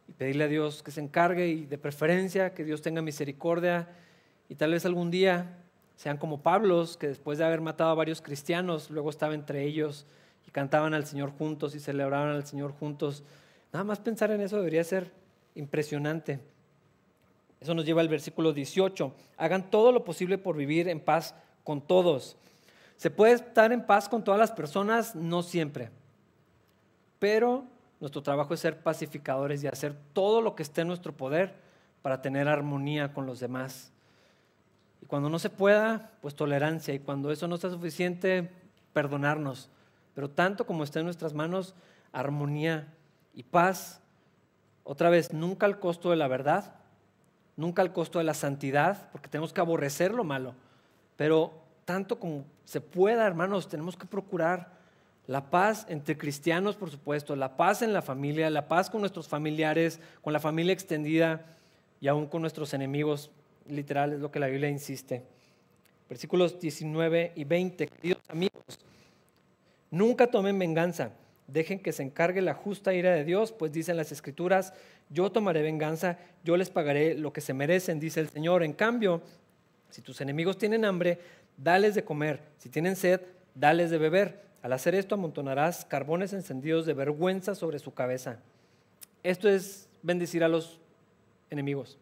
y 0.08 0.12
pedirle 0.12 0.44
a 0.44 0.48
Dios 0.48 0.82
que 0.82 0.90
se 0.90 1.00
encargue 1.00 1.48
y 1.48 1.66
de 1.66 1.78
preferencia 1.78 2.54
que 2.54 2.64
Dios 2.64 2.82
tenga 2.82 3.00
misericordia 3.00 3.88
y 4.48 4.56
tal 4.56 4.72
vez 4.72 4.84
algún 4.84 5.10
día 5.10 5.58
sean 5.96 6.18
como 6.18 6.42
Pablos, 6.42 6.96
que 6.96 7.08
después 7.08 7.38
de 7.38 7.44
haber 7.44 7.60
matado 7.60 7.90
a 7.90 7.94
varios 7.94 8.20
cristianos, 8.20 8.90
luego 8.90 9.10
estaba 9.10 9.34
entre 9.34 9.64
ellos 9.64 10.06
y 10.46 10.50
cantaban 10.50 10.94
al 10.94 11.06
Señor 11.06 11.30
juntos 11.30 11.74
y 11.74 11.80
celebraban 11.80 12.30
al 12.30 12.44
Señor 12.44 12.72
juntos. 12.72 13.22
Nada 13.72 13.84
más 13.84 14.00
pensar 14.00 14.30
en 14.30 14.40
eso 14.40 14.56
debería 14.56 14.84
ser 14.84 15.10
impresionante. 15.54 16.40
Eso 17.60 17.74
nos 17.74 17.84
lleva 17.84 18.00
al 18.00 18.08
versículo 18.08 18.52
18. 18.52 19.14
Hagan 19.36 19.70
todo 19.70 19.92
lo 19.92 20.04
posible 20.04 20.38
por 20.38 20.56
vivir 20.56 20.88
en 20.88 21.00
paz 21.00 21.34
con 21.64 21.80
todos. 21.80 22.36
Se 22.96 23.10
puede 23.10 23.34
estar 23.34 23.72
en 23.72 23.86
paz 23.86 24.08
con 24.08 24.24
todas 24.24 24.38
las 24.40 24.52
personas, 24.52 25.14
no 25.14 25.42
siempre. 25.42 25.90
Pero 27.18 27.64
nuestro 28.00 28.22
trabajo 28.22 28.54
es 28.54 28.60
ser 28.60 28.82
pacificadores 28.82 29.62
y 29.62 29.68
hacer 29.68 29.94
todo 30.12 30.40
lo 30.40 30.56
que 30.56 30.62
esté 30.62 30.80
en 30.80 30.88
nuestro 30.88 31.12
poder 31.12 31.54
para 32.02 32.20
tener 32.20 32.48
armonía 32.48 33.12
con 33.12 33.26
los 33.26 33.38
demás. 33.38 33.92
Y 35.00 35.06
cuando 35.06 35.28
no 35.28 35.38
se 35.38 35.50
pueda, 35.50 36.12
pues 36.20 36.34
tolerancia. 36.34 36.94
Y 36.94 36.98
cuando 36.98 37.30
eso 37.30 37.46
no 37.46 37.56
sea 37.56 37.70
suficiente, 37.70 38.50
perdonarnos 38.92 39.68
pero 40.14 40.30
tanto 40.30 40.66
como 40.66 40.84
esté 40.84 40.98
en 40.98 41.06
nuestras 41.06 41.34
manos, 41.34 41.74
armonía 42.12 42.92
y 43.34 43.42
paz. 43.42 44.00
Otra 44.84 45.10
vez, 45.10 45.32
nunca 45.32 45.66
al 45.66 45.78
costo 45.78 46.10
de 46.10 46.16
la 46.16 46.28
verdad, 46.28 46.74
nunca 47.56 47.82
al 47.82 47.92
costo 47.92 48.18
de 48.18 48.24
la 48.24 48.34
santidad, 48.34 49.10
porque 49.12 49.28
tenemos 49.28 49.52
que 49.52 49.60
aborrecer 49.60 50.12
lo 50.12 50.24
malo, 50.24 50.54
pero 51.16 51.52
tanto 51.84 52.18
como 52.18 52.44
se 52.64 52.80
pueda, 52.80 53.26
hermanos, 53.26 53.68
tenemos 53.68 53.96
que 53.96 54.06
procurar 54.06 54.72
la 55.26 55.50
paz 55.50 55.86
entre 55.88 56.18
cristianos, 56.18 56.76
por 56.76 56.90
supuesto, 56.90 57.36
la 57.36 57.56
paz 57.56 57.82
en 57.82 57.92
la 57.92 58.02
familia, 58.02 58.50
la 58.50 58.68
paz 58.68 58.90
con 58.90 59.00
nuestros 59.00 59.28
familiares, 59.28 60.00
con 60.20 60.32
la 60.32 60.40
familia 60.40 60.72
extendida 60.72 61.44
y 62.00 62.08
aún 62.08 62.26
con 62.26 62.40
nuestros 62.40 62.74
enemigos. 62.74 63.30
Literal 63.68 64.12
es 64.12 64.20
lo 64.20 64.32
que 64.32 64.40
la 64.40 64.48
Biblia 64.48 64.68
insiste. 64.68 65.24
Versículos 66.08 66.58
19 66.58 67.32
y 67.36 67.44
20. 67.44 67.86
Queridos 67.86 68.22
amigos, 68.28 68.62
Nunca 69.92 70.26
tomen 70.26 70.58
venganza. 70.58 71.12
Dejen 71.52 71.80
que 71.80 71.92
se 71.92 72.02
encargue 72.02 72.40
la 72.40 72.54
justa 72.54 72.94
ira 72.94 73.10
de 73.10 73.24
Dios, 73.24 73.52
pues 73.52 73.72
dicen 73.72 73.98
las 73.98 74.10
escrituras, 74.10 74.72
yo 75.10 75.30
tomaré 75.30 75.60
venganza, 75.60 76.18
yo 76.44 76.56
les 76.56 76.70
pagaré 76.70 77.14
lo 77.14 77.32
que 77.32 77.42
se 77.42 77.52
merecen, 77.52 78.00
dice 78.00 78.20
el 78.20 78.30
Señor. 78.30 78.62
En 78.62 78.72
cambio, 78.72 79.20
si 79.90 80.00
tus 80.00 80.22
enemigos 80.22 80.56
tienen 80.56 80.86
hambre, 80.86 81.18
dales 81.58 81.94
de 81.94 82.04
comer. 82.04 82.40
Si 82.56 82.70
tienen 82.70 82.96
sed, 82.96 83.20
dales 83.54 83.90
de 83.90 83.98
beber. 83.98 84.40
Al 84.62 84.72
hacer 84.72 84.94
esto 84.94 85.14
amontonarás 85.14 85.84
carbones 85.84 86.32
encendidos 86.32 86.86
de 86.86 86.94
vergüenza 86.94 87.54
sobre 87.54 87.78
su 87.78 87.92
cabeza. 87.92 88.38
Esto 89.22 89.50
es 89.50 89.88
bendecir 90.02 90.44
a 90.44 90.48
los 90.48 90.78
enemigos. 91.50 91.98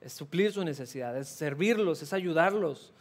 Es 0.00 0.12
suplir 0.14 0.50
su 0.52 0.64
necesidad, 0.64 1.16
es 1.16 1.28
servirlos, 1.28 2.02
es 2.02 2.12
ayudarlos. 2.12 2.92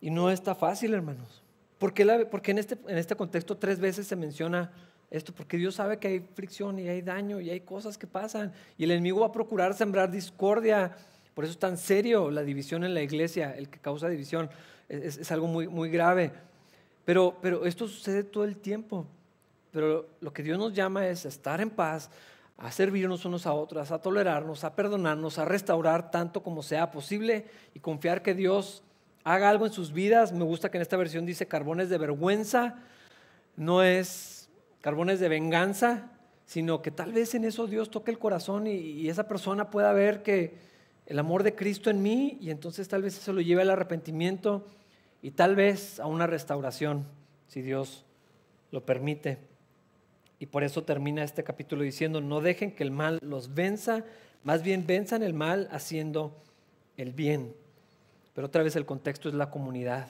Y 0.00 0.10
no 0.10 0.30
está 0.30 0.54
fácil, 0.54 0.94
hermanos. 0.94 1.42
¿Por 1.78 1.92
qué, 1.92 2.02
en, 2.02 2.58
este, 2.58 2.78
en 2.88 2.96
este 2.96 3.14
contexto 3.16 3.56
tres 3.56 3.78
veces 3.78 4.06
se 4.06 4.16
menciona 4.16 4.72
esto? 5.10 5.34
Porque 5.34 5.58
Dios 5.58 5.74
sabe 5.74 5.98
que 5.98 6.08
hay 6.08 6.20
fricción 6.20 6.78
y 6.78 6.88
hay 6.88 7.02
daño 7.02 7.40
y 7.40 7.50
hay 7.50 7.60
cosas 7.60 7.98
que 7.98 8.06
pasan. 8.06 8.52
Y 8.78 8.84
el 8.84 8.92
enemigo 8.92 9.20
va 9.20 9.26
a 9.26 9.32
procurar 9.32 9.74
sembrar 9.74 10.10
discordia. 10.10 10.96
Por 11.34 11.44
eso 11.44 11.52
es 11.52 11.58
tan 11.58 11.76
serio 11.76 12.30
la 12.30 12.42
división 12.42 12.82
en 12.82 12.94
la 12.94 13.02
iglesia, 13.02 13.54
el 13.56 13.68
que 13.68 13.78
causa 13.78 14.08
división. 14.08 14.48
Es, 14.88 15.30
algo 15.30 15.48
muy, 15.48 15.68
muy 15.68 15.90
grave. 15.90 16.32
Pero, 17.04 17.36
pero 17.42 17.66
esto 17.66 17.86
sucede 17.88 18.24
todo 18.24 18.44
el 18.44 18.56
tiempo. 18.56 19.06
Pero 19.70 20.08
lo 20.20 20.32
que 20.32 20.42
Dios 20.42 20.58
nos 20.58 20.72
llama 20.72 21.06
es 21.06 21.26
a 21.26 21.28
estar 21.28 21.60
en 21.60 21.68
paz, 21.68 22.08
a 22.56 22.72
servirnos 22.72 23.26
unos 23.26 23.44
a 23.46 23.52
otros, 23.52 23.90
a 23.90 24.00
tolerarnos, 24.00 24.64
a 24.64 24.74
perdonarnos, 24.74 25.38
a 25.38 25.44
restaurar 25.44 26.10
tanto 26.10 26.42
como 26.42 26.62
sea 26.62 26.90
posible 26.90 27.44
y 27.74 27.80
confiar 27.80 28.22
que 28.22 28.32
Dios 28.32 28.82
haga 29.26 29.50
algo 29.50 29.66
en 29.66 29.72
sus 29.72 29.92
vidas. 29.92 30.32
Me 30.32 30.44
gusta 30.44 30.70
que 30.70 30.78
en 30.78 30.82
esta 30.82 30.96
versión 30.96 31.26
dice 31.26 31.46
carbones 31.46 31.90
de 31.90 31.98
vergüenza, 31.98 32.76
no 33.56 33.82
es 33.82 34.48
carbones 34.80 35.18
de 35.18 35.28
venganza, 35.28 36.12
sino 36.44 36.80
que 36.80 36.92
tal 36.92 37.12
vez 37.12 37.34
en 37.34 37.44
eso 37.44 37.66
Dios 37.66 37.90
toque 37.90 38.12
el 38.12 38.20
corazón 38.20 38.68
y, 38.68 39.08
esa 39.08 39.26
persona 39.26 39.68
pueda 39.68 39.92
ver 39.92 40.22
que 40.22 40.54
el 41.06 41.18
amor 41.18 41.42
de 41.42 41.56
Cristo 41.56 41.90
en 41.90 42.02
mí 42.02 42.38
y 42.40 42.50
entonces 42.50 42.86
tal 42.86 43.02
vez 43.02 43.18
eso 43.18 43.32
lo 43.32 43.40
lleve 43.40 43.62
al 43.62 43.70
arrepentimiento 43.70 44.64
y 45.22 45.32
tal 45.32 45.56
vez 45.56 45.98
a 45.98 46.06
una 46.06 46.28
restauración, 46.28 47.04
si 47.48 47.62
Dios 47.62 48.04
lo 48.70 48.86
permite. 48.86 49.38
Y 50.38 50.46
por 50.46 50.62
eso 50.62 50.84
termina 50.84 51.24
este 51.24 51.42
capítulo 51.42 51.82
diciendo, 51.82 52.20
no 52.20 52.40
dejen 52.40 52.76
que 52.76 52.84
el 52.84 52.92
mal 52.92 53.18
los 53.22 53.54
venza, 53.54 54.04
más 54.44 54.62
bien 54.62 54.86
venzan 54.86 55.24
el 55.24 55.34
mal 55.34 55.68
haciendo 55.72 56.44
el 56.96 57.12
bien. 57.12 57.65
Pero 58.36 58.48
otra 58.48 58.62
vez 58.62 58.76
el 58.76 58.84
contexto 58.84 59.30
es 59.30 59.34
la 59.34 59.50
comunidad. 59.50 60.08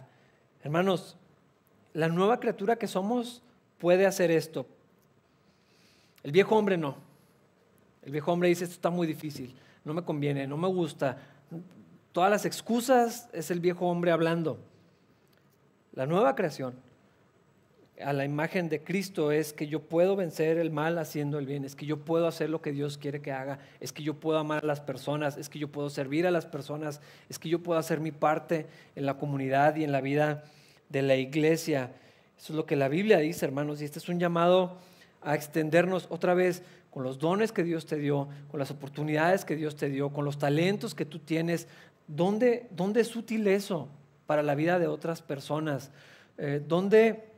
Hermanos, 0.64 1.16
la 1.94 2.08
nueva 2.08 2.40
criatura 2.40 2.74
que 2.74 2.88
somos 2.88 3.40
puede 3.78 4.04
hacer 4.04 4.32
esto. 4.32 4.66
El 6.24 6.32
viejo 6.32 6.56
hombre 6.56 6.76
no. 6.76 6.96
El 8.02 8.10
viejo 8.10 8.32
hombre 8.32 8.48
dice, 8.48 8.64
esto 8.64 8.74
está 8.74 8.90
muy 8.90 9.06
difícil, 9.06 9.54
no 9.84 9.94
me 9.94 10.02
conviene, 10.02 10.44
no 10.48 10.56
me 10.56 10.66
gusta. 10.66 11.18
Todas 12.10 12.28
las 12.28 12.44
excusas 12.44 13.28
es 13.32 13.52
el 13.52 13.60
viejo 13.60 13.86
hombre 13.86 14.10
hablando. 14.10 14.58
La 15.92 16.04
nueva 16.04 16.34
creación 16.34 16.74
a 18.02 18.12
la 18.12 18.24
imagen 18.24 18.68
de 18.68 18.82
Cristo 18.82 19.32
es 19.32 19.52
que 19.52 19.68
yo 19.68 19.80
puedo 19.80 20.16
vencer 20.16 20.58
el 20.58 20.70
mal 20.70 20.98
haciendo 20.98 21.38
el 21.38 21.46
bien, 21.46 21.64
es 21.64 21.74
que 21.74 21.86
yo 21.86 21.98
puedo 21.98 22.26
hacer 22.26 22.50
lo 22.50 22.60
que 22.60 22.72
Dios 22.72 22.98
quiere 22.98 23.22
que 23.22 23.32
haga, 23.32 23.58
es 23.80 23.92
que 23.92 24.02
yo 24.02 24.14
puedo 24.14 24.38
amar 24.38 24.62
a 24.62 24.66
las 24.66 24.80
personas, 24.80 25.36
es 25.36 25.48
que 25.48 25.58
yo 25.58 25.68
puedo 25.68 25.88
servir 25.88 26.26
a 26.26 26.30
las 26.30 26.46
personas, 26.46 27.00
es 27.28 27.38
que 27.38 27.48
yo 27.48 27.62
puedo 27.62 27.78
hacer 27.78 28.00
mi 28.00 28.12
parte 28.12 28.66
en 28.96 29.06
la 29.06 29.14
comunidad 29.14 29.76
y 29.76 29.84
en 29.84 29.92
la 29.92 30.00
vida 30.00 30.44
de 30.88 31.02
la 31.02 31.16
iglesia. 31.16 31.92
Eso 32.38 32.52
es 32.52 32.56
lo 32.56 32.66
que 32.66 32.76
la 32.76 32.88
Biblia 32.88 33.18
dice, 33.18 33.46
hermanos, 33.46 33.80
y 33.80 33.86
este 33.86 33.98
es 33.98 34.08
un 34.08 34.20
llamado 34.20 34.76
a 35.22 35.34
extendernos 35.34 36.06
otra 36.10 36.34
vez 36.34 36.62
con 36.90 37.02
los 37.02 37.18
dones 37.18 37.50
que 37.50 37.64
Dios 37.64 37.86
te 37.86 37.96
dio, 37.96 38.28
con 38.50 38.60
las 38.60 38.70
oportunidades 38.70 39.44
que 39.44 39.56
Dios 39.56 39.76
te 39.76 39.88
dio, 39.88 40.10
con 40.10 40.24
los 40.24 40.38
talentos 40.38 40.94
que 40.94 41.06
tú 41.06 41.18
tienes. 41.18 41.66
¿Dónde, 42.06 42.68
dónde 42.70 43.00
es 43.00 43.16
útil 43.16 43.46
eso 43.48 43.88
para 44.26 44.42
la 44.42 44.54
vida 44.54 44.78
de 44.78 44.86
otras 44.86 45.22
personas? 45.22 45.90
Eh, 46.38 46.62
¿Dónde 46.66 47.35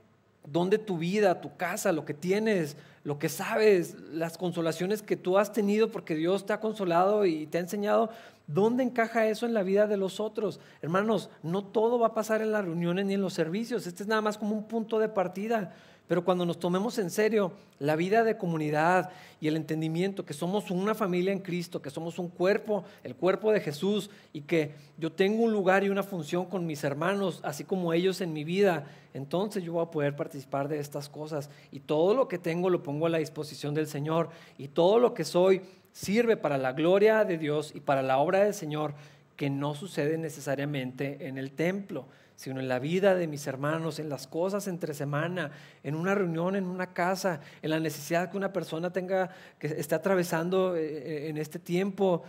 dónde 0.52 0.78
tu 0.78 0.98
vida, 0.98 1.40
tu 1.40 1.56
casa, 1.56 1.92
lo 1.92 2.04
que 2.04 2.14
tienes, 2.14 2.76
lo 3.04 3.18
que 3.18 3.28
sabes, 3.28 3.96
las 4.12 4.38
consolaciones 4.38 5.02
que 5.02 5.16
tú 5.16 5.38
has 5.38 5.52
tenido 5.52 5.90
porque 5.90 6.14
Dios 6.14 6.46
te 6.46 6.52
ha 6.52 6.60
consolado 6.60 7.24
y 7.26 7.46
te 7.46 7.58
ha 7.58 7.60
enseñado, 7.60 8.10
¿dónde 8.46 8.82
encaja 8.82 9.26
eso 9.26 9.46
en 9.46 9.54
la 9.54 9.62
vida 9.62 9.86
de 9.86 9.96
los 9.96 10.20
otros? 10.20 10.60
Hermanos, 10.82 11.30
no 11.42 11.64
todo 11.64 11.98
va 11.98 12.08
a 12.08 12.14
pasar 12.14 12.42
en 12.42 12.52
las 12.52 12.64
reuniones 12.64 13.06
ni 13.06 13.14
en 13.14 13.22
los 13.22 13.34
servicios, 13.34 13.86
este 13.86 14.02
es 14.02 14.08
nada 14.08 14.20
más 14.20 14.38
como 14.38 14.54
un 14.54 14.64
punto 14.64 14.98
de 14.98 15.08
partida, 15.08 15.74
Pero 16.08 16.24
cuando 16.24 16.46
nos 16.46 16.58
tomemos 16.58 16.98
en 16.98 17.10
serio 17.10 17.52
la 17.78 17.94
vida 17.94 18.24
de 18.24 18.38
comunidad 18.38 19.10
y 19.40 19.46
el 19.46 19.56
entendimiento 19.56 20.24
que 20.24 20.32
somos 20.32 20.70
una 20.70 20.94
familia 20.94 21.32
en 21.32 21.40
Cristo, 21.40 21.82
que 21.82 21.90
somos 21.90 22.18
un 22.18 22.28
cuerpo, 22.28 22.82
el 23.04 23.14
cuerpo 23.14 23.52
de 23.52 23.60
Jesús, 23.60 24.08
y 24.32 24.40
que 24.40 24.74
yo 24.96 25.12
tengo 25.12 25.44
un 25.44 25.52
lugar 25.52 25.84
y 25.84 25.90
una 25.90 26.02
función 26.02 26.46
con 26.46 26.66
mis 26.66 26.82
hermanos, 26.82 27.40
así 27.44 27.62
como 27.62 27.92
ellos 27.92 28.22
en 28.22 28.32
mi 28.32 28.42
vida, 28.42 28.86
entonces 29.12 29.62
yo 29.62 29.74
voy 29.74 29.84
a 29.84 29.90
poder 29.90 30.16
participar 30.16 30.68
de 30.68 30.80
estas 30.80 31.10
cosas. 31.10 31.50
Y 31.70 31.80
todo 31.80 32.14
lo 32.14 32.26
que 32.26 32.38
tengo 32.38 32.70
lo 32.70 32.82
pongo 32.82 33.04
a 33.06 33.10
la 33.10 33.18
disposición 33.18 33.74
del 33.74 33.86
Señor. 33.86 34.30
Y 34.56 34.68
todo 34.68 34.98
lo 34.98 35.12
que 35.12 35.24
soy 35.24 35.60
sirve 35.92 36.38
para 36.38 36.56
la 36.56 36.72
gloria 36.72 37.24
de 37.26 37.36
Dios 37.36 37.72
y 37.74 37.80
para 37.80 38.02
la 38.02 38.18
obra 38.18 38.44
del 38.44 38.54
Señor, 38.54 38.94
que 39.36 39.50
no 39.50 39.74
sucede 39.74 40.16
necesariamente 40.16 41.28
en 41.28 41.36
el 41.36 41.52
templo 41.52 42.06
sino 42.38 42.60
en 42.60 42.68
la 42.68 42.78
vida 42.78 43.16
de 43.16 43.26
mis 43.26 43.48
hermanos, 43.48 43.98
en 43.98 44.08
las 44.08 44.28
cosas 44.28 44.68
entre 44.68 44.94
semana, 44.94 45.50
en 45.82 45.96
una 45.96 46.14
reunión, 46.14 46.54
en 46.54 46.66
una 46.66 46.92
casa, 46.94 47.40
en 47.62 47.70
la 47.70 47.80
necesidad 47.80 48.30
que 48.30 48.36
una 48.36 48.52
persona 48.52 48.92
tenga, 48.92 49.30
que 49.58 49.66
esté 49.66 49.96
atravesando 49.96 50.76
eh, 50.76 50.86
eh, 50.86 51.28
en 51.30 51.36
este 51.36 51.58
tiempo 51.58 52.22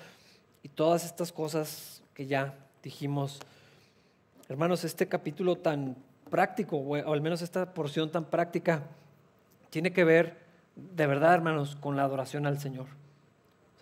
y 0.63 0.69
todas 0.69 1.05
estas 1.05 1.31
cosas 1.31 2.01
que 2.15 2.25
ya 2.25 2.55
dijimos. 2.81 3.39
Hermanos, 4.47 4.83
este 4.83 5.07
capítulo 5.07 5.57
tan 5.57 5.95
práctico, 6.31 6.77
o 6.77 6.95
al 6.95 7.21
menos 7.21 7.43
esta 7.43 7.71
porción 7.71 8.11
tan 8.11 8.25
práctica, 8.25 8.81
tiene 9.69 9.93
que 9.93 10.05
ver, 10.05 10.37
de 10.75 11.05
verdad, 11.05 11.35
hermanos, 11.35 11.75
con 11.75 11.95
la 11.95 12.01
adoración 12.01 12.47
al 12.47 12.57
Señor. 12.57 12.87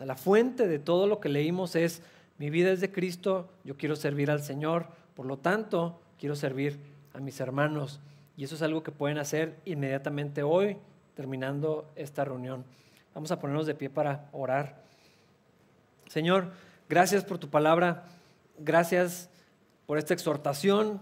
La 0.01 0.17
fuente 0.17 0.67
de 0.67 0.77
todo 0.77 1.07
lo 1.07 1.21
que 1.21 1.29
leímos 1.29 1.77
es, 1.77 2.01
mi 2.37 2.49
vida 2.49 2.69
es 2.69 2.81
de 2.81 2.91
Cristo, 2.91 3.49
yo 3.63 3.77
quiero 3.77 3.95
servir 3.95 4.29
al 4.29 4.43
Señor, 4.43 4.87
por 5.15 5.25
lo 5.25 5.37
tanto, 5.37 6.01
quiero 6.19 6.35
servir 6.35 6.79
a 7.13 7.19
mis 7.19 7.39
hermanos. 7.39 7.99
Y 8.35 8.43
eso 8.43 8.55
es 8.55 8.61
algo 8.61 8.83
que 8.83 8.91
pueden 8.91 9.17
hacer 9.17 9.55
inmediatamente 9.65 10.43
hoy, 10.43 10.77
terminando 11.15 11.89
esta 11.95 12.23
reunión. 12.23 12.63
Vamos 13.15 13.31
a 13.31 13.39
ponernos 13.39 13.65
de 13.65 13.73
pie 13.73 13.89
para 13.89 14.29
orar. 14.31 14.75
Señor, 16.07 16.51
gracias 16.87 17.23
por 17.23 17.39
tu 17.39 17.49
palabra, 17.49 18.03
gracias 18.59 19.29
por 19.87 19.97
esta 19.97 20.13
exhortación, 20.13 21.01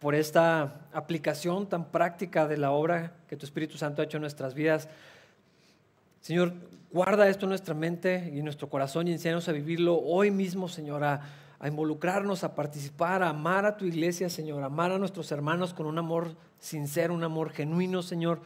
por 0.00 0.16
esta 0.16 0.80
aplicación 0.92 1.68
tan 1.68 1.84
práctica 1.84 2.48
de 2.48 2.56
la 2.56 2.72
obra 2.72 3.12
que 3.28 3.36
tu 3.36 3.46
Espíritu 3.46 3.78
Santo 3.78 4.02
ha 4.02 4.04
hecho 4.04 4.16
en 4.16 4.22
nuestras 4.22 4.54
vidas. 4.54 4.88
Señor, 6.20 6.52
guarda 6.90 7.28
esto 7.28 7.46
en 7.46 7.50
nuestra 7.50 7.74
mente 7.74 8.30
y 8.34 8.38
en 8.38 8.44
nuestro 8.44 8.68
corazón 8.68 9.06
y 9.06 9.12
enséñanos 9.12 9.48
a 9.48 9.52
vivirlo 9.52 10.00
hoy 10.00 10.32
mismo, 10.32 10.68
Señor, 10.68 11.04
a, 11.62 11.68
involucrarnos, 11.68 12.42
a 12.42 12.54
participar, 12.54 13.22
a 13.22 13.28
amar 13.30 13.64
a 13.64 13.76
tu 13.76 13.84
iglesia, 13.84 14.28
Señor, 14.28 14.64
amar 14.64 14.90
a 14.90 14.98
nuestros 14.98 15.30
hermanos 15.30 15.72
con 15.72 15.86
un 15.86 15.96
amor 15.96 16.34
sincero, 16.58 17.14
un 17.14 17.22
amor 17.22 17.50
genuino, 17.50 18.02
Señor. 18.02 18.40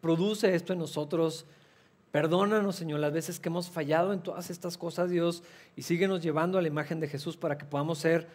Produce 0.00 0.54
esto 0.54 0.72
en 0.72 0.78
nosotros. 0.78 1.44
Perdónanos, 2.10 2.74
Señor, 2.74 3.00
las 3.00 3.12
veces 3.12 3.38
que 3.38 3.50
hemos 3.50 3.70
fallado 3.70 4.14
en 4.14 4.20
todas 4.20 4.48
estas 4.48 4.78
cosas, 4.78 5.10
Dios, 5.10 5.42
y 5.76 5.82
síguenos 5.82 6.22
llevando 6.22 6.58
a 6.58 6.62
la 6.62 6.68
imagen 6.68 6.98
de 6.98 7.08
Jesús 7.08 7.36
para 7.36 7.58
que 7.58 7.66
podamos 7.66 7.98
ser 7.98 8.26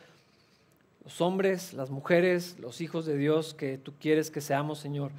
los 1.04 1.20
hombres, 1.20 1.74
las 1.74 1.90
mujeres, 1.90 2.60
los 2.60 2.80
hijos 2.80 3.08
de 3.08 3.18
Dios 3.18 3.56
que 3.56 3.80
tú 3.80 3.94
quieres 4.00 4.30
que 4.30 4.42
seamos, 4.42 4.78
Señor, 4.78 5.12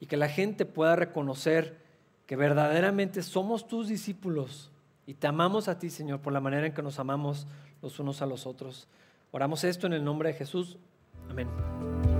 y 0.00 0.06
que 0.06 0.18
la 0.18 0.28
gente 0.28 0.66
pueda 0.66 0.96
reconocer 0.96 1.78
que 2.26 2.36
verdaderamente 2.36 3.22
somos 3.22 3.66
tus 3.66 3.88
discípulos 3.88 4.70
y 5.06 5.14
te 5.14 5.28
amamos 5.28 5.68
a 5.68 5.78
ti, 5.78 5.88
Señor, 5.88 6.20
por 6.20 6.32
la 6.32 6.40
manera 6.40 6.66
en 6.66 6.74
que 6.74 6.82
nos 6.82 6.98
amamos 6.98 7.46
los 7.86 8.00
unos 8.00 8.20
a 8.20 8.26
los 8.26 8.46
otros. 8.46 8.88
Oramos 9.30 9.64
esto 9.64 9.86
en 9.86 9.92
el 9.92 10.04
nombre 10.04 10.30
de 10.30 10.34
Jesús. 10.34 10.76
Amén. 11.30 12.15